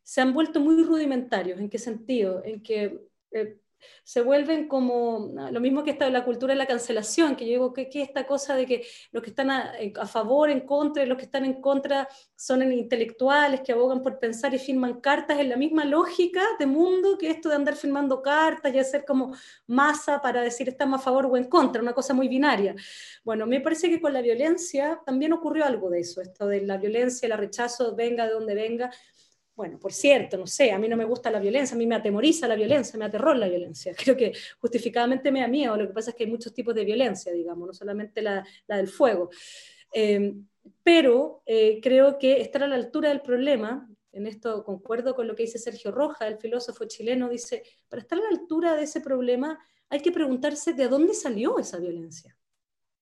se 0.08 0.22
han 0.22 0.32
vuelto 0.32 0.58
muy 0.58 0.82
rudimentarios. 0.84 1.60
¿En 1.60 1.68
qué 1.68 1.78
sentido? 1.78 2.40
En 2.42 2.62
que 2.62 2.98
eh, 3.30 3.58
se 4.02 4.22
vuelven 4.22 4.66
como 4.66 5.34
lo 5.50 5.60
mismo 5.60 5.84
que 5.84 5.90
está 5.90 6.08
la 6.08 6.24
cultura 6.24 6.54
de 6.54 6.58
la 6.58 6.66
cancelación, 6.66 7.36
que 7.36 7.44
yo 7.44 7.50
digo 7.50 7.74
que, 7.74 7.90
esta 7.92 8.26
cosa 8.26 8.54
de 8.54 8.64
que 8.64 8.86
los 9.12 9.22
que 9.22 9.28
están 9.28 9.50
a, 9.50 9.74
a, 10.00 10.06
favor, 10.06 10.48
en 10.48 10.60
contra, 10.60 11.04
los 11.04 11.18
que 11.18 11.26
están 11.26 11.44
en 11.44 11.60
contra 11.60 12.08
son 12.34 12.72
intelectuales 12.72 13.60
que 13.60 13.72
abogan 13.72 14.02
por 14.02 14.18
pensar 14.18 14.54
y 14.54 14.58
firman 14.58 14.98
cartas, 15.02 15.38
en 15.40 15.50
la 15.50 15.58
misma 15.58 15.84
lógica 15.84 16.42
de 16.58 16.64
mundo 16.64 17.18
que 17.18 17.28
esto 17.28 17.50
de 17.50 17.56
andar 17.56 17.76
firmando 17.76 18.22
cartas 18.22 18.74
y 18.74 18.78
hacer 18.78 19.04
como 19.04 19.36
masa 19.66 20.22
para 20.22 20.40
decir 20.40 20.70
estamos 20.70 21.00
a 21.00 21.04
favor 21.04 21.26
o 21.26 21.36
en 21.36 21.50
contra, 21.50 21.82
una 21.82 21.92
cosa 21.92 22.14
muy 22.14 22.28
binaria. 22.28 22.74
Bueno, 23.24 23.46
me 23.46 23.60
parece 23.60 23.90
que 23.90 24.00
con 24.00 24.14
la 24.14 24.22
violencia 24.22 25.02
también 25.04 25.34
ocurrió 25.34 25.66
algo 25.66 25.90
de 25.90 26.00
eso, 26.00 26.22
esto 26.22 26.46
de 26.46 26.62
la 26.62 26.78
violencia, 26.78 27.26
el 27.26 27.36
rechazo, 27.36 27.94
venga 27.94 28.26
de 28.26 28.32
donde 28.32 28.54
venga, 28.54 28.90
bueno, 29.58 29.76
por 29.76 29.92
cierto, 29.92 30.38
no 30.38 30.46
sé, 30.46 30.70
a 30.70 30.78
mí 30.78 30.86
no 30.86 30.96
me 30.96 31.04
gusta 31.04 31.32
la 31.32 31.40
violencia, 31.40 31.74
a 31.74 31.78
mí 31.78 31.84
me 31.84 31.96
atemoriza 31.96 32.46
la 32.46 32.54
violencia, 32.54 32.96
me 32.96 33.06
aterror 33.06 33.36
la 33.36 33.48
violencia. 33.48 33.92
Creo 33.98 34.16
que 34.16 34.32
justificadamente 34.60 35.32
me 35.32 35.40
da 35.40 35.48
miedo, 35.48 35.76
lo 35.76 35.88
que 35.88 35.92
pasa 35.92 36.10
es 36.10 36.16
que 36.16 36.22
hay 36.22 36.30
muchos 36.30 36.54
tipos 36.54 36.76
de 36.76 36.84
violencia, 36.84 37.32
digamos, 37.32 37.66
no 37.66 37.74
solamente 37.74 38.22
la, 38.22 38.46
del 38.68 38.86
fuego. 38.86 39.30
Eh, 39.92 40.32
pero 40.84 41.42
eh, 41.44 41.80
creo 41.82 42.18
que 42.18 42.40
estar 42.40 42.62
a 42.62 42.68
la 42.68 42.76
altura 42.76 43.08
del 43.08 43.20
problema, 43.20 43.90
en 44.12 44.28
esto 44.28 44.62
concuerdo 44.62 45.16
con 45.16 45.26
lo 45.26 45.34
que 45.34 45.42
dice 45.42 45.58
Sergio 45.58 45.90
Roja, 45.90 46.28
el 46.28 46.38
filósofo 46.38 46.84
chileno, 46.84 47.28
dice, 47.28 47.64
para 47.88 48.02
estar 48.02 48.16
a 48.20 48.22
la 48.22 48.28
altura 48.28 48.76
de 48.76 48.84
ese 48.84 49.00
problema 49.00 49.58
hay 49.90 50.00
que 50.00 50.12
preguntarse 50.12 50.72
de 50.72 50.86
dónde 50.86 51.14
salió 51.14 51.58
esa 51.58 51.78
violencia. 51.78 52.37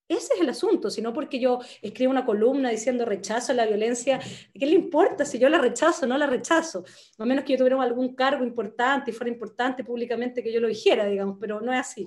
Ese 0.08 0.34
es 0.34 0.40
el 0.40 0.48
asunto, 0.48 0.88
sino 0.88 1.12
porque 1.12 1.40
yo 1.40 1.58
escribo 1.82 2.12
una 2.12 2.24
columna 2.24 2.70
diciendo 2.70 3.04
rechazo 3.04 3.50
a 3.50 3.56
la 3.56 3.66
violencia, 3.66 4.20
¿qué 4.54 4.66
le 4.66 4.72
importa 4.72 5.24
si 5.24 5.38
yo 5.38 5.48
la 5.48 5.58
rechazo 5.58 6.06
o 6.06 6.08
no 6.08 6.16
la 6.16 6.26
rechazo? 6.26 6.84
A 7.18 7.24
menos 7.24 7.44
que 7.44 7.54
yo 7.54 7.58
tuviera 7.58 7.82
algún 7.82 8.14
cargo 8.14 8.44
importante 8.44 9.10
y 9.10 9.14
fuera 9.14 9.32
importante 9.32 9.82
públicamente 9.82 10.44
que 10.44 10.52
yo 10.52 10.60
lo 10.60 10.68
dijera, 10.68 11.06
digamos, 11.06 11.38
pero 11.40 11.60
no 11.60 11.72
es 11.72 11.80
así. 11.80 12.06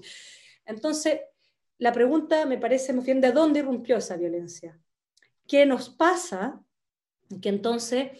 Entonces, 0.66 1.20
la 1.78 1.91
pregunta 1.91 2.45
me 2.45 2.58
parece 2.58 2.93
muy 2.93 3.04
bien 3.04 3.20
de 3.20 3.34
dónde 3.34 3.60
irrumpió 3.60 3.97
esa 3.97 4.16
violencia. 4.16 4.80
¿Qué 5.45 5.66
nos 5.66 5.89
pasa? 5.89 6.64
Que 7.41 7.50
entonces 7.50 8.12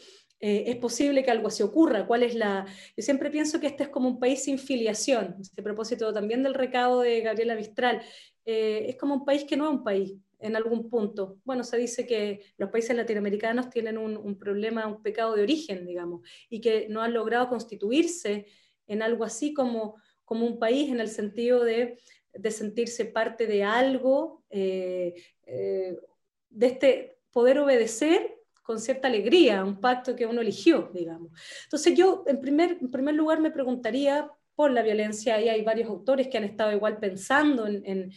eh, 0.42 0.66
es 0.68 0.78
posible 0.78 1.24
que 1.24 1.32
algo 1.32 1.48
así 1.48 1.64
ocurra. 1.64 2.08
¿Cuál 2.08 2.24
es 2.24 2.34
la...? 2.34 2.66
Yo 2.96 3.04
siempre 3.04 3.30
pienso 3.30 3.60
que 3.60 3.68
este 3.68 3.84
es 3.84 3.90
como 3.90 4.08
un 4.08 4.20
país 4.20 4.44
sin 4.44 4.58
filiación. 4.58 5.36
A 5.58 5.62
propósito 5.62 6.14
también 6.14 6.44
del 6.44 6.54
recado 6.54 7.02
de 7.02 7.22
Gabriela 7.22 7.56
Mistral, 7.56 8.02
eh, 8.46 8.86
es 8.88 8.96
como 8.96 9.16
un 9.16 9.26
país 9.26 9.44
que 9.44 9.58
no 9.58 9.66
es 9.66 9.72
un 9.72 9.84
país 9.84 10.16
en 10.40 10.56
algún 10.56 10.90
punto. 10.90 11.40
Bueno, 11.44 11.66
se 11.66 11.78
dice 11.78 12.08
que 12.08 12.42
los 12.58 12.70
países 12.70 12.96
latinoamericanos 12.96 13.70
tienen 13.70 13.98
un, 13.98 14.40
problema, 14.40 14.88
un 14.88 15.02
pecado 15.02 15.36
de 15.36 15.44
origen, 15.44 15.86
digamos, 15.86 16.22
y 16.50 16.62
que 16.62 16.88
no 16.88 17.02
han 17.02 17.14
logrado 17.14 17.50
constituirse 17.50 18.46
en 18.88 19.02
algo 19.02 19.26
así 19.26 19.54
como, 19.54 19.98
como 20.24 20.46
un 20.46 20.58
país 20.58 20.90
en 20.90 21.02
el 21.02 21.10
sentido 21.10 21.66
de, 21.66 22.00
sentirse 22.50 23.04
parte 23.04 23.48
de 23.48 23.64
algo, 23.64 24.46
eh, 24.50 25.14
de 25.46 26.66
este 26.66 27.18
poder 27.32 27.60
obedecer 27.60 28.39
con 28.70 28.80
cierta 28.80 29.08
alegría, 29.08 29.64
un 29.64 29.82
pacto 29.82 30.16
que 30.16 30.28
uno 30.28 30.42
eligió, 30.42 30.92
digamos. 30.94 31.32
Entonces 31.64 31.96
yo, 31.96 32.24
en 32.28 32.40
primer, 32.40 33.16
lugar, 33.16 33.40
me 33.40 33.50
preguntaría 33.50 34.30
por 34.54 34.70
la 34.70 34.84
violencia 34.84 35.42
y 35.42 35.50
hay 35.50 35.64
varios 35.64 35.90
autores 35.90 36.28
que 36.28 36.38
han 36.38 36.44
estado 36.44 36.72
igual 36.72 37.00
pensando 37.00 37.66
en, 37.66 38.12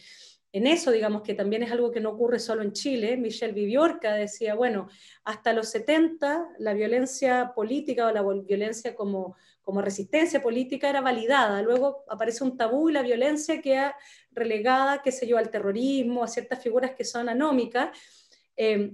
eso, 0.51 0.91
digamos 0.91 1.23
que 1.23 1.33
también 1.33 1.63
es 1.63 1.71
algo 1.71 1.89
que 1.89 1.99
no 1.99 2.11
ocurre 2.11 2.37
solo 2.37 2.61
en 2.61 2.71
Chile. 2.71 3.17
Michelle 3.17 3.51
Viviorca 3.51 4.13
decía, 4.13 4.53
bueno, 4.53 4.89
hasta 5.23 5.53
los 5.53 5.69
70 5.69 6.49
la 6.59 6.75
violencia 6.75 7.53
política 7.55 8.05
o 8.05 8.11
la 8.11 8.21
violencia 8.43 8.93
como, 8.93 9.35
como 9.63 9.81
resistencia 9.81 10.39
política 10.39 10.87
era 10.87 11.01
validada. 11.01 11.63
Luego 11.63 12.03
aparece 12.07 12.43
un 12.43 12.57
tabú 12.57 12.91
y 12.91 12.93
la 12.93 13.01
violencia 13.01 13.59
queda 13.59 13.95
relegada, 14.29 15.01
qué 15.01 15.11
sé 15.11 15.25
yo, 15.25 15.39
al 15.39 15.49
terrorismo, 15.49 16.23
a 16.23 16.27
ciertas 16.27 16.61
figuras 16.61 16.91
que 16.91 17.05
son 17.05 17.27
anómicas. 17.27 17.89
Eh, 18.55 18.91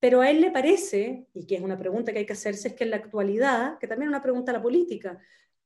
pero 0.00 0.22
a 0.22 0.30
él 0.30 0.40
le 0.40 0.50
parece, 0.50 1.26
y 1.34 1.46
que 1.46 1.56
es 1.56 1.60
una 1.60 1.78
pregunta 1.78 2.10
que 2.12 2.20
hay 2.20 2.26
que 2.26 2.32
hacerse, 2.32 2.68
es 2.68 2.74
que 2.74 2.84
en 2.84 2.90
la 2.90 2.96
actualidad, 2.96 3.78
que 3.78 3.86
también 3.86 4.08
es 4.08 4.14
una 4.14 4.22
pregunta 4.22 4.50
a 4.50 4.54
la 4.54 4.62
política, 4.62 5.18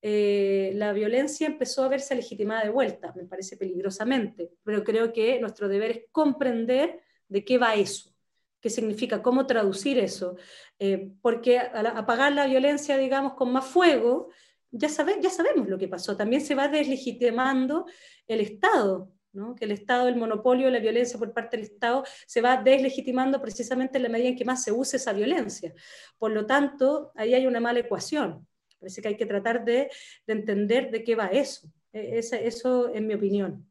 eh, 0.03 0.73
la 0.75 0.93
violencia 0.93 1.47
empezó 1.47 1.85
a 1.85 1.89
verse 1.89 2.15
legitimada 2.17 2.65
de 2.65 2.71
vuelta, 2.71 3.15
me 3.17 3.25
parece 3.25 3.57
peligrosamente, 3.57 4.51
pero 4.65 4.83
creo 4.83 5.13
que 5.13 5.41
nuestro 5.41 5.69
deber 5.69 5.91
es 5.93 6.01
comprender 6.11 7.01
de 7.29 7.45
qué 7.45 7.59
va 7.59 7.77
eso, 7.77 8.13
qué 8.61 8.69
significa, 8.69 9.23
cómo 9.23 9.47
traducir 9.47 9.99
eso, 9.99 10.37
eh, 10.81 11.13
porque 11.23 11.59
apagar 11.59 12.33
la 12.33 12.47
violencia, 12.47 12.99
digamos, 12.99 13.35
con 13.35 13.53
más 13.53 13.65
fuego, 13.65 14.31
ya, 14.73 14.89
ya 14.89 15.31
sabemos 15.31 15.69
lo 15.69 15.79
que 15.79 15.89
pasó, 15.89 16.17
también 16.17 16.43
se 16.43 16.57
va 16.57 16.67
deslegitimando 16.69 17.87
el 18.27 18.41
Estado, 18.41 19.11
¿no? 19.35 19.55
que 19.55 19.67
el 19.67 19.73
Estado, 19.73 20.09
el 20.09 20.17
monopolio 20.17 20.67
de 20.67 20.73
la 20.73 20.79
violencia 20.79 21.19
por 21.19 21.33
parte 21.33 21.57
del 21.57 21.67
Estado 21.67 22.05
se 22.27 22.41
va 22.41 22.63
deslegitimando 22.63 23.41
precisamente 23.43 23.99
en 23.99 24.05
la 24.05 24.09
medida 24.09 24.29
en 24.29 24.37
que 24.37 24.45
más 24.45 24.63
se 24.63 24.73
use 24.73 24.97
esa 24.97 25.13
violencia. 25.13 25.75
Por 26.19 26.31
lo 26.31 26.47
tanto, 26.47 27.13
ahí 27.17 27.35
hay 27.35 27.47
una 27.47 27.61
mala 27.61 27.81
ecuación. 27.81 28.47
Parece 28.79 29.03
que 29.03 29.09
hay 29.09 29.17
que 29.17 29.27
tratar 29.27 29.65
de, 29.65 29.91
entender 30.27 30.91
de 30.91 31.05
qué 31.05 31.15
va 31.15 31.27
eso. 31.27 31.69
E, 31.93 32.19
eso 32.19 32.95
en 32.95 33.07
mi 33.07 33.15
opinión. 33.15 33.71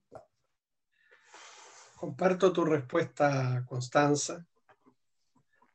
Comparto 1.95 2.51
tu 2.51 2.65
respuesta, 2.65 3.63
Constanza. 3.67 4.45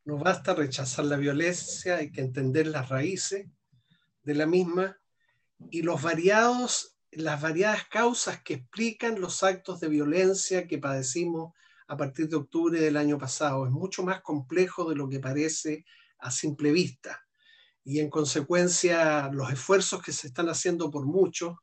No 0.05 0.18
basta 0.18 0.55
rechazar 0.55 1.07
la 1.07 1.16
violencia, 1.16 1.97
hay 1.97 2.12
que 2.12 2.20
entender 2.20 2.66
las 2.66 2.89
raíces 2.89 3.47
de 4.22 4.34
la 4.34 4.47
misma 4.47 4.99
y 5.70 5.82
los 5.82 6.03
variados, 6.03 6.97
las 7.18 7.40
variadas 7.40 7.84
causas 7.88 8.42
que 8.42 8.54
explican 8.54 9.20
los 9.20 9.42
actos 9.42 9.80
de 9.80 9.88
violencia 9.88 10.66
que 10.66 10.78
padecimos 10.78 11.52
a 11.88 11.96
partir 11.96 12.28
de 12.28 12.36
octubre 12.36 12.80
del 12.80 12.96
año 12.96 13.18
pasado. 13.18 13.66
Es 13.66 13.72
mucho 13.72 14.02
más 14.02 14.20
complejo 14.20 14.88
de 14.88 14.96
lo 14.96 15.08
que 15.08 15.20
parece 15.20 15.84
a 16.18 16.30
simple 16.30 16.72
vista 16.72 17.24
y 17.84 18.00
en 18.00 18.10
consecuencia 18.10 19.30
los 19.32 19.50
esfuerzos 19.50 20.02
que 20.02 20.12
se 20.12 20.26
están 20.26 20.48
haciendo 20.48 20.90
por 20.90 21.06
muchos 21.06 21.56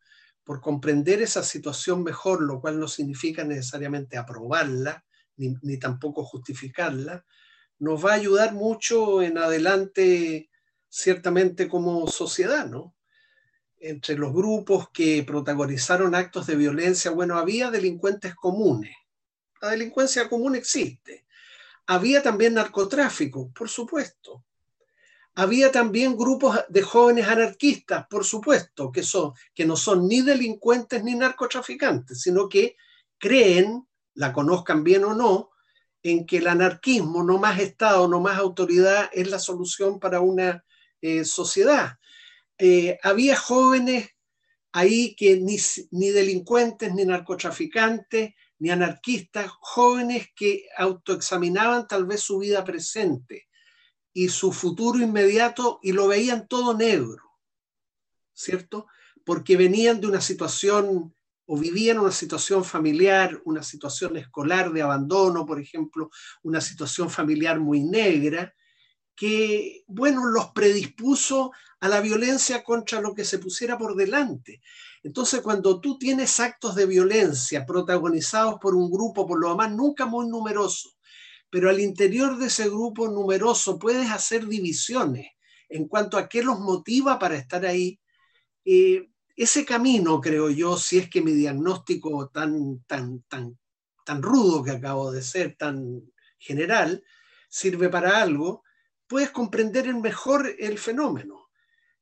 por 0.44 0.62
comprender 0.62 1.22
esa 1.22 1.44
situación 1.44 2.04
mejor, 2.04 2.42
lo 2.42 2.62
cual 2.62 2.80
no 2.80 2.88
significa 2.88 3.44
necesariamente 3.44 4.18
aprobarla 4.18 5.04
ni, 5.38 5.78
tampoco 5.80 6.24
justificarla, 6.24 7.26
nos 7.80 8.06
va 8.06 8.12
a 8.12 8.16
ayudar 8.16 8.54
mucho 8.54 9.22
en 9.22 9.38
adelante, 9.38 10.50
ciertamente 10.88 11.68
como 11.68 12.08
sociedad, 12.08 12.68
¿no? 12.68 12.95
Entre 13.88 14.18
los 14.18 14.34
grupos 14.34 14.90
que 14.90 15.24
protagonizaron 15.24 16.16
actos 16.16 16.48
de 16.48 16.56
violencia, 16.56 17.12
bueno, 17.12 17.38
había 17.38 17.70
delincuentes 17.70 18.34
comunes. 18.34 18.96
La 19.62 19.70
delincuencia 19.70 20.28
común 20.28 20.56
existe. 20.56 21.26
Había 21.88 22.24
también 22.24 22.56
narcotráfico, 22.56 23.52
por 23.54 23.70
supuesto 23.70 24.44
había 25.36 25.72
también 25.72 26.16
grupos 26.16 26.60
de 26.70 26.82
jóvenes 26.82 27.28
anarquistas, 27.28 28.08
por 28.08 28.24
supuesto, 28.24 28.92
que, 28.92 29.04
son, 29.04 29.34
que 29.54 29.66
no 29.66 29.76
son 29.76 30.08
ni 30.08 30.22
delincuentes 30.22 31.04
ni 31.04 31.14
narcotraficantes, 31.14 32.22
sino 32.22 32.48
que 32.48 32.78
creen, 33.18 33.86
la 34.14 34.32
conozcan 34.32 34.84
bien 34.84 35.04
o 35.04 35.14
no, 35.14 35.52
en 36.04 36.26
que 36.26 36.38
el 36.38 36.48
anarquismo, 36.48 37.22
no 37.22 37.38
más 37.38 37.60
Estado, 37.60 38.08
no 38.08 38.22
más 38.22 38.38
autoridad, 38.38 39.10
es 39.12 39.30
la 39.30 39.40
solución 39.40 40.00
para 40.00 40.22
una 40.22 40.64
eh, 41.02 41.26
sociedad. 41.26 41.98
Eh, 42.58 42.98
había 43.04 43.36
jóvenes 43.36 44.10
ahí 44.72 45.16
que 45.16 45.38
ni, 45.38 45.58
ni 45.92 46.10
delincuentes, 46.10 46.94
ni 46.94 47.06
narcotraficantes, 47.06 48.34
ni 48.60 48.70
anarquistas, 48.70 49.52
jóvenes 49.60 50.28
que 50.36 50.66
autoexaminaban 50.78 51.88
tal 51.88 52.06
vez 52.06 52.22
su 52.22 52.40
vida 52.40 52.64
presente 52.64 53.48
y 54.14 54.30
su 54.30 54.52
futuro 54.52 55.00
inmediato 55.00 55.80
y 55.82 55.92
lo 55.92 56.08
veían 56.08 56.48
todo 56.48 56.74
negro, 56.74 57.24
¿cierto? 58.34 58.88
Porque 59.26 59.58
venían 59.58 60.00
de 60.00 60.08
una 60.08 60.22
situación 60.22 61.14
o 61.48 61.58
vivían 61.58 62.00
una 62.00 62.12
situación 62.12 62.64
familiar, 62.64 63.40
una 63.46 63.62
situación 63.62 64.18
escolar 64.18 64.72
de 64.72 64.82
abandono, 64.82 65.46
por 65.46 65.60
ejemplo, 65.60 66.10
una 66.44 66.60
situación 66.60 67.10
familiar 67.10 67.60
muy 67.60 67.84
negra, 67.84 68.56
que, 69.16 69.84
bueno, 69.88 70.26
los 70.26 70.48
predispuso 70.52 71.52
a 71.80 71.88
la 71.88 72.02
violencia 72.02 72.64
contra 72.64 73.00
lo 73.00 73.14
que 73.14 73.24
se 73.24 73.40
pusiera 73.40 73.78
por 73.78 73.96
delante. 73.96 74.62
Entonces, 75.04 75.42
cuando 75.42 75.80
tú 75.80 75.98
tienes 75.98 76.40
actos 76.40 76.76
de 76.76 76.86
violencia 76.86 77.66
protagonizados 77.66 78.56
por 78.60 78.76
un 78.76 78.90
grupo, 78.92 79.26
por 79.26 79.40
lo 79.40 79.50
demás, 79.50 79.72
nunca 79.72 80.06
muy 80.06 80.28
numeroso, 80.28 80.96
pero 81.50 81.70
al 81.70 81.80
interior 81.80 82.38
de 82.38 82.48
ese 82.48 82.68
grupo 82.70 83.08
numeroso 83.08 83.80
puedes 83.80 84.10
hacer 84.10 84.48
divisiones 84.48 85.28
en 85.70 85.88
cuanto 85.88 86.18
a 86.18 86.28
qué 86.28 86.44
los 86.44 86.60
motiva 86.60 87.18
para 87.18 87.36
estar 87.36 87.66
ahí, 87.66 88.00
eh, 88.66 89.10
ese 89.36 89.66
camino, 89.66 90.22
creo 90.22 90.50
yo, 90.50 90.78
si 90.78 90.98
es 90.98 91.10
que 91.10 91.22
mi 91.22 91.34
diagnóstico 91.34 92.30
tan, 92.30 92.84
tan, 92.86 93.22
tan, 93.24 93.58
tan 94.06 94.22
rudo 94.22 94.64
que 94.64 94.72
acabo 94.72 95.12
de 95.12 95.22
ser, 95.22 95.56
tan 95.58 96.02
general, 96.38 97.04
sirve 97.50 97.90
para 97.90 98.22
algo, 98.22 98.64
puedes 99.16 99.32
comprender 99.32 99.94
mejor 99.96 100.54
el 100.60 100.78
fenómeno. 100.78 101.48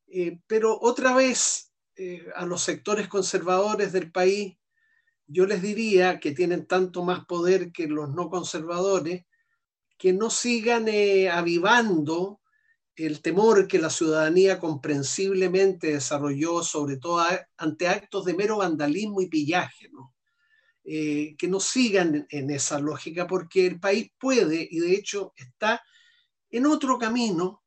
Eh, 0.08 0.40
pero 0.48 0.80
otra 0.82 1.14
vez, 1.14 1.72
eh, 1.96 2.26
a 2.36 2.44
los 2.44 2.64
sectores 2.64 3.08
conservadores 3.08 3.92
del 3.92 4.12
país, 4.12 4.58
yo 5.28 5.46
les 5.46 5.62
diría 5.62 6.20
que 6.20 6.32
tienen 6.32 6.66
tanto 6.66 7.04
más 7.04 7.24
poder 7.26 7.72
que 7.72 7.86
los 7.86 8.10
no 8.16 8.32
conservadores, 8.32 9.26
que 9.96 10.12
no 10.12 10.32
sigan 10.32 10.88
eh, 10.88 11.30
avivando 11.30 12.42
el 12.96 13.22
temor 13.22 13.68
que 13.68 13.78
la 13.78 13.92
ciudadanía 13.92 14.58
comprensiblemente 14.58 15.94
desarrolló, 15.94 16.64
sobre 16.64 16.98
todo 16.98 17.24
ante 17.58 17.88
actos 17.90 18.26
de 18.26 18.34
mero 18.34 18.58
vandalismo 18.58 19.22
y 19.22 19.28
pillaje, 19.28 19.88
eh, 20.84 21.36
que 21.38 21.48
no 21.48 21.60
sigan 21.60 22.26
en 22.32 22.50
esa 22.50 22.80
lógica, 22.80 23.28
porque 23.28 23.68
el 23.68 23.80
país 23.80 24.12
puede, 24.18 24.68
y 24.68 24.80
de 24.80 24.96
hecho 24.96 25.32
está 25.36 25.80
en 26.54 26.66
otro 26.66 26.98
camino 26.98 27.64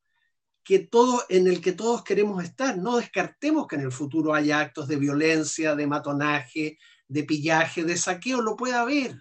que 0.63 0.79
todo, 0.79 1.23
en 1.29 1.47
el 1.47 1.61
que 1.61 1.73
todos 1.73 2.03
queremos 2.03 2.43
estar. 2.43 2.77
No 2.77 2.97
descartemos 2.97 3.67
que 3.67 3.75
en 3.75 3.83
el 3.83 3.91
futuro 3.91 4.33
haya 4.33 4.59
actos 4.59 4.87
de 4.87 4.95
violencia, 4.95 5.75
de 5.75 5.87
matonaje, 5.87 6.77
de 7.07 7.23
pillaje, 7.23 7.83
de 7.83 7.97
saqueo, 7.97 8.41
lo 8.41 8.55
puede 8.55 8.73
haber, 8.73 9.15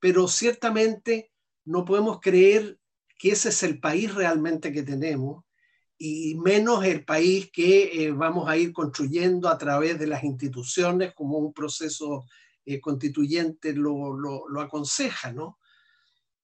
pero 0.00 0.28
ciertamente 0.28 1.30
no 1.64 1.84
podemos 1.84 2.20
creer 2.20 2.78
que 3.18 3.32
ese 3.32 3.50
es 3.50 3.62
el 3.62 3.80
país 3.80 4.14
realmente 4.14 4.72
que 4.72 4.82
tenemos 4.82 5.44
y 5.98 6.34
menos 6.34 6.84
el 6.84 7.04
país 7.04 7.50
que 7.50 8.04
eh, 8.04 8.12
vamos 8.12 8.48
a 8.48 8.56
ir 8.56 8.72
construyendo 8.72 9.48
a 9.48 9.56
través 9.56 9.98
de 9.98 10.06
las 10.06 10.24
instituciones 10.24 11.14
como 11.14 11.38
un 11.38 11.54
proceso 11.54 12.26
eh, 12.66 12.80
constituyente 12.80 13.72
lo, 13.72 14.14
lo, 14.16 14.60
aconseja, 14.60 15.32
¿no? 15.32 15.58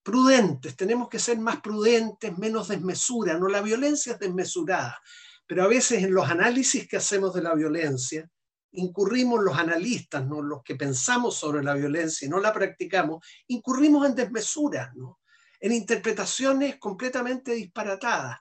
Prudentes, 0.02 0.76
tenemos 0.76 1.08
que 1.08 1.18
ser 1.18 1.38
más 1.38 1.60
prudentes, 1.60 2.36
menos 2.36 2.68
desmesura, 2.68 3.38
no 3.38 3.48
la 3.48 3.60
violencia 3.60 4.14
es 4.14 4.18
desmesurada, 4.18 5.00
pero 5.46 5.62
a 5.62 5.68
veces 5.68 6.02
en 6.02 6.12
los 6.12 6.28
análisis 6.28 6.88
que 6.88 6.96
hacemos 6.96 7.34
de 7.34 7.42
la 7.42 7.54
violencia, 7.54 8.28
incurrimos 8.72 9.42
los 9.42 9.56
analistas, 9.56 10.26
¿no? 10.26 10.42
los 10.42 10.62
que 10.62 10.76
pensamos 10.76 11.36
sobre 11.36 11.62
la 11.62 11.74
violencia 11.74 12.26
y 12.26 12.28
no 12.28 12.40
la 12.40 12.52
practicamos, 12.52 13.24
incurrimos 13.48 14.06
en 14.06 14.14
desmesura, 14.14 14.92
¿no? 14.96 15.20
en 15.60 15.72
interpretaciones 15.72 16.78
completamente 16.78 17.52
disparatadas. 17.52 18.38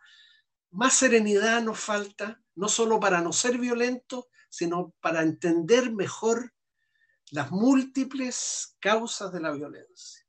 Más 0.71 0.93
serenidad 0.93 1.61
nos 1.61 1.79
falta, 1.79 2.41
no 2.55 2.67
solo 2.69 2.99
para 2.99 3.21
no 3.21 3.33
ser 3.33 3.57
violentos, 3.57 4.25
sino 4.49 4.93
para 5.01 5.21
entender 5.21 5.91
mejor 5.91 6.53
las 7.31 7.51
múltiples 7.51 8.75
causas 8.79 9.31
de 9.31 9.39
la 9.41 9.51
violencia. 9.51 10.20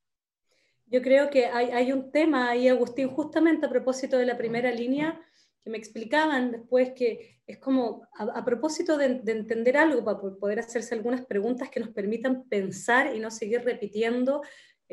Yo 0.93 1.03
creo 1.03 1.31
que 1.31 1.47
hay, 1.47 1.91
un 1.91 2.13
tema 2.13 2.51
ahí, 2.51 2.69
Agustín, 2.69 3.09
justamente 3.09 3.67
a 3.67 3.71
propósito 3.71 4.19
de 4.19 4.27
la 4.27 4.37
primera 4.37 4.71
línea, 4.71 5.21
que 5.63 5.71
me 5.71 5.79
explicaban 5.79 6.53
después 6.53 6.93
que 6.95 7.41
es 7.47 7.59
como 7.59 8.07
a, 8.19 8.45
propósito 8.45 8.97
de, 8.99 9.21
de, 9.21 9.33
entender 9.33 9.77
algo 9.77 10.05
para 10.05 10.21
poder 10.39 10.59
hacerse 10.61 10.95
algunas 10.95 11.25
preguntas 11.25 11.71
que 11.71 11.81
nos 11.81 11.91
permitan 11.91 12.45
pensar 12.49 13.17
y 13.17 13.21
no 13.21 13.31
seguir 13.31 13.63
repitiendo 13.65 14.43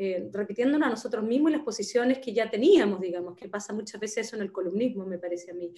eh, 0.02 0.30
repitiéndonos 0.32 0.86
a 0.86 0.90
nosotros 0.92 1.22
mismos 1.22 1.52
las 1.52 1.60
posiciones 1.60 2.20
que 2.20 2.32
ya 2.32 2.48
teníamos, 2.48 3.02
digamos, 3.02 3.36
que 3.36 3.50
pasa 3.50 3.74
muchas 3.74 4.00
veces 4.00 4.26
eso 4.26 4.36
en 4.36 4.40
el 4.40 4.50
columnismo, 4.50 5.04
me 5.04 5.18
parece 5.18 5.50
a 5.50 5.54
mí. 5.54 5.74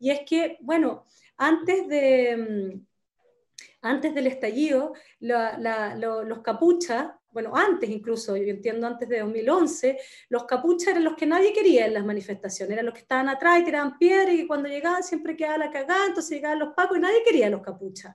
Y 0.00 0.10
es 0.10 0.22
que, 0.26 0.58
bueno, 0.60 1.06
antes 1.36 1.86
de... 1.86 2.36
Mm, 2.36 2.86
antes 3.82 4.12
del 4.12 4.26
estallido, 4.26 4.92
los 5.20 6.38
capuchas, 6.42 7.12
bueno, 7.32 7.52
antes 7.54 7.88
incluso, 7.88 8.36
yo 8.36 8.48
entiendo 8.48 8.86
antes 8.86 9.08
de 9.08 9.20
2011, 9.20 9.98
los 10.28 10.44
capuchas 10.44 10.88
eran 10.88 11.04
los 11.04 11.14
que 11.14 11.26
nadie 11.26 11.52
quería 11.52 11.86
en 11.86 11.94
las 11.94 12.04
manifestaciones, 12.04 12.72
eran 12.72 12.86
los 12.86 12.94
que 12.94 13.00
estaban 13.00 13.28
atrás 13.28 13.60
y 13.60 13.64
tiraban 13.64 13.98
piedras 13.98 14.34
y 14.34 14.46
cuando 14.46 14.68
llegaban 14.68 15.02
siempre 15.02 15.36
quedaba 15.36 15.58
la 15.58 15.70
cagada, 15.70 16.06
entonces 16.06 16.32
llegaban 16.32 16.58
los 16.58 16.74
pacos 16.74 16.96
y 16.96 17.00
nadie 17.00 17.22
quería 17.24 17.50
los 17.50 17.62
capuchas. 17.62 18.14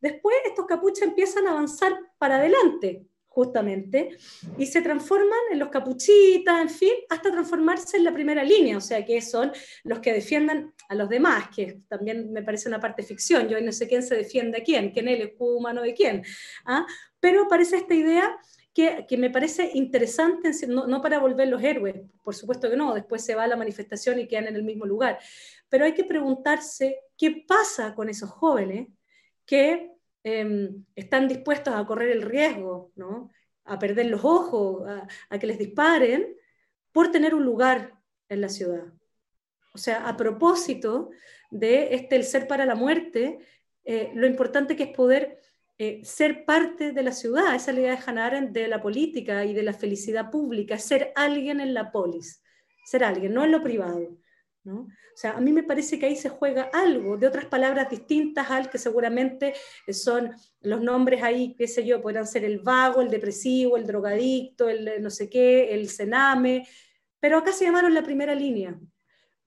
Después 0.00 0.36
estos 0.46 0.66
capuchas 0.66 1.08
empiezan 1.08 1.46
a 1.46 1.52
avanzar 1.52 1.98
para 2.18 2.36
adelante, 2.36 3.06
justamente, 3.38 4.16
y 4.56 4.66
se 4.66 4.82
transforman 4.82 5.38
en 5.52 5.60
los 5.60 5.68
capuchitas, 5.68 6.60
en 6.60 6.68
fin, 6.68 6.92
hasta 7.08 7.30
transformarse 7.30 7.96
en 7.96 8.02
la 8.02 8.12
primera 8.12 8.42
línea, 8.42 8.76
o 8.76 8.80
sea, 8.80 9.04
que 9.04 9.22
son 9.22 9.52
los 9.84 10.00
que 10.00 10.12
defiendan 10.12 10.74
a 10.88 10.94
los 10.96 11.08
demás, 11.08 11.48
que 11.54 11.82
también 11.86 12.32
me 12.32 12.42
parece 12.42 12.68
una 12.68 12.80
parte 12.80 13.04
ficción, 13.04 13.48
yo 13.48 13.60
no 13.60 13.70
sé 13.70 13.86
quién 13.86 14.02
se 14.02 14.16
defiende 14.16 14.58
a 14.58 14.64
quién, 14.64 14.90
quién 14.90 15.06
es 15.06 15.20
el 15.20 15.28
escudo 15.28 15.56
humano 15.56 15.82
de 15.82 15.94
quién, 15.94 16.24
¿ah? 16.64 16.84
Pero 17.20 17.48
parece 17.48 17.76
esta 17.76 17.94
idea 17.94 18.38
que, 18.74 19.06
que, 19.08 19.16
me 19.16 19.30
parece 19.30 19.70
interesante, 19.74 20.50
no, 20.68 20.86
no, 20.86 21.00
para 21.02 21.18
volver 21.18 21.48
los 21.48 21.62
héroes, 21.62 21.96
por 22.22 22.34
supuesto 22.34 22.70
que 22.70 22.76
no, 22.76 22.94
después 22.94 23.24
se 23.24 23.34
va 23.34 23.44
a 23.44 23.48
la 23.48 23.56
manifestación 23.56 24.18
y 24.18 24.28
quedan 24.28 24.48
en 24.48 24.56
el 24.56 24.62
mismo 24.62 24.86
lugar, 24.86 25.18
pero 25.68 25.84
hay 25.84 25.94
que 25.94 26.04
preguntarse 26.04 27.00
qué 27.16 27.44
pasa 27.46 27.94
con 27.94 28.08
esos 28.08 28.30
jóvenes 28.30 28.88
que 29.44 29.98
Em, 30.24 30.84
están 30.94 31.26
dispuestos 31.28 31.74
a 31.74 31.86
correr 31.86 32.10
el 32.10 32.22
riesgo, 32.22 32.92
¿no? 32.96 33.30
a 33.64 33.78
perder 33.78 34.06
los 34.06 34.24
ojos, 34.24 34.86
a, 35.30 35.38
que 35.38 35.46
les 35.46 35.58
disparen, 35.58 36.36
por 36.92 37.10
tener 37.10 37.34
un 37.34 37.44
lugar 37.44 37.94
en 38.28 38.40
la 38.40 38.48
ciudad. 38.48 38.84
O 39.74 39.78
sea, 39.78 40.08
a 40.08 40.16
propósito 40.16 41.10
de 41.50 41.94
este 41.94 42.16
el 42.16 42.24
ser 42.24 42.46
para 42.46 42.66
la 42.66 42.74
muerte, 42.74 43.38
eh, 43.84 44.10
lo 44.14 44.26
importante 44.26 44.76
que 44.76 44.84
es 44.84 44.96
poder 44.96 45.40
eh, 45.78 46.00
ser 46.04 46.44
parte 46.44 46.92
de 46.92 47.02
la 47.02 47.12
ciudad, 47.12 47.54
esa 47.54 47.70
es 47.70 47.78
idea 47.78 47.92
de 47.92 48.02
Hannah 48.04 48.40
de 48.42 48.66
la 48.66 48.82
política 48.82 49.44
y 49.44 49.54
de 49.54 49.62
la 49.62 49.72
felicidad 49.72 50.30
pública, 50.30 50.76
ser 50.78 51.12
alguien 51.14 51.60
en 51.60 51.72
la 51.72 51.92
polis, 51.92 52.42
ser 52.84 53.04
alguien, 53.04 53.32
no 53.32 53.44
en 53.44 53.52
lo 53.52 53.62
privado. 53.62 54.18
¿no? 54.64 54.80
O 54.80 55.20
sea, 55.20 55.32
a 55.32 55.40
mí 55.40 55.52
me 55.52 55.62
parece 55.62 55.98
que 55.98 56.06
ahí 56.06 56.16
se 56.16 56.28
juega 56.28 56.70
algo 56.72 57.16
de 57.16 57.26
otras 57.26 57.46
palabras 57.46 57.88
distintas 57.88 58.50
al 58.50 58.70
que 58.70 58.78
seguramente 58.78 59.54
son 59.88 60.32
los 60.60 60.80
nombres 60.80 61.22
ahí, 61.22 61.54
qué 61.56 61.68
sé 61.68 61.86
yo, 61.86 62.02
podrán 62.02 62.26
ser 62.26 62.44
el 62.44 62.58
vago, 62.58 63.00
el 63.00 63.08
depresivo, 63.08 63.76
el 63.76 63.86
drogadicto, 63.86 64.68
el 64.68 65.02
no 65.02 65.10
sé 65.10 65.30
qué, 65.30 65.72
el 65.72 65.88
cename, 65.88 66.66
pero 67.20 67.38
acá 67.38 67.52
se 67.52 67.64
llamaron 67.64 67.94
la 67.94 68.02
primera 68.02 68.34
línea. 68.34 68.78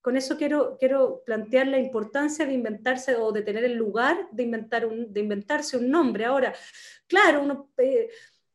Con 0.01 0.17
eso 0.17 0.37
quiero, 0.37 0.77
quiero 0.79 1.21
plantear 1.25 1.67
la 1.67 1.79
importancia 1.79 2.45
de 2.45 2.53
inventarse 2.53 3.15
o 3.15 3.31
de 3.31 3.43
tener 3.43 3.63
el 3.63 3.75
lugar 3.75 4.27
de, 4.31 4.43
inventar 4.43 4.85
un, 4.85 5.13
de 5.13 5.19
inventarse 5.19 5.77
un 5.77 5.89
nombre. 5.89 6.25
Ahora, 6.25 6.53
claro, 7.07 7.43
uno, 7.43 7.69
eh, 7.77 8.09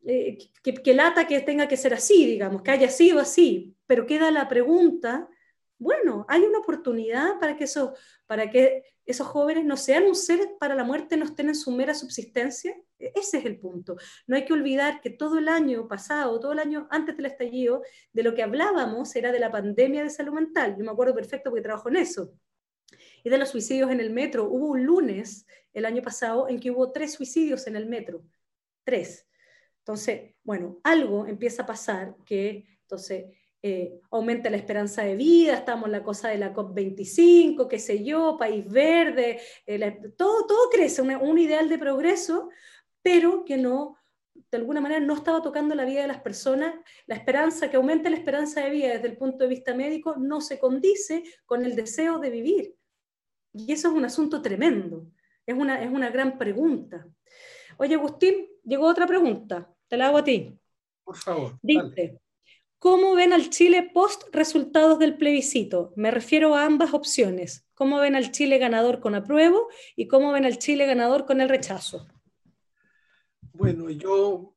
eh, 0.05 0.39
que, 0.63 0.75
que 0.75 0.95
lata 0.95 1.27
que 1.27 1.41
tenga 1.41 1.69
que 1.69 1.77
ser 1.77 1.95
así, 1.95 2.27
digamos, 2.27 2.63
que 2.63 2.71
haya 2.71 2.91
sido 2.91 3.21
así, 3.21 3.77
pero 3.87 4.07
queda 4.07 4.31
la 4.31 4.49
pregunta 4.49 5.29
bueno, 5.79 6.25
hay 6.29 6.43
una 6.43 6.59
oportunidad 6.59 7.39
para 7.39 7.57
que, 7.57 7.65
esos, 7.65 7.91
para 8.27 8.51
que 8.51 8.83
esos 9.05 9.27
jóvenes 9.27 9.65
no 9.65 9.77
sean 9.77 10.05
un 10.05 10.15
ser 10.15 10.57
para 10.59 10.75
la 10.75 10.85
muerte, 10.85 11.17
no 11.17 11.27
estén 11.27 11.49
en 11.49 11.55
su 11.55 11.71
mera 11.71 11.95
subsistencia. 11.95 12.77
E-, 12.99 13.13
ese 13.15 13.39
es 13.39 13.45
el 13.45 13.59
punto. 13.59 13.97
No 14.27 14.37
hay 14.37 14.45
que 14.45 14.55
olvidar 14.55 15.01
que 15.01 15.11
todo 15.11 15.39
el 15.39 15.49
año 15.49 15.87
pasado, 15.87 16.41
todo 16.41 16.53
el 16.53 16.59
año 16.59 16.89
antes 16.91 17.17
del 17.17 17.27
estallido, 17.27 17.83
de 18.13 18.23
lo 18.23 18.35
que 18.35 18.43
hablábamos 18.43 19.15
era 19.17 19.33
de 19.33 19.41
la 19.41 19.51
pandemia 19.51 20.03
de 20.03 20.11
salud 20.11 20.33
mental. 20.33 20.77
Yo 20.79 20.85
me 20.85 20.91
acuerdo 20.91 21.15
perfecto 21.15 21.51
porque 21.51 21.63
trabajo 21.63 21.89
en 21.91 21.97
eso. 21.97 22.33
Y 23.23 23.29
de 23.29 23.39
los 23.39 23.51
suicidios 23.51 23.91
en 23.91 24.01
el 24.01 24.11
metro. 24.11 24.45
Hubo 24.45 24.69
un 24.69 24.85
lunes 24.85 25.47
el 25.75 25.85
año 25.85 26.01
pasado 26.01 26.49
en 26.49 26.59
que 26.59 26.71
hubo 26.71 26.91
tres 26.91 27.13
suicidios 27.15 27.67
en 27.67 27.77
el 27.77 27.87
metro. 27.87 28.25
Tres. 28.83 29.27
Entonces, 29.81 30.35
bueno, 30.43 30.81
algo 30.83 31.27
empieza 31.27 31.63
a 31.63 31.67
pasar 31.67 32.17
que, 32.25 32.67
entonces, 32.81 33.27
eh, 33.69 34.01
aumenta 34.13 34.49
la 34.49 34.59
esperanza 34.59 35.03
de 35.03 35.17
vida, 35.17 35.55
estamos 35.55 35.87
en 35.87 35.93
la 35.93 36.05
cosa 36.05 36.29
de 36.29 36.39
la 36.39 36.55
COP25, 36.55 37.67
qué 37.67 37.81
sé 37.81 38.05
yo, 38.05 38.37
país 38.39 38.65
verde, 38.65 39.41
eh, 39.67 39.99
todo, 40.17 40.47
todo 40.47 40.71
crece, 40.71 41.03
un 41.03 41.39
ideal 41.39 41.69
de 41.69 41.77
progreso, 41.77 42.49
pero 43.03 43.45
que 43.45 43.57
no, 43.57 43.97
de 44.53 44.59
alguna 44.59 44.81
manera 44.81 45.01
no 45.01 45.15
estaba 45.15 45.43
tocando 45.43 45.75
la 45.75 45.85
vida 45.85 46.03
de 46.03 46.07
las 46.07 46.21
personas, 46.21 46.77
la 47.09 47.17
esperanza, 47.17 47.69
que 47.69 47.77
aumenta 47.77 48.09
la 48.09 48.15
esperanza 48.15 48.61
de 48.61 48.71
vida 48.71 48.93
desde 48.93 49.09
el 49.09 49.17
punto 49.17 49.39
de 49.39 49.51
vista 49.51 49.75
médico, 49.75 50.15
no 50.17 50.41
se 50.41 50.61
condice 50.61 51.25
con 51.45 51.65
el 51.65 51.75
deseo 51.75 52.21
de 52.21 52.31
vivir. 52.31 52.77
Y 53.53 53.73
eso 53.73 53.89
es 53.89 53.95
un 53.95 54.05
asunto 54.05 54.43
tremendo, 54.43 55.09
es 55.45 55.57
una, 55.57 55.83
es 55.83 55.91
una 55.91 56.11
gran 56.11 56.39
pregunta. 56.39 57.05
Oye, 57.79 57.97
Agustín, 57.97 58.47
llegó 58.63 58.87
otra 58.87 59.09
pregunta, 59.09 59.75
te 59.89 59.97
la 59.97 60.07
hago 60.07 60.19
a 60.19 60.25
ti. 60.25 60.57
Por 61.03 61.17
favor. 61.17 61.59
Dice, 61.63 62.21
¿cómo 62.87 63.17
ven 63.17 63.33
al 63.33 63.51
Chile 63.51 63.91
post 63.93 64.23
resultados 64.31 65.01
del 65.01 65.17
plebiscito? 65.17 65.93
Me 65.97 66.13
refiero 66.13 66.55
a 66.55 66.65
ambas 66.65 66.95
opciones. 66.95 67.67
¿Cómo 67.75 67.99
ven 67.99 68.15
al 68.15 68.31
Chile 68.31 68.59
ganador 68.59 69.01
con 69.01 69.17
apruebo 69.17 69.67
y 69.97 70.07
cómo 70.07 70.31
ven 70.31 70.45
al 70.45 70.59
Chile 70.59 70.87
ganador 70.87 71.27
con 71.27 71.41
el 71.41 71.49
rechazo? 71.49 72.07
Bueno, 73.53 73.91
yo 73.91 74.55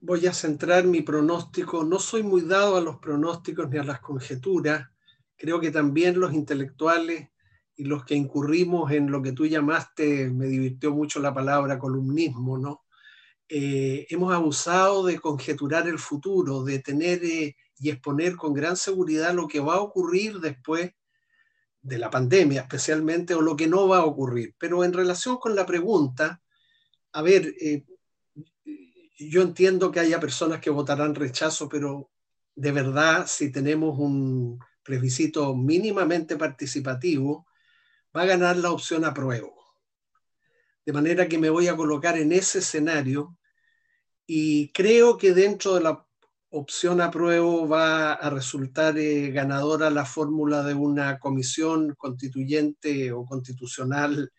voy 0.00 0.26
a 0.26 0.32
centrar 0.32 0.82
mi 0.82 1.00
pronóstico. 1.02 1.84
No 1.84 2.00
soy 2.00 2.24
muy 2.24 2.40
dado 2.40 2.76
a 2.76 2.80
los 2.80 2.96
pronósticos 2.96 3.70
ni 3.70 3.78
a 3.78 3.84
las 3.84 4.00
conjeturas. 4.00 4.90
Creo 5.36 5.60
que 5.60 5.70
también 5.70 6.18
los 6.18 6.32
intelectuales 6.32 7.28
y 7.76 7.84
los 7.84 8.04
que 8.04 8.16
incurrimos 8.16 8.90
en 8.90 9.12
lo 9.12 9.22
que 9.22 9.30
tú 9.30 9.46
llamaste, 9.46 10.28
me 10.28 10.46
divirtió 10.46 10.90
mucho 10.90 11.20
la 11.20 11.32
palabra 11.32 11.78
columnismo, 11.78 12.58
¿no? 12.58 12.82
Eh, 13.52 14.06
hemos 14.10 14.32
abusado 14.32 15.04
de 15.04 15.18
conjeturar 15.18 15.88
el 15.88 15.98
futuro, 15.98 16.62
de 16.62 16.78
tener 16.78 17.24
eh, 17.24 17.56
y 17.80 17.90
exponer 17.90 18.36
con 18.36 18.54
gran 18.54 18.76
seguridad 18.76 19.34
lo 19.34 19.48
que 19.48 19.58
va 19.58 19.74
a 19.74 19.80
ocurrir 19.80 20.38
después 20.38 20.92
de 21.82 21.98
la 21.98 22.10
pandemia, 22.10 22.60
especialmente, 22.60 23.34
o 23.34 23.40
lo 23.40 23.56
que 23.56 23.66
no 23.66 23.88
va 23.88 23.98
a 23.98 24.04
ocurrir. 24.04 24.54
Pero 24.56 24.84
en 24.84 24.92
relación 24.92 25.38
con 25.38 25.56
la 25.56 25.66
pregunta, 25.66 26.40
a 27.12 27.22
ver, 27.22 27.52
eh, 27.60 27.84
yo 29.18 29.42
entiendo 29.42 29.90
que 29.90 29.98
haya 29.98 30.20
personas 30.20 30.60
que 30.60 30.70
votarán 30.70 31.16
rechazo, 31.16 31.68
pero 31.68 32.08
de 32.54 32.70
verdad, 32.70 33.26
si 33.26 33.50
tenemos 33.50 33.98
un 33.98 34.60
plebiscito 34.84 35.56
mínimamente 35.56 36.36
participativo, 36.36 37.48
va 38.16 38.22
a 38.22 38.26
ganar 38.26 38.58
la 38.58 38.70
opción 38.70 39.04
apruebo. 39.04 39.56
De 40.86 40.92
manera 40.92 41.26
que 41.26 41.38
me 41.38 41.50
voy 41.50 41.66
a 41.66 41.74
colocar 41.74 42.16
en 42.16 42.30
ese 42.30 42.60
escenario 42.60 43.36
y 44.32 44.68
creo 44.68 45.18
que 45.18 45.34
dentro 45.34 45.74
de 45.74 45.80
la 45.80 46.06
opción 46.50 47.00
apruebo 47.00 47.66
va 47.66 48.12
a 48.12 48.30
resultar 48.30 48.96
eh, 48.96 49.32
ganadora 49.32 49.90
la 49.90 50.04
fórmula 50.04 50.62
de 50.62 50.72
una 50.72 51.18
comisión 51.18 51.96
constituyente 51.96 53.10
o 53.10 53.24
constitucional 53.24 54.32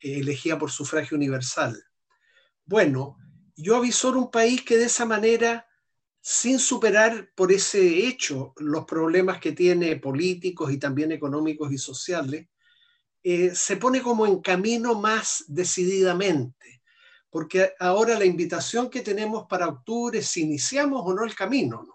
eh, 0.00 0.18
elegida 0.18 0.58
por 0.58 0.72
sufragio 0.72 1.16
universal. 1.16 1.80
Bueno, 2.64 3.18
yo 3.54 3.76
avisor 3.76 4.16
un 4.16 4.32
país 4.32 4.62
que 4.62 4.78
de 4.78 4.86
esa 4.86 5.06
manera, 5.06 5.68
sin 6.20 6.58
superar 6.58 7.30
por 7.36 7.52
ese 7.52 8.04
hecho 8.04 8.52
los 8.56 8.84
problemas 8.84 9.38
que 9.38 9.52
tiene 9.52 9.94
políticos 9.94 10.72
y 10.72 10.78
también 10.78 11.12
económicos 11.12 11.70
y 11.70 11.78
sociales, 11.78 12.48
eh, 13.22 13.54
se 13.54 13.76
pone 13.76 14.02
como 14.02 14.26
en 14.26 14.40
camino 14.40 14.96
más 14.96 15.44
decididamente, 15.46 16.75
porque 17.36 17.74
ahora 17.80 18.18
la 18.18 18.24
invitación 18.24 18.88
que 18.88 19.02
tenemos 19.02 19.46
para 19.46 19.68
octubre 19.68 20.20
es 20.20 20.26
si 20.26 20.40
iniciamos 20.40 21.02
o 21.04 21.12
no 21.12 21.22
el 21.22 21.34
camino. 21.34 21.84
¿no? 21.86 21.92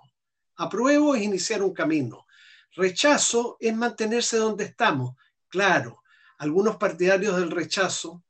Apruebo 0.58 1.16
es 1.16 1.24
iniciar 1.24 1.64
un 1.64 1.74
camino. 1.74 2.28
Rechazo 2.76 3.58
es 3.60 3.76
mantenerse 3.76 4.38
donde 4.38 4.66
estamos. 4.66 5.16
Claro, 5.48 6.04
algunos 6.38 6.76
partidarios 6.76 7.38
del 7.38 7.50
rechazo 7.50 8.24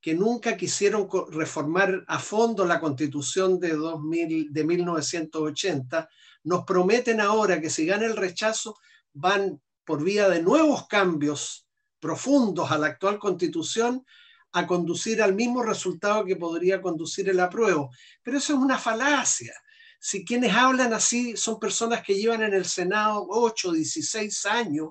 que 0.00 0.14
nunca 0.14 0.56
quisieron 0.56 1.06
reformar 1.32 2.02
a 2.08 2.18
fondo 2.18 2.64
la 2.64 2.80
constitución 2.80 3.60
de, 3.60 3.74
2000, 3.74 4.50
de 4.50 4.64
1980, 4.64 6.08
nos 6.44 6.64
prometen 6.64 7.20
ahora 7.20 7.60
que 7.60 7.68
si 7.68 7.84
gana 7.84 8.06
el 8.06 8.16
rechazo 8.16 8.78
van 9.12 9.60
por 9.84 10.02
vía 10.02 10.30
de 10.30 10.40
nuevos 10.40 10.88
cambios 10.88 11.68
profundos 12.00 12.70
a 12.70 12.78
la 12.78 12.86
actual 12.86 13.18
constitución 13.18 14.06
a 14.56 14.66
conducir 14.68 15.20
al 15.20 15.34
mismo 15.34 15.62
resultado 15.62 16.24
que 16.24 16.36
podría 16.36 16.80
conducir 16.80 17.28
el 17.28 17.40
apruebo. 17.40 17.90
Pero 18.22 18.38
eso 18.38 18.52
es 18.52 18.58
una 18.60 18.78
falacia. 18.78 19.52
Si 19.98 20.24
quienes 20.24 20.54
hablan 20.54 20.92
así 20.92 21.36
son 21.36 21.58
personas 21.58 22.02
que 22.02 22.14
llevan 22.14 22.42
en 22.44 22.54
el 22.54 22.64
Senado 22.64 23.26
8, 23.28 23.72
16 23.72 24.46
años 24.46 24.90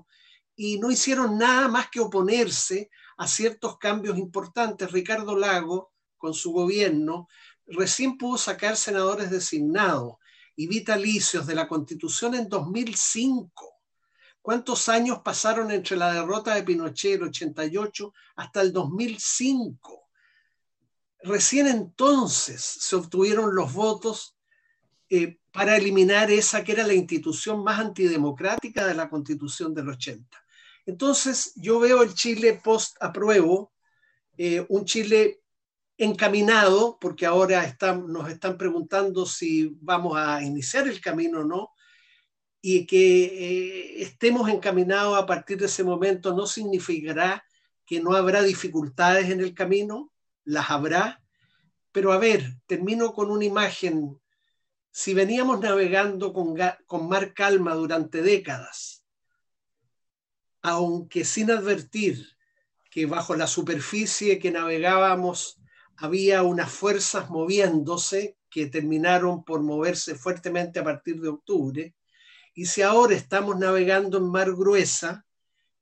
y 0.55 0.80
no 0.80 0.91
hicieron 0.91 1.38
nada 1.38 1.70
más 1.70 1.89
que 1.89 2.01
oponerse 2.01 2.89
a 3.18 3.26
ciertos 3.26 3.78
cambios 3.78 4.18
importantes. 4.18 4.91
Ricardo 4.91 5.38
Lago, 5.38 5.93
con 6.18 6.34
su 6.34 6.51
gobierno, 6.51 7.30
recién 7.66 8.18
pudo 8.18 8.38
sacar 8.38 8.76
senadores 8.76 9.32
designados 9.32 10.16
y 10.57 10.68
vitalicios 10.68 11.47
de 11.47 11.55
la 11.55 11.70
Constitución 11.70 12.36
en 12.36 12.49
2005. 12.49 13.72
¿Cuántos 14.43 14.89
años 14.89 15.19
pasaron 15.23 15.71
entre 15.71 15.95
la 15.95 16.11
derrota 16.11 16.53
de 16.53 16.63
Pinochet 16.63 17.13
el 17.13 17.23
88 17.23 18.13
hasta 18.35 18.59
el 18.59 18.73
2005? 18.73 20.09
Recién 21.21 21.67
entonces 21.67 22.61
se 22.61 22.97
obtuvieron 22.97 23.55
los 23.55 23.71
votos 23.71 24.35
eh, 25.09 25.39
para 25.53 25.77
eliminar 25.77 26.29
esa 26.29 26.61
que 26.61 26.73
era 26.73 26.85
la 26.85 26.93
institución 26.93 27.63
más 27.63 27.79
antidemocrática 27.79 28.85
de 28.85 28.95
la 28.95 29.09
Constitución 29.09 29.73
del 29.73 29.87
80. 29.87 30.43
Entonces, 30.87 31.53
yo 31.55 31.79
veo 31.79 32.03
el 32.03 32.13
Chile 32.13 32.59
post-apruebo, 32.61 33.71
eh, 34.37 34.65
un 34.67 34.83
Chile 34.83 35.39
encaminado, 35.97 36.97
porque 36.99 37.25
ahora 37.25 37.63
nos 38.05 38.29
están 38.29 38.57
preguntando 38.57 39.25
si 39.25 39.77
vamos 39.79 40.17
a 40.17 40.43
iniciar 40.43 40.89
el 40.89 40.99
camino 40.99 41.39
o 41.39 41.43
no, 41.45 41.69
y 42.66 42.86
que 42.86 43.26
eh, 43.26 44.01
estemos 44.03 44.49
encaminados 44.49 45.18
a 45.18 45.26
partir 45.26 45.57
de 45.57 45.66
ese 45.66 45.84
momento 45.84 46.34
no 46.34 46.47
significará 46.47 47.43
que 47.86 47.99
no 47.99 48.14
habrá 48.14 48.41
dificultades 48.41 49.30
en 49.30 49.41
el 49.41 49.53
camino, 49.53 50.14
las 50.45 50.70
habrá, 50.70 51.22
pero 51.91 52.14
a 52.14 52.18
ver, 52.18 52.55
termino 52.66 53.11
con 53.11 53.32
una 53.32 53.43
imagen. 53.43 54.18
Si 54.91 55.14
veníamos 55.14 55.59
navegando 55.59 56.32
con, 56.32 56.55
con 56.86 57.09
mar 57.09 57.34
calma 57.34 57.76
durante 57.76 58.22
décadas, 58.22 59.03
aunque 60.61 61.26
sin 61.26 61.51
advertir 61.51 62.26
que 62.89 63.05
bajo 63.05 63.36
la 63.36 63.47
superficie 63.47 64.39
que 64.39 64.51
navegábamos 64.51 65.59
había 65.97 66.43
unas 66.43 66.72
fuerzas 66.72 67.30
moviéndose 67.30 68.38
que 68.49 68.68
terminaron 68.68 69.43
por 69.43 69.61
moverse 69.61 70.16
fuertemente 70.16 70.80
a 70.80 70.86
partir 70.86 71.20
de 71.20 71.28
octubre. 71.28 71.93
Y 72.53 72.65
si 72.65 72.81
ahora 72.81 73.15
estamos 73.15 73.57
navegando 73.57 74.17
en 74.17 74.29
mar 74.29 74.53
gruesa, 74.53 75.25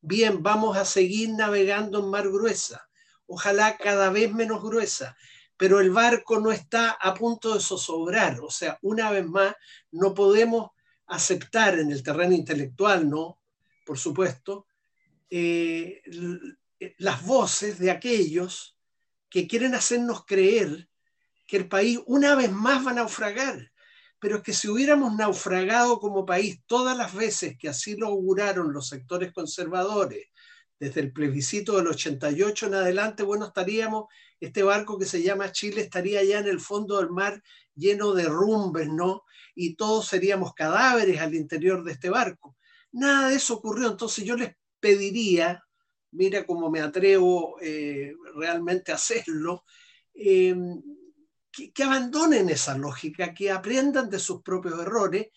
bien, 0.01 0.41
vamos 0.41 0.78
a 0.78 0.86
seguir 0.86 1.30
navegando 1.30 1.99
en 1.99 2.09
mar 2.09 2.30
gruesa, 2.30 2.88
ojalá 3.28 3.78
cada 3.78 4.09
vez 4.09 4.34
menos 4.34 4.63
gruesa, 4.63 5.15
pero 5.57 5.80
el 5.80 5.91
barco 5.91 6.39
no 6.39 6.51
está 6.51 6.91
a 6.91 7.13
punto 7.13 7.53
de 7.53 7.61
zozobrar, 7.61 8.39
o 8.41 8.49
sea, 8.49 8.80
una 8.82 9.11
vez 9.11 9.26
más, 9.26 9.53
no 9.91 10.13
podemos 10.13 10.72
aceptar 11.07 11.78
en 11.78 11.91
el 11.91 12.01
terreno 12.01 12.34
intelectual, 12.34 13.09
¿no? 13.09 13.39
Por 13.86 13.99
supuesto, 13.99 14.65
eh, 15.30 16.01
las 16.97 17.26
voces 17.26 17.78
de 17.80 17.91
aquellos 17.91 18.78
que 19.30 19.47
quieren 19.47 19.76
hacernos 19.76 20.26
creer 20.26 20.89
que 21.47 21.57
el 21.57 21.67
país 21.67 21.99
una 22.05 22.36
vez 22.36 22.51
más 22.51 22.86
va 22.86 22.91
a 22.91 22.95
naufragar. 22.95 23.70
Pero 24.22 24.38
es 24.38 24.43
que 24.43 24.53
si 24.53 24.69
hubiéramos 24.69 25.15
naufragado 25.15 25.99
como 25.99 26.28
país 26.28 26.61
todas 26.67 26.95
las 26.95 27.11
veces 27.11 27.57
que 27.57 27.67
así 27.67 27.95
lo 27.95 28.05
auguraron 28.05 28.72
los 28.72 28.88
sectores 28.88 29.34
conservadores, 29.34 30.28
desde 30.80 31.01
el 31.01 31.11
plebiscito 31.11 31.78
del 31.78 31.88
88 31.88 32.67
en 32.67 32.76
adelante, 32.76 33.24
bueno, 33.24 33.47
estaríamos, 33.47 34.05
este 34.39 34.61
barco 34.61 34.99
que 34.99 35.05
se 35.05 35.24
llama 35.24 35.51
Chile 35.51 35.82
estaría 35.82 36.24
ya 36.24 36.38
en 36.38 36.47
el 36.47 36.59
fondo 36.59 36.97
del 36.97 37.09
mar 37.09 37.41
lleno 37.74 38.13
de 38.13 38.26
rumbes, 38.26 38.89
¿no? 38.89 39.24
Y 39.55 39.76
todos 39.76 40.07
seríamos 40.07 40.53
cadáveres 40.53 41.19
al 41.19 41.34
interior 41.34 41.84
de 41.84 41.93
este 41.93 42.11
barco. 42.11 42.57
Nada 42.91 43.30
de 43.30 43.36
eso 43.36 43.55
ocurrió, 43.55 43.89
entonces 43.89 44.24
yo 44.24 44.36
les 44.36 44.55
pediría, 44.80 45.63
mira 46.11 46.45
cómo 46.45 46.69
me 46.69 46.82
atrevo 46.82 47.57
eh, 47.59 48.13
realmente 48.36 48.91
a 48.91 48.95
hacerlo, 48.95 49.63
eh, 50.13 50.55
que, 51.52 51.84
abandonen 51.84 52.49
esa 52.49 52.78
lógica, 52.78 53.34
que 53.34 53.52
aprendan 53.52 54.10
de 54.10 54.20
sus 54.20 54.41
propios 54.41 54.80
errores 54.80 55.28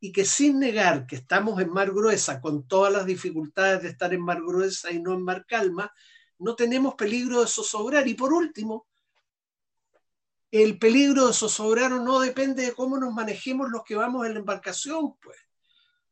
y 0.00 0.12
que 0.12 0.24
sin 0.24 0.58
negar 0.60 1.06
que 1.06 1.16
estamos 1.16 1.60
en 1.60 1.70
mar 1.70 1.90
gruesa, 1.90 2.40
con 2.40 2.66
todas 2.66 2.92
las 2.92 3.06
dificultades 3.06 3.82
de 3.82 3.88
estar 3.88 4.12
en 4.14 4.22
mar 4.22 4.40
gruesa 4.40 4.90
y 4.90 5.00
no 5.00 5.14
en 5.14 5.22
mar 5.22 5.44
calma, 5.46 5.92
no 6.38 6.54
tenemos 6.54 6.94
peligro 6.94 7.40
de 7.40 7.46
zozobrar. 7.48 8.06
Y 8.06 8.14
por 8.14 8.32
último, 8.32 8.86
el 10.50 10.78
peligro 10.78 11.26
de 11.26 11.32
zozobrar 11.32 11.92
o 11.92 12.02
no 12.02 12.20
depende 12.20 12.66
de 12.66 12.72
cómo 12.72 12.98
nos 12.98 13.12
manejemos 13.12 13.70
los 13.70 13.82
que 13.82 13.96
vamos 13.96 14.26
en 14.26 14.34
la 14.34 14.40
embarcación, 14.40 15.16
pues. 15.18 15.38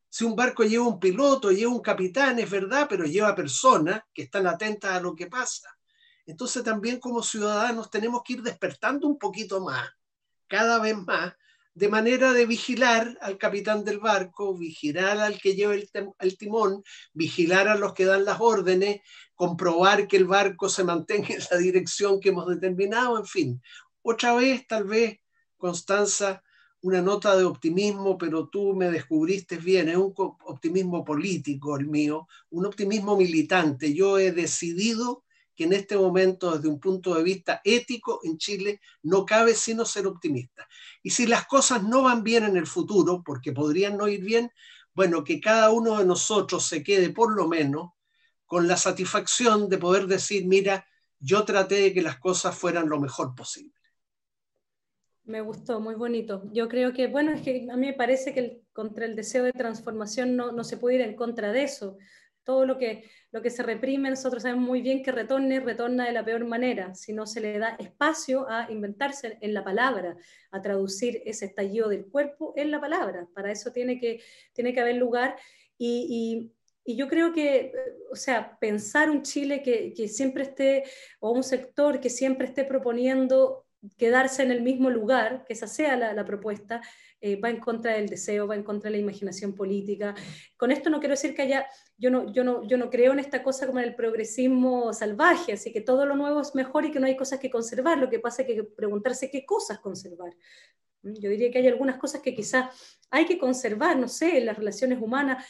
Si 0.09 0.23
un 0.23 0.33
barco 0.33 0.63
lleva 0.63 0.87
un 0.87 0.97
piloto, 0.97 1.51
lleva 1.51 1.73
un 1.73 1.81
capitán, 1.81 2.39
es 2.39 2.49
verdad, 2.49 2.87
pero 2.89 3.03
lleva 3.03 3.35
personas 3.35 4.01
que 4.13 4.23
están 4.23 4.47
atentas 4.47 4.91
a 4.91 5.01
lo 5.01 5.13
que 5.13 5.27
pasa. 5.27 5.74
Entonces 6.25 6.63
también 6.63 6.99
como 6.99 7.21
ciudadanos 7.21 7.89
tenemos 7.89 8.23
que 8.23 8.33
ir 8.33 8.41
despertando 8.41 9.07
un 9.07 9.19
poquito 9.19 9.61
más, 9.61 9.89
cada 10.47 10.79
vez 10.79 10.97
más, 10.97 11.33
de 11.75 11.89
manera 11.89 12.31
de 12.31 12.45
vigilar 12.45 13.17
al 13.21 13.37
capitán 13.37 13.83
del 13.83 13.99
barco, 13.99 14.57
vigilar 14.57 15.19
al 15.19 15.37
que 15.39 15.55
lleva 15.55 15.73
el, 15.73 16.37
timón, 16.37 16.83
vigilar 17.13 17.67
a 17.67 17.75
los 17.75 17.93
que 17.93 18.05
dan 18.05 18.23
las 18.23 18.39
órdenes, 18.39 19.01
comprobar 19.35 20.07
que 20.07 20.15
el 20.15 20.25
barco 20.25 20.69
se 20.69 20.85
mantenga 20.85 21.35
en 21.35 21.43
la 21.51 21.57
dirección 21.57 22.21
que 22.21 22.29
hemos 22.29 22.47
determinado, 22.47 23.19
en 23.19 23.25
fin. 23.25 23.61
Otra 24.01 24.33
vez, 24.35 24.65
tal 24.65 24.85
vez, 24.85 25.19
Constanza, 25.57 26.41
una 26.79 27.01
nota 27.01 27.35
de 27.35 27.43
optimismo, 27.43 28.17
pero 28.17 28.47
tú 28.47 28.73
me 28.73 28.89
descubriste 28.89 29.57
bien, 29.57 29.89
es 29.89 29.97
un 29.97 30.13
optimismo 30.15 31.03
político 31.03 31.75
el 31.75 31.87
mío, 31.87 32.25
un 32.51 32.65
optimismo 32.67 33.17
militante. 33.17 33.93
Yo 33.93 34.17
he 34.17 34.31
decidido 34.31 35.24
que 35.55 35.63
en 35.63 35.73
este 35.73 35.97
momento, 35.97 36.55
desde 36.55 36.67
un 36.67 36.79
punto 36.79 37.15
de 37.15 37.23
vista 37.23 37.61
ético, 37.63 38.19
en 38.23 38.37
Chile 38.37 38.81
no 39.03 39.25
cabe 39.25 39.55
sino 39.55 39.85
ser 39.85 40.05
optimista. 40.05 40.67
Y 41.01 41.11
si 41.11 41.25
las 41.25 41.47
cosas 41.47 41.83
no 41.83 42.03
van 42.03 42.23
bien 42.23 42.43
en 42.43 42.57
el 42.57 42.67
futuro, 42.67 43.23
porque 43.25 43.53
podrían 43.53 43.97
no 43.97 44.07
ir 44.07 44.23
bien, 44.23 44.51
bueno, 44.93 45.23
que 45.23 45.39
cada 45.39 45.71
uno 45.71 45.97
de 45.97 46.05
nosotros 46.05 46.65
se 46.65 46.83
quede 46.83 47.09
por 47.09 47.35
lo 47.35 47.47
menos 47.47 47.91
con 48.45 48.67
la 48.67 48.77
satisfacción 48.77 49.69
de 49.69 49.77
poder 49.77 50.07
decir, 50.07 50.45
mira, 50.45 50.85
yo 51.19 51.43
traté 51.45 51.75
de 51.75 51.93
que 51.93 52.01
las 52.01 52.19
cosas 52.19 52.57
fueran 52.57 52.89
lo 52.89 52.99
mejor 52.99 53.33
posible. 53.33 53.73
Me 55.23 55.41
gustó, 55.41 55.79
muy 55.79 55.95
bonito. 55.95 56.43
Yo 56.53 56.69
creo 56.69 56.93
que, 56.93 57.07
bueno, 57.07 57.31
es 57.31 57.41
que 57.41 57.67
a 57.71 57.75
mí 57.75 57.87
me 57.87 57.93
parece 57.93 58.33
que 58.33 58.61
contra 58.73 59.05
el 59.05 59.15
deseo 59.15 59.43
de 59.43 59.53
transformación 59.53 60.35
no, 60.35 60.51
no 60.51 60.63
se 60.63 60.77
puede 60.77 60.97
ir 60.97 61.01
en 61.01 61.15
contra 61.15 61.51
de 61.51 61.63
eso 61.63 61.97
todo 62.45 62.65
lo 62.65 62.77
que, 62.77 63.03
lo 63.31 63.41
que 63.41 63.49
se 63.49 63.63
reprime, 63.63 64.09
nosotros 64.09 64.43
sabemos 64.43 64.65
muy 64.65 64.81
bien 64.81 65.03
que 65.03 65.11
retorne, 65.11 65.59
retorna 65.59 66.05
de 66.05 66.13
la 66.13 66.23
peor 66.23 66.45
manera, 66.45 66.93
si 66.95 67.11
no 67.11 67.25
se 67.25 67.41
le 67.41 67.59
da 67.59 67.75
espacio 67.79 68.49
a 68.49 68.71
inventarse 68.71 69.37
en 69.41 69.53
la 69.53 69.63
palabra, 69.63 70.15
a 70.51 70.61
traducir 70.61 71.21
ese 71.25 71.45
estallido 71.45 71.89
del 71.89 72.05
cuerpo 72.05 72.53
en 72.55 72.71
la 72.71 72.79
palabra. 72.79 73.27
Para 73.33 73.51
eso 73.51 73.71
tiene 73.71 73.99
que, 73.99 74.21
tiene 74.53 74.73
que 74.73 74.79
haber 74.79 74.95
lugar 74.95 75.35
y, 75.77 76.51
y, 76.85 76.95
yo 76.95 77.07
creo 77.07 77.33
que, 77.33 77.73
o 78.11 78.15
sea, 78.15 78.59
pensar 78.59 79.09
un 79.09 79.23
Chile 79.23 79.63
que, 79.63 79.91
que 79.91 80.07
siempre 80.07 80.43
esté, 80.43 80.83
o 81.19 81.31
un 81.31 81.41
sector 81.43 81.99
que 81.99 82.11
siempre 82.11 82.45
esté 82.45 82.63
proponiendo 82.63 83.64
quedarse 83.97 84.43
en 84.43 84.51
el 84.51 84.61
mismo 84.61 84.89
lugar, 84.89 85.45
que 85.45 85.53
esa 85.53 85.67
sea 85.67 85.95
la, 85.95 86.13
la 86.13 86.25
propuesta, 86.25 86.81
eh, 87.21 87.37
va 87.37 87.49
en 87.49 87.59
contra 87.59 87.93
del 87.93 88.07
deseo, 88.07 88.45
va 88.45 88.55
en 88.55 88.63
contra 88.63 88.91
de 88.91 88.97
la 88.97 89.01
imaginación 89.01 89.55
política. 89.55 90.13
Con 90.57 90.71
esto 90.71 90.89
no 90.89 90.99
quiero 90.99 91.13
decir 91.13 91.33
que 91.33 91.41
haya, 91.41 91.65
yo 91.97 92.11
no, 92.11 92.31
yo 92.31 92.43
no, 92.43 92.67
yo 92.67 92.77
no 92.77 92.89
creo 92.89 93.13
en 93.13 93.19
esta 93.19 93.41
cosa 93.41 93.65
como 93.65 93.79
en 93.79 93.85
el 93.85 93.95
progresismo 93.95 94.93
salvaje, 94.93 95.53
así 95.53 95.71
que 95.71 95.81
todo 95.81 96.05
lo 96.05 96.15
nuevo 96.15 96.41
es 96.41 96.53
mejor 96.53 96.85
y 96.85 96.91
que 96.91 96.99
no 96.99 97.07
hay 97.07 97.15
cosas 97.15 97.39
que 97.39 97.49
conservar, 97.49 97.97
lo 97.97 98.09
que 98.09 98.19
pasa 98.19 98.43
es 98.43 98.47
que 98.47 98.63
preguntarse 98.63 99.31
qué 99.31 99.43
cosas 99.43 99.79
conservar. 99.79 100.33
Yo 101.01 101.29
diría 101.29 101.49
que 101.51 101.59
hay 101.59 101.67
algunas 101.67 101.97
cosas 101.97 102.21
que 102.21 102.35
quizás 102.35 102.99
hay 103.09 103.25
que 103.25 103.37
conservar, 103.37 103.97
no 103.97 104.07
sé, 104.07 104.41
las 104.41 104.57
relaciones 104.57 105.01
humanas, 105.01 105.45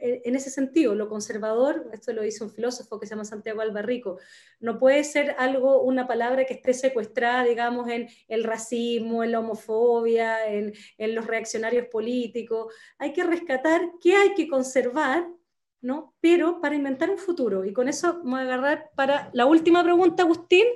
en 0.00 0.36
ese 0.36 0.50
sentido, 0.50 0.94
lo 0.94 1.08
conservador, 1.08 1.88
esto 1.92 2.12
lo 2.12 2.22
dice 2.22 2.44
un 2.44 2.50
filósofo 2.50 2.98
que 2.98 3.06
se 3.06 3.10
llama 3.10 3.24
Santiago 3.24 3.60
Albarrico, 3.60 4.18
no 4.60 4.78
puede 4.78 5.04
ser 5.04 5.34
algo, 5.38 5.82
una 5.82 6.06
palabra 6.06 6.44
que 6.44 6.54
esté 6.54 6.74
secuestrada, 6.74 7.44
digamos, 7.44 7.88
en 7.88 8.08
el 8.28 8.44
racismo, 8.44 9.24
en 9.24 9.32
la 9.32 9.40
homofobia, 9.40 10.46
en, 10.46 10.72
en 10.98 11.14
los 11.14 11.26
reaccionarios 11.26 11.86
políticos. 11.86 12.72
Hay 12.98 13.12
que 13.12 13.24
rescatar 13.24 13.80
qué 14.00 14.16
hay 14.16 14.34
que 14.34 14.48
conservar, 14.48 15.28
¿no? 15.80 16.14
Pero 16.20 16.60
para 16.60 16.74
inventar 16.74 17.10
un 17.10 17.18
futuro. 17.18 17.64
Y 17.64 17.72
con 17.72 17.88
eso 17.88 18.22
me 18.24 18.30
voy 18.30 18.40
a 18.40 18.42
agarrar 18.42 18.90
para 18.94 19.30
la 19.32 19.46
última 19.46 19.82
pregunta, 19.82 20.22
Agustín, 20.22 20.66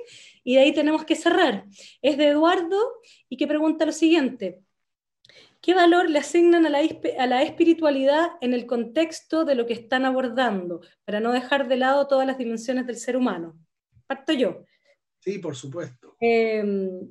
y 0.43 0.55
de 0.55 0.61
ahí 0.61 0.73
tenemos 0.73 1.03
que 1.05 1.15
cerrar. 1.15 1.65
Es 2.01 2.17
de 2.17 2.27
Eduardo 2.27 2.79
y 3.29 3.37
que 3.37 3.47
pregunta 3.47 3.85
lo 3.85 3.91
siguiente. 3.91 4.61
¿Qué 5.63 5.73
valor 5.73 6.09
le 6.09 6.19
asignan 6.19 6.65
a 6.65 6.69
la, 6.69 7.41
espiritualidad 7.41 8.31
en 8.41 8.53
el 8.53 8.65
contexto 8.65 9.45
de 9.45 9.55
lo 9.55 9.65
que 9.65 9.71
están 9.71 10.03
abordando, 10.03 10.81
para 11.05 11.21
no 11.21 11.31
dejar 11.31 11.69
de 11.69 11.77
lado 11.77 12.05
todas 12.05 12.27
las 12.27 12.37
dimensiones 12.37 12.85
del 12.85 12.97
ser 12.97 13.15
humano? 13.15 13.57
Parto 14.05 14.33
yo. 14.33 14.65
Sí, 15.19 15.39
por 15.39 15.55
supuesto. 15.55 16.17
Em, 16.19 17.09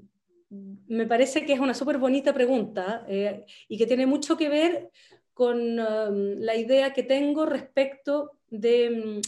me 0.51 1.07
parece 1.07 1.47
que 1.47 1.55
es 1.55 1.61
una 1.61 1.73
súper 1.73 1.97
bonita 1.97 2.35
pregunta 2.35 3.07
eh, 3.09 3.47
y 3.69 3.79
que 3.79 3.87
tiene 3.87 4.05
mucho 4.05 4.37
que 4.37 4.51
ver 4.51 4.91
con 5.33 5.81
um, 5.81 6.35
la 6.37 6.55
idea 6.55 6.93
que 6.93 7.05
tengo 7.05 7.47
respecto 7.47 8.33
de 8.49 8.91
mm, 8.91 9.21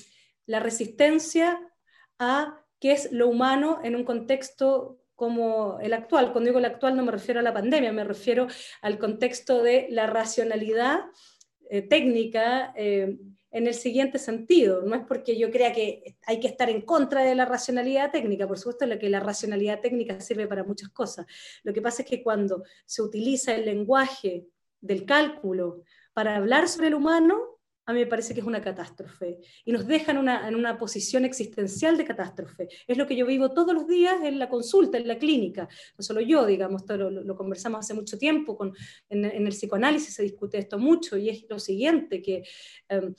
la 0.45 0.61
resistencia 0.61 1.59
a 2.19 2.63
qué 2.79 2.93
es 2.93 3.11
lo 3.11 3.29
humano 3.29 3.81
en 3.83 3.97
un 3.97 4.05
contexto 4.05 4.99
como 5.15 5.79
el 5.81 5.93
actual. 5.93 6.33
Cuando 6.33 6.49
digo 6.49 6.59
el 6.59 6.65
actual 6.65 6.97
no 6.97 7.05
me 7.05 7.13
refiero 7.13 7.41
a 7.41 7.43
la 7.43 7.55
pandemia, 7.55 7.93
me 7.93 8.05
refiero 8.05 8.47
al 8.83 8.99
contexto 8.99 9.63
de 9.63 9.87
la 9.91 10.07
racionalidad 10.07 11.01
eh, 11.71 11.83
técnica 11.83 12.73
eh, 12.77 13.17
en 13.51 13.67
el 13.67 13.75
siguiente 13.75 14.19
sentido. 14.19 14.83
No 14.83 14.97
es 14.97 15.03
porque 15.07 15.39
yo 15.39 15.51
crea 15.51 15.73
que 15.73 16.17
hay 16.27 16.41
que 16.41 16.49
estar 16.49 16.69
en 16.69 16.83
contra 16.83 17.23
de 17.23 17.35
la 17.35 17.45
racionalidad 17.45 18.11
técnica, 18.11 18.49
por 18.49 18.59
supuesto 18.59 18.99
que 18.99 19.09
la 19.09 19.21
racionalidad 19.21 19.81
técnica 19.81 20.21
sirve 20.21 20.47
para 20.47 20.65
muchas 20.65 20.91
cosas. 20.91 21.27
Lo 21.63 21.73
que 21.73 21.81
pasa 21.81 22.03
es 22.03 22.09
que 22.09 22.23
cuando 22.23 22.65
se 22.85 23.03
utiliza 23.03 23.55
el 23.55 23.65
lenguaje 23.65 24.47
del 24.81 25.07
cálculo 25.07 25.83
para 26.13 26.37
hablar 26.37 26.69
sobre 26.69 26.89
el 26.89 26.95
humano, 26.95 27.54
a 27.87 27.93
mí 27.93 28.01
me 28.01 28.07
parece 28.07 28.35
que 28.35 28.41
es 28.41 28.47
una 28.47 28.63
catástrofe 28.63 29.39
y 29.65 29.73
nos 29.73 29.87
deja 29.87 30.13
en 30.13 30.19
una, 30.19 30.79
posición 30.79 31.25
existencial 31.25 31.97
de 31.97 32.05
catástrofe. 32.05 32.69
Es 32.87 32.97
lo 32.97 33.07
que 33.07 33.17
yo 33.17 33.27
vivo 33.27 33.53
todos 33.53 33.75
los 33.75 33.87
días 33.87 34.23
en 34.23 34.39
la 34.39 34.49
consulta, 34.49 34.99
en 34.99 35.07
la 35.07 35.19
clínica. 35.19 35.69
No 35.99 36.03
solo 36.03 36.21
yo, 36.21 36.47
digamos, 36.47 36.83
esto 36.83 36.97
lo, 36.97 37.37
conversamos 37.37 37.81
hace 37.81 37.95
mucho 37.95 38.19
tiempo, 38.19 38.57
en, 39.09 39.25
el 39.25 39.49
psicoanálisis 39.49 40.15
se 40.15 40.23
discute 40.23 40.59
esto 40.59 40.79
mucho 40.79 41.17
y 41.17 41.29
es 41.29 41.45
lo 41.49 41.59
siguiente, 41.59 42.23
que 42.23 42.43
em, 42.89 43.15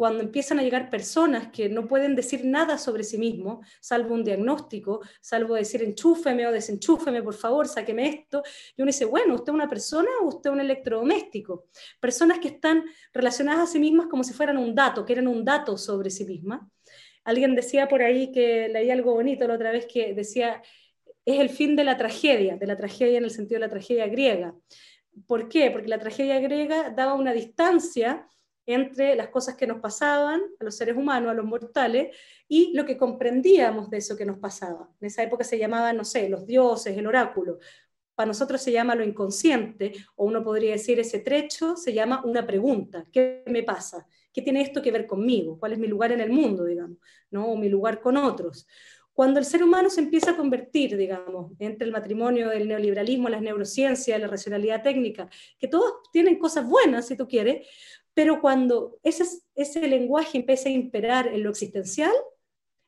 cuando 0.00 0.22
empiezan 0.22 0.58
a 0.58 0.62
llegar 0.62 0.88
personas 0.88 1.48
que 1.48 1.68
no 1.68 1.86
pueden 1.86 2.16
decir 2.16 2.46
nada 2.46 2.78
sobre 2.78 3.04
sí 3.04 3.18
mismos, 3.18 3.66
salvo 3.82 4.14
un 4.14 4.24
diagnóstico, 4.24 5.02
salvo 5.20 5.56
decir 5.56 5.82
enchúfeme 5.82 6.46
o 6.46 6.52
desenchúfeme, 6.52 7.22
por 7.22 7.34
favor, 7.34 7.68
sáqueme 7.68 8.08
esto, 8.08 8.42
y 8.74 8.80
uno 8.80 8.86
dice, 8.86 9.04
bueno, 9.04 9.34
¿usted 9.34 9.52
es 9.52 9.54
una 9.54 9.68
persona 9.68 10.08
o 10.22 10.28
usted 10.28 10.48
es 10.48 10.54
un 10.54 10.60
electrodoméstico? 10.60 11.66
Personas 12.00 12.38
que 12.38 12.48
están 12.48 12.82
relacionadas 13.12 13.68
a 13.68 13.72
sí 13.72 13.78
mismas 13.78 14.06
como 14.06 14.24
si 14.24 14.32
fueran 14.32 14.56
un 14.56 14.74
dato, 14.74 15.04
que 15.04 15.12
eran 15.12 15.28
un 15.28 15.44
dato 15.44 15.76
sobre 15.76 16.08
sí 16.08 16.24
mismas. 16.24 16.62
Alguien 17.22 17.54
decía 17.54 17.86
por 17.86 18.00
ahí 18.00 18.32
que 18.32 18.70
leí 18.70 18.90
algo 18.90 19.12
bonito 19.12 19.46
la 19.46 19.56
otra 19.56 19.70
vez 19.70 19.84
que 19.84 20.14
decía, 20.14 20.62
es 21.26 21.40
el 21.40 21.50
fin 21.50 21.76
de 21.76 21.84
la 21.84 21.98
tragedia, 21.98 22.56
de 22.56 22.66
la 22.66 22.78
tragedia 22.78 23.18
en 23.18 23.24
el 23.24 23.30
sentido 23.30 23.60
de 23.60 23.66
la 23.66 23.70
tragedia 23.70 24.06
griega. 24.06 24.54
¿Por 25.26 25.50
qué? 25.50 25.70
Porque 25.70 25.88
la 25.88 25.98
tragedia 25.98 26.40
griega 26.40 26.88
daba 26.88 27.12
una 27.12 27.34
distancia 27.34 28.26
entre 28.66 29.14
las 29.16 29.28
cosas 29.28 29.56
que 29.56 29.66
nos 29.66 29.80
pasaban 29.80 30.40
a 30.58 30.64
los 30.64 30.76
seres 30.76 30.96
humanos, 30.96 31.30
a 31.30 31.34
los 31.34 31.44
mortales, 31.44 32.16
y 32.48 32.72
lo 32.74 32.84
que 32.84 32.96
comprendíamos 32.96 33.90
de 33.90 33.98
eso 33.98 34.16
que 34.16 34.24
nos 34.24 34.38
pasaba. 34.38 34.88
En 35.00 35.06
esa 35.06 35.22
época 35.22 35.44
se 35.44 35.58
llamaba, 35.58 35.92
no 35.92 36.04
sé, 36.04 36.28
los 36.28 36.46
dioses, 36.46 36.96
el 36.96 37.06
oráculo. 37.06 37.58
Para 38.14 38.28
nosotros 38.28 38.60
se 38.60 38.72
llama 38.72 38.94
lo 38.94 39.04
inconsciente, 39.04 39.92
o 40.16 40.24
uno 40.26 40.44
podría 40.44 40.72
decir 40.72 41.00
ese 41.00 41.20
trecho 41.20 41.76
se 41.76 41.92
llama 41.92 42.22
una 42.24 42.46
pregunta. 42.46 43.06
¿Qué 43.10 43.42
me 43.46 43.62
pasa? 43.62 44.06
¿Qué 44.32 44.42
tiene 44.42 44.60
esto 44.62 44.82
que 44.82 44.92
ver 44.92 45.06
conmigo? 45.06 45.58
¿Cuál 45.58 45.72
es 45.72 45.78
mi 45.78 45.86
lugar 45.86 46.12
en 46.12 46.20
el 46.20 46.30
mundo, 46.30 46.64
digamos? 46.64 46.98
¿no? 47.30 47.46
O 47.46 47.56
mi 47.56 47.68
lugar 47.68 48.00
con 48.00 48.16
otros. 48.16 48.66
Cuando 49.12 49.38
el 49.38 49.44
ser 49.44 49.62
humano 49.62 49.90
se 49.90 50.00
empieza 50.00 50.30
a 50.30 50.36
convertir, 50.36 50.96
digamos, 50.96 51.52
entre 51.58 51.86
el 51.86 51.92
matrimonio 51.92 52.48
del 52.48 52.66
neoliberalismo, 52.68 53.28
las 53.28 53.42
neurociencias, 53.42 54.20
la 54.20 54.28
racionalidad 54.28 54.82
técnica, 54.82 55.28
que 55.58 55.68
todos 55.68 56.10
tienen 56.12 56.38
cosas 56.38 56.66
buenas, 56.66 57.08
si 57.08 57.16
tú 57.16 57.28
quieres, 57.28 57.66
pero 58.14 58.40
cuando 58.40 58.98
ese, 59.02 59.88
lenguaje 59.88 60.38
empieza 60.38 60.68
a 60.68 60.72
imperar 60.72 61.28
en 61.28 61.42
lo 61.42 61.50
existencial, 61.50 62.12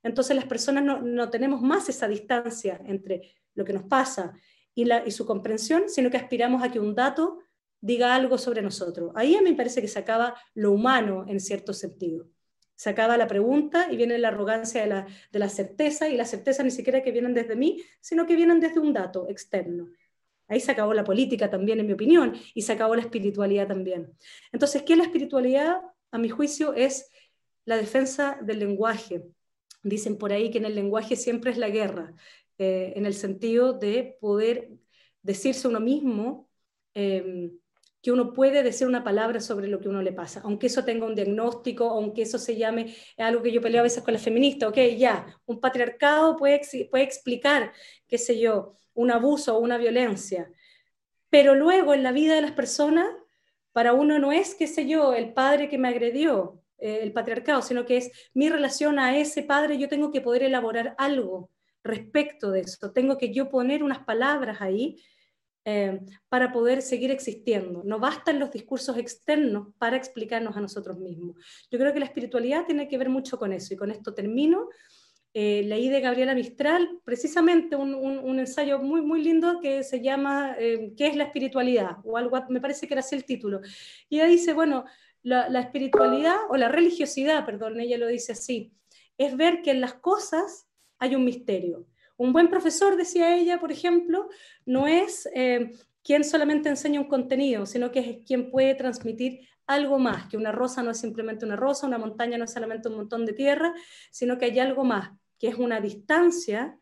entonces 0.02 0.34
las 0.34 0.46
personas 0.46 0.84
no, 0.84 1.30
tenemos 1.30 1.62
más 1.62 1.88
esa 1.88 2.08
distancia 2.08 2.80
entre 2.86 3.32
lo 3.54 3.64
que 3.64 3.72
nos 3.72 3.84
pasa 3.84 4.34
y 4.74 5.10
su 5.10 5.26
comprensión, 5.26 5.88
sino 5.88 6.10
que 6.10 6.16
aspiramos 6.16 6.62
a 6.62 6.70
que 6.70 6.80
un 6.80 6.94
dato 6.94 7.38
diga 7.80 8.14
algo 8.14 8.38
sobre 8.38 8.62
nosotros. 8.62 9.12
Ahí 9.14 9.34
a 9.34 9.42
mí 9.42 9.50
me 9.50 9.56
parece 9.56 9.80
que 9.80 9.88
se 9.88 9.98
acaba 9.98 10.34
lo 10.54 10.72
humano 10.72 11.24
en 11.28 11.40
cierto 11.40 11.72
sentido. 11.72 12.28
Se 12.74 12.90
acaba 12.90 13.16
la 13.16 13.26
pregunta 13.26 13.88
y 13.92 13.96
viene 13.96 14.18
la 14.18 14.28
arrogancia 14.28 14.80
de 14.80 14.86
la, 14.88 15.06
de 15.30 15.38
la 15.38 15.48
certeza, 15.48 16.08
y 16.08 16.16
la 16.16 16.24
certeza 16.24 16.62
ni 16.62 16.70
siquiera 16.70 17.02
que 17.02 17.12
vienen 17.12 17.34
desde 17.34 17.54
mí, 17.54 17.82
sino 18.00 18.26
que 18.26 18.34
vienen 18.34 18.60
desde 18.60 18.80
un 18.80 18.92
dato 18.92 19.28
externo. 19.28 19.88
Ahí 20.52 20.60
se 20.60 20.70
acabó 20.70 20.92
la 20.92 21.02
política 21.02 21.48
también, 21.48 21.80
en 21.80 21.86
mi 21.86 21.94
opinión, 21.94 22.34
y 22.52 22.60
se 22.60 22.74
acabó 22.74 22.94
la 22.94 23.00
espiritualidad 23.00 23.66
también. 23.66 24.12
Entonces, 24.52 24.82
¿qué 24.82 24.92
es 24.92 24.98
la 24.98 25.04
espiritualidad? 25.04 25.80
A 26.10 26.18
mi 26.18 26.28
juicio 26.28 26.74
es 26.74 27.08
la 27.64 27.78
defensa 27.78 28.38
del 28.42 28.58
lenguaje. 28.58 29.24
Dicen 29.82 30.18
por 30.18 30.30
ahí 30.30 30.50
que 30.50 30.58
en 30.58 30.66
el 30.66 30.74
lenguaje 30.74 31.16
siempre 31.16 31.52
es 31.52 31.56
la 31.56 31.70
guerra, 31.70 32.14
eh, 32.58 32.92
en 32.96 33.06
el 33.06 33.14
sentido 33.14 33.72
de 33.72 34.18
poder 34.20 34.72
decirse 35.22 35.68
uno 35.68 35.80
mismo 35.80 36.50
em, 36.92 37.58
que 38.02 38.10
uno 38.10 38.32
puede 38.32 38.64
decir 38.64 38.86
una 38.88 39.04
palabra 39.04 39.40
sobre 39.40 39.68
lo 39.68 39.78
que 39.80 39.88
uno 39.88 40.02
le 40.02 40.12
pasa, 40.12 40.40
aunque 40.44 40.66
eso 40.66 40.84
tenga 40.84 41.06
un 41.06 41.14
diagnóstico, 41.14 41.88
aunque 41.88 42.22
eso 42.22 42.36
se 42.36 42.56
llame 42.56 42.94
algo 43.16 43.42
que 43.42 43.52
yo 43.52 43.60
peleo 43.62 43.80
a 43.80 43.84
veces 43.84 44.02
con 44.02 44.12
la 44.12 44.18
feminista, 44.18 44.68
ok, 44.68 44.78
ya, 44.98 45.26
un 45.46 45.60
patriarcado 45.60 46.36
puede, 46.36 46.60
puede 46.90 47.04
explicar, 47.04 47.72
qué 48.08 48.18
sé 48.18 48.40
yo, 48.40 48.74
un 48.94 49.12
abuso 49.12 49.56
o 49.56 49.60
una 49.60 49.78
violencia, 49.78 50.50
pero 51.30 51.54
luego 51.54 51.94
en 51.94 52.02
la 52.02 52.10
vida 52.10 52.34
de 52.34 52.42
las 52.42 52.52
personas, 52.52 53.06
para 53.70 53.92
uno 53.92 54.18
no 54.18 54.32
es, 54.32 54.56
qué 54.56 54.66
sé 54.66 54.86
yo, 54.86 55.14
el 55.14 55.32
padre 55.32 55.68
que 55.68 55.78
me 55.78 55.88
agredió, 55.88 56.60
eh, 56.78 56.98
el 57.02 57.12
patriarcado, 57.12 57.62
sino 57.62 57.86
que 57.86 57.98
es 57.98 58.10
mi 58.34 58.50
relación 58.50 58.98
a 58.98 59.16
ese 59.16 59.44
padre, 59.44 59.78
yo 59.78 59.88
tengo 59.88 60.10
que 60.10 60.20
poder 60.20 60.42
elaborar 60.42 60.96
algo 60.98 61.50
respecto 61.84 62.50
de 62.50 62.62
eso, 62.62 62.90
tengo 62.90 63.16
que 63.16 63.32
yo 63.32 63.48
poner 63.48 63.84
unas 63.84 64.00
palabras 64.00 64.60
ahí 64.60 64.96
eh, 65.64 66.00
para 66.28 66.50
poder 66.50 66.82
seguir 66.82 67.12
existiendo. 67.12 67.82
No 67.84 68.00
bastan 68.00 68.40
los 68.40 68.50
discursos 68.50 68.96
externos 68.96 69.68
para 69.78 69.96
explicarnos 69.96 70.56
a 70.56 70.60
nosotros 70.60 70.98
mismos. 70.98 71.36
Yo 71.70 71.78
creo 71.78 71.92
que 71.92 72.00
la 72.00 72.06
espiritualidad 72.06 72.66
tiene 72.66 72.88
que 72.88 72.98
ver 72.98 73.08
mucho 73.08 73.38
con 73.38 73.52
eso 73.52 73.72
y 73.72 73.76
con 73.76 73.92
esto 73.92 74.12
termino. 74.12 74.68
Eh, 75.34 75.62
leí 75.64 75.88
de 75.88 76.00
Gabriela 76.00 76.34
Mistral 76.34 77.00
precisamente 77.04 77.76
un, 77.76 78.38
ensayo 78.40 78.80
muy, 78.80 79.02
muy 79.02 79.22
lindo 79.22 79.60
que 79.60 79.84
se 79.84 80.02
llama 80.02 80.56
eh, 80.58 80.92
¿Qué 80.96 81.06
es 81.06 81.16
la 81.16 81.24
espiritualidad? 81.24 81.98
O 82.04 82.16
algo, 82.16 82.38
me 82.48 82.60
parece 82.60 82.88
que 82.88 82.94
era 82.94 83.00
así 83.00 83.14
el 83.14 83.24
título. 83.24 83.60
Y 84.08 84.16
ella 84.16 84.26
dice, 84.26 84.54
bueno, 84.54 84.84
la, 85.22 85.48
la 85.48 85.60
espiritualidad 85.60 86.38
o 86.50 86.56
la 86.56 86.68
religiosidad, 86.70 87.46
perdón, 87.46 87.78
ella 87.78 87.98
lo 87.98 88.08
dice 88.08 88.32
así, 88.32 88.72
es 89.16 89.36
ver 89.36 89.62
que 89.62 89.70
en 89.70 89.80
las 89.80 89.94
cosas 89.94 90.66
hay 90.98 91.14
un 91.14 91.24
misterio 91.24 91.86
un 92.16 92.32
buen 92.32 92.48
profesor, 92.48 92.96
decía 92.96 93.36
ella, 93.36 93.58
por 93.60 93.72
ejemplo, 93.72 94.28
no 94.64 94.86
es 94.86 95.28
eh, 95.34 95.72
quien 96.02 96.24
solamente 96.24 96.68
enseña 96.68 97.00
un 97.00 97.08
contenido, 97.08 97.66
sino 97.66 97.90
que 97.90 98.00
es 98.00 98.26
quien 98.26 98.50
puede 98.50 98.74
transmitir 98.74 99.48
algo 99.66 99.98
más, 99.98 100.26
que 100.28 100.36
una 100.36 100.52
rosa 100.52 100.82
no 100.82 100.90
es 100.90 100.98
simplemente 100.98 101.44
una 101.44 101.56
rosa, 101.56 101.86
una 101.86 101.98
montaña 101.98 102.36
no 102.36 102.44
es 102.44 102.52
solamente 102.52 102.88
un 102.88 102.96
montón 102.96 103.24
de 103.24 103.32
tierra, 103.32 103.74
sino 104.10 104.38
que 104.38 104.46
hay 104.46 104.58
algo 104.58 104.84
más, 104.84 105.12
que 105.38 105.48
es 105.48 105.56
una 105.56 105.80
distancia 105.80 106.78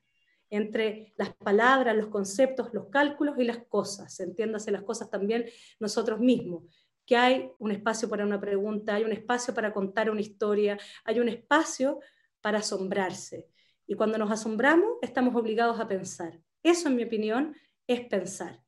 entre 0.49 1.15
las 1.17 1.35
palabras, 1.35 1.97
los 1.97 2.09
conceptos, 2.09 2.71
los 2.73 2.89
cálculos 2.89 3.39
y 3.39 3.45
las 3.45 3.59
cosas, 3.69 4.19
entiéndase 4.19 4.73
las 4.73 4.83
cosas 4.83 5.09
también 5.09 5.47
nosotros 5.79 6.19
mismos, 6.19 6.65
que 7.07 7.17
hay 7.17 7.51
un 7.59 7.71
espacio 7.71 8.09
para 8.09 8.25
una 8.25 8.41
pregunta, 8.41 8.95
hay 8.95 9.05
un 9.05 9.13
espacio 9.13 9.55
para 9.55 9.73
contar 9.73 10.11
una 10.11 10.21
historia, 10.21 10.79
hay 11.05 11.21
un 11.21 11.29
espacio 11.29 12.01
para 12.41 12.59
asombrarse. 12.59 13.49
Y 13.91 13.97
cuando 13.97 14.19
nos 14.19 14.31
asombramos, 14.31 14.99
estamos 15.03 15.35
obligados 15.35 15.81
a 15.81 15.89
pensar. 15.89 16.41
Eso, 16.63 16.87
en 16.87 16.95
mi 16.95 17.03
opinión, 17.03 17.57
es 17.89 18.03
pensar. 18.03 18.63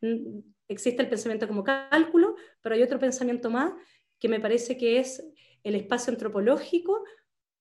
Mm, 0.00 0.40
existe 0.66 1.00
el 1.00 1.08
pensamiento 1.08 1.46
como 1.46 1.62
cálculo, 1.62 2.34
pero 2.60 2.74
hay 2.74 2.82
otro 2.82 2.98
pensamiento 2.98 3.50
más 3.50 3.72
que 4.18 4.28
me 4.28 4.40
parece 4.40 4.76
que 4.76 4.98
es 4.98 5.24
el 5.62 5.76
espacio 5.76 6.12
antropológico 6.12 7.04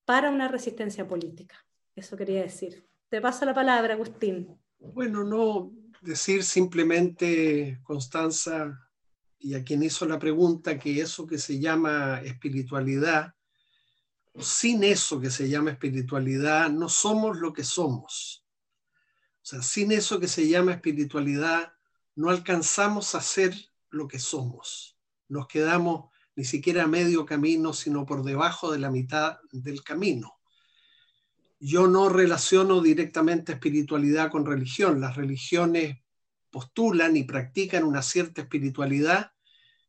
para 0.06 0.32
una 0.32 0.48
resistencia 0.48 1.08
política. 1.08 1.64
Eso 1.95 2.18
quería 2.18 2.41
decir. 2.41 2.88
Te 3.10 3.22
paso 3.22 3.45
la 3.45 3.54
palabra, 3.54 3.93
Agustín. 3.93 4.58
Bueno, 4.80 5.24
no 5.24 5.72
decir 6.02 6.43
simplemente, 6.43 7.80
Constanza, 7.84 8.76
y 9.38 9.54
a 9.54 9.64
quien 9.64 9.84
hizo 9.84 10.08
la 10.08 10.18
pregunta, 10.18 10.80
que 10.80 11.00
eso 11.00 11.28
que 11.28 11.38
se 11.38 11.60
llama 11.60 12.22
espiritualidad 12.24 13.36
sin 14.40 14.84
eso 14.84 15.20
que 15.20 15.32
se 15.32 15.50
llama 15.50 15.72
espiritualidad, 15.72 16.70
no 16.70 16.90
somos 16.90 17.38
lo 17.38 17.54
que 17.54 17.64
somos. 17.64 18.46
O 19.42 19.46
sea, 19.50 19.62
sin 19.62 19.92
eso 19.92 20.20
que 20.20 20.28
se 20.28 20.48
llama 20.48 20.74
espiritualidad, 20.74 21.74
no 22.16 22.30
alcanzamos 22.30 23.16
a 23.16 23.22
ser 23.22 23.56
lo 23.90 24.08
que 24.08 24.20
somos. 24.20 24.98
Nos 25.28 25.48
quedamos 25.48 26.12
ni 26.36 26.44
siquiera 26.44 26.84
a 26.84 26.88
medio 26.88 27.26
camino, 27.26 27.74
sino 27.74 28.06
por 28.06 28.24
debajo 28.24 28.72
de 28.72 28.80
la 28.80 28.92
mitad 28.92 29.40
del 29.52 29.84
camino. 29.84 30.38
Yo 31.60 31.88
no 31.88 32.10
relaciono 32.10 32.82
directamente 32.82 33.54
espiritualidad 33.54 34.30
con 34.30 34.46
religión. 34.46 35.02
Las 35.02 35.16
religiones 35.16 35.98
postulan 36.52 37.18
y 37.18 37.24
practican 37.24 37.84
una 37.84 38.02
cierta 38.02 38.42
espiritualidad, 38.42 39.32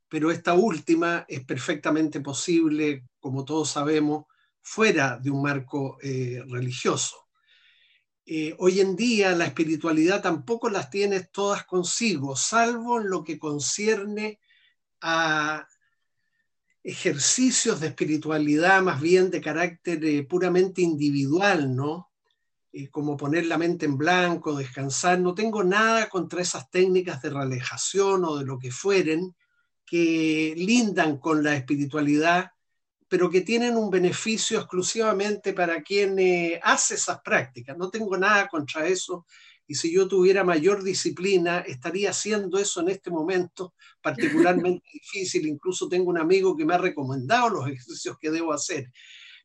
pero 0.08 0.30
esta 0.30 0.54
última 0.54 1.26
es 1.28 1.44
perfectamente 1.44 2.20
posible, 2.20 3.06
como 3.20 3.44
todos 3.44 3.70
sabemos, 3.70 4.24
fuera 4.68 5.18
de 5.18 5.30
un 5.30 5.40
marco 5.40 5.96
eh, 6.02 6.42
religioso. 6.46 7.16
Eh, 8.26 8.54
hoy 8.58 8.80
en 8.80 8.96
día 8.96 9.34
la 9.34 9.46
espiritualidad 9.46 10.20
tampoco 10.20 10.68
las 10.68 10.90
tiene 10.90 11.20
todas 11.20 11.64
consigo, 11.64 12.36
salvo 12.36 13.00
en 13.00 13.08
lo 13.08 13.24
que 13.24 13.38
concierne 13.38 14.38
a 15.00 15.66
ejercicios 16.84 17.80
de 17.80 17.86
espiritualidad 17.86 18.82
más 18.82 19.00
bien 19.00 19.30
de 19.30 19.40
carácter 19.40 20.04
eh, 20.04 20.22
puramente 20.24 20.82
individual, 20.82 21.74
¿no? 21.74 22.10
como 22.92 23.16
poner 23.16 23.46
la 23.46 23.58
mente 23.58 23.86
en 23.86 23.96
blanco, 23.96 24.54
descansar. 24.54 25.18
No 25.18 25.34
tengo 25.34 25.64
nada 25.64 26.08
contra 26.08 26.42
esas 26.42 26.70
técnicas 26.70 27.20
de 27.22 27.30
relajación 27.30 28.24
o 28.24 28.36
de 28.36 28.44
lo 28.44 28.58
que 28.58 28.70
fueren 28.70 29.34
que 29.84 30.54
lindan 30.56 31.16
con 31.18 31.42
la 31.42 31.56
espiritualidad 31.56 32.52
pero 33.08 33.30
que 33.30 33.40
tienen 33.40 33.76
un 33.76 33.90
beneficio 33.90 34.58
exclusivamente 34.58 35.54
para 35.54 35.82
quien 35.82 36.18
eh, 36.18 36.60
hace 36.62 36.94
esas 36.94 37.20
prácticas. 37.22 37.76
No 37.76 37.90
tengo 37.90 38.16
nada 38.16 38.48
contra 38.48 38.86
eso 38.86 39.26
y 39.66 39.74
si 39.74 39.92
yo 39.92 40.08
tuviera 40.08 40.44
mayor 40.44 40.82
disciplina, 40.82 41.60
estaría 41.60 42.10
haciendo 42.10 42.58
eso 42.58 42.80
en 42.80 42.88
este 42.88 43.10
momento 43.10 43.74
particularmente 44.02 44.86
difícil. 44.92 45.46
Incluso 45.46 45.88
tengo 45.88 46.10
un 46.10 46.18
amigo 46.18 46.56
que 46.56 46.64
me 46.64 46.74
ha 46.74 46.78
recomendado 46.78 47.50
los 47.50 47.66
ejercicios 47.66 48.16
que 48.18 48.30
debo 48.30 48.52
hacer. 48.52 48.90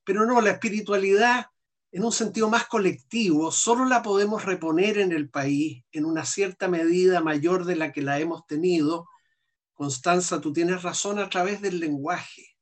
Pero 0.03 0.26
no, 0.26 0.39
la 0.41 0.51
espiritualidad 0.51 1.47
en 1.91 2.03
un 2.03 2.11
sentido 2.11 2.49
más 2.49 2.66
colectivo, 2.68 3.51
solo 3.51 3.86
la 3.86 4.01
podemos 4.01 4.45
reponer 4.45 4.97
en 4.97 5.11
el 5.11 5.30
país 5.30 5.84
en 5.91 6.05
una 6.05 6.26
cierta 6.26 6.68
medida 6.68 7.22
mayor 7.22 7.66
de 7.66 7.76
la 7.76 7.91
que 7.91 8.01
la 8.01 8.20
hemos 8.20 8.47
tenido. 8.47 9.07
Constanza, 9.74 10.41
tú 10.41 10.51
tienes 10.51 10.82
razón 10.82 11.20
a 11.20 11.30
través 11.30 11.61
del 11.61 11.80
lenguaje 11.80 12.53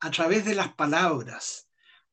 a 0.00 0.10
través 0.10 0.44
de 0.44 0.54
las 0.54 0.74
palabras, 0.74 1.68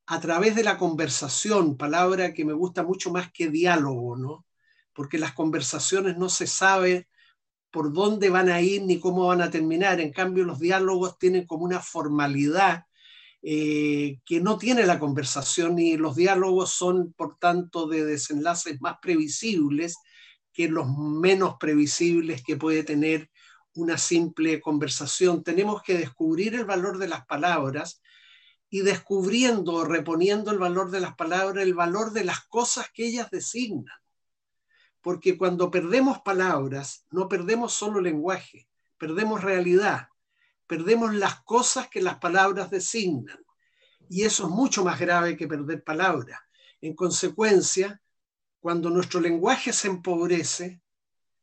a 0.06 0.20
través 0.20 0.56
de 0.56 0.64
la 0.64 0.78
conversación, 0.78 1.78
palabra 1.78 2.34
que 2.34 2.46
me 2.46 2.54
gusta 2.54 2.84
mucho 2.84 3.12
más 3.12 3.32
que 3.32 3.50
diálogo, 3.50 4.18
¿no? 4.18 4.46
Porque 4.94 5.18
las 5.18 5.34
conversaciones 5.34 6.18
no 6.18 6.30
se 6.30 6.48
sabe 6.48 7.08
por 7.72 7.94
dónde 7.94 8.30
van 8.30 8.50
a 8.50 8.62
ir 8.62 8.84
ni 8.84 9.00
cómo 9.00 9.28
van 9.28 9.42
a 9.42 9.52
terminar. 9.52 10.00
En 10.00 10.12
cambio, 10.12 10.44
los 10.44 10.60
diálogos 10.60 11.18
tienen 11.18 11.46
como 11.46 11.66
una 11.66 11.80
formalidad 11.80 12.86
eh, 13.42 14.20
que 14.26 14.40
no 14.42 14.58
tiene 14.58 14.86
la 14.86 15.00
conversación 15.00 15.78
y 15.80 15.96
los 15.96 16.16
diálogos 16.16 16.72
son, 16.72 17.14
por 17.14 17.38
tanto, 17.38 17.88
de 17.88 18.04
desenlaces 18.04 18.82
más 18.82 18.98
previsibles 19.02 19.98
que 20.52 20.68
los 20.68 20.88
menos 20.98 21.56
previsibles 21.60 22.44
que 22.44 22.58
puede 22.58 22.84
tener 22.84 23.30
una 23.78 23.98
simple 23.98 24.60
conversación. 24.60 25.44
Tenemos 25.44 25.84
que 25.84 25.98
descubrir 25.98 26.56
el 26.56 26.66
valor 26.66 26.98
de 26.98 27.08
las 27.08 27.26
palabras 27.26 28.02
y 28.70 28.82
descubriendo, 28.82 29.86
reponiendo 29.86 30.52
el 30.52 30.58
valor 30.58 30.90
de 30.90 31.00
las 31.00 31.16
palabras, 31.16 31.64
el 31.64 31.76
valor 31.76 32.12
de 32.12 32.24
las 32.24 32.42
cosas 32.48 32.90
que 32.92 33.06
ellas 33.06 33.30
designan. 33.30 33.96
Porque 35.02 35.38
cuando 35.38 35.70
perdemos 35.70 36.20
palabras, 36.20 37.06
no 37.12 37.30
perdemos 37.30 37.74
solo 37.74 38.02
lenguaje, 38.02 38.68
perdemos 38.98 39.44
realidad, 39.44 40.10
perdemos 40.66 41.14
las 41.14 41.42
cosas 41.44 41.88
que 41.88 42.02
las 42.02 42.18
palabras 42.18 42.72
designan. 42.72 43.40
Y 44.10 44.24
eso 44.24 44.46
es 44.46 44.50
mucho 44.50 44.84
más 44.84 45.00
grave 45.00 45.38
que 45.38 45.48
perder 45.48 45.84
palabras. 45.84 46.40
En 46.82 46.96
consecuencia, 46.96 48.02
cuando 48.60 48.90
nuestro 48.90 49.20
lenguaje 49.20 49.72
se 49.72 49.88
empobrece, 49.88 50.82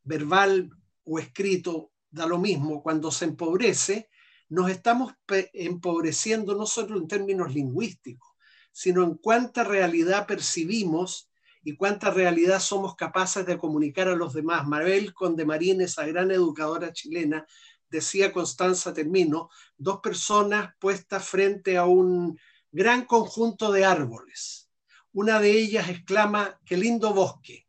verbal 0.02 0.70
o 1.04 1.18
escrito, 1.18 1.93
da 2.14 2.26
lo 2.26 2.38
mismo, 2.38 2.82
cuando 2.82 3.10
se 3.10 3.24
empobrece, 3.24 4.08
nos 4.48 4.70
estamos 4.70 5.14
empobreciendo 5.52 6.54
no 6.54 6.64
solo 6.66 6.96
en 6.96 7.08
términos 7.08 7.52
lingüísticos, 7.52 8.30
sino 8.70 9.02
en 9.02 9.14
cuánta 9.14 9.64
realidad 9.64 10.26
percibimos 10.26 11.30
y 11.64 11.76
cuánta 11.76 12.10
realidad 12.10 12.60
somos 12.60 12.94
capaces 12.94 13.44
de 13.46 13.58
comunicar 13.58 14.08
a 14.08 14.14
los 14.14 14.32
demás. 14.32 14.66
Mabel 14.66 15.12
Condemarín, 15.12 15.80
esa 15.80 16.06
gran 16.06 16.30
educadora 16.30 16.92
chilena, 16.92 17.46
decía 17.88 18.32
Constanza 18.32 18.92
Termino, 18.92 19.50
dos 19.76 20.00
personas 20.00 20.74
puestas 20.78 21.26
frente 21.26 21.76
a 21.76 21.86
un 21.86 22.38
gran 22.70 23.06
conjunto 23.06 23.72
de 23.72 23.84
árboles. 23.84 24.70
Una 25.12 25.40
de 25.40 25.52
ellas 25.52 25.88
exclama, 25.88 26.60
qué 26.64 26.76
lindo 26.76 27.12
bosque. 27.14 27.66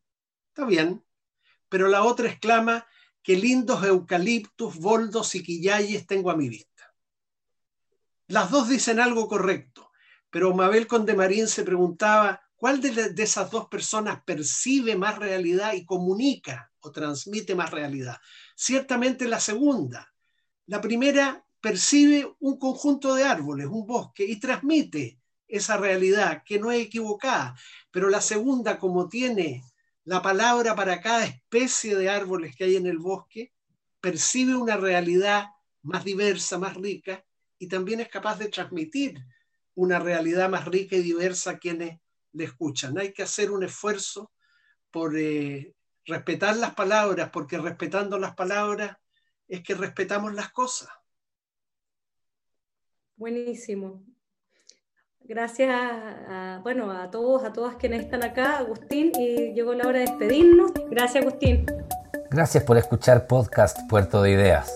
Está 0.50 0.66
bien, 0.66 1.04
pero 1.70 1.88
la 1.88 2.04
otra 2.04 2.28
exclama, 2.28 2.86
qué 3.26 3.36
lindos 3.36 3.84
eucaliptus, 3.84 4.78
boldos 4.78 5.34
y 5.34 5.41
quillayes 5.41 6.05
tengo 6.05 6.30
a 6.30 6.38
mi 6.38 6.47
vista. 6.47 6.93
Las 8.28 8.51
dos 8.51 8.69
dicen 8.69 8.99
algo 8.99 9.28
correcto, 9.28 9.91
pero 10.30 10.53
Mabel 10.53 10.86
Condemarín 10.86 11.47
se 11.47 11.63
preguntaba 11.63 12.39
cuál 12.55 12.82
de, 12.82 13.13
de 13.13 13.23
esas 13.23 13.49
dos 13.49 13.67
personas 13.67 14.21
percibe 14.23 14.95
más 14.95 15.17
realidad 15.17 15.73
y 15.73 15.86
comunica 15.86 16.71
o 16.82 16.91
transmite 16.91 17.55
más 17.55 17.71
realidad. 17.71 18.17
Ciertamente 18.55 19.28
la 19.28 19.39
segunda, 19.39 20.13
La 20.67 20.82
primera 20.82 21.45
percibe 21.59 22.36
un 22.39 22.59
conjunto 22.59 23.15
de 23.15 23.23
árboles, 23.23 23.67
un 23.67 23.88
bosque, 23.88 24.23
y 24.23 24.39
transmite 24.39 25.19
esa 25.47 25.78
realidad 25.78 26.43
que 26.45 26.59
no 26.59 26.71
es 26.71 26.86
equivocada. 26.86 27.55
Pero 27.91 28.09
la 28.09 28.21
segunda, 28.21 28.78
como 28.78 29.09
tiene 29.09 29.63
la 30.06 30.22
palabra 30.22 30.76
para 30.76 31.01
cada 31.01 31.26
especie 31.26 31.95
de 31.95 32.10
árboles 32.10 32.56
que 32.56 32.64
hay 32.64 32.76
en 32.76 32.86
el 32.86 32.99
bosque, 32.99 33.51
percibe 33.99 34.56
una 34.56 34.78
realidad 34.78 35.47
más 35.82 36.06
diversa, 36.06 36.58
más 36.60 36.76
rica, 36.76 37.26
y 37.58 37.68
también 37.68 37.99
es 37.99 38.08
capaz 38.08 38.38
de 38.38 38.49
transmitir 38.49 39.20
una 39.74 39.99
realidad 39.99 40.49
más 40.49 40.66
rica 40.66 40.95
y 40.95 41.01
diversa 41.01 41.51
a 41.51 41.58
quienes 41.58 41.99
le 42.34 42.43
escuchan. 42.43 42.97
Hay 42.97 43.14
que 43.14 43.24
hacer 43.24 43.49
un 43.49 43.64
esfuerzo 43.64 44.32
por 44.91 45.18
eh, 45.18 45.74
respetar 46.06 46.56
las 46.58 46.76
palabras, 46.76 47.32
porque 47.32 47.58
respetando 47.58 48.20
las 48.20 48.36
palabras 48.36 48.97
es 49.47 49.62
que 49.62 49.74
respetamos 49.74 50.34
las 50.34 50.51
cosas. 50.51 50.89
Buenísimo. 53.16 54.03
Gracias 55.28 55.73
a, 55.73 56.59
bueno, 56.61 56.91
a 56.91 57.09
todos, 57.09 57.43
a 57.43 57.51
todas 57.51 57.76
quienes 57.78 58.01
están 58.01 58.23
acá, 58.23 58.59
Agustín, 58.59 59.11
y 59.17 59.53
llegó 59.53 59.73
la 59.73 59.88
hora 59.88 59.97
de 59.97 60.05
despedirnos. 60.05 60.71
Gracias, 60.91 61.23
Agustín. 61.23 61.65
Gracias 62.30 62.63
por 62.63 62.78
escuchar 62.78 63.26
podcast 63.26 63.78
Puerto 63.89 64.21
de 64.21 64.32
Ideas. 64.32 64.71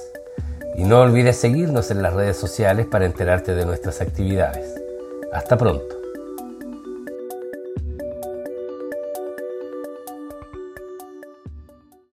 Y 0.75 0.85
no 0.85 1.01
olvides 1.01 1.37
seguirnos 1.37 1.91
en 1.91 2.01
las 2.01 2.13
redes 2.13 2.37
sociales 2.37 2.87
para 2.87 3.05
enterarte 3.05 3.53
de 3.53 3.65
nuestras 3.65 4.01
actividades. 4.01 4.73
Hasta 5.31 5.55
pronto. 5.55 5.98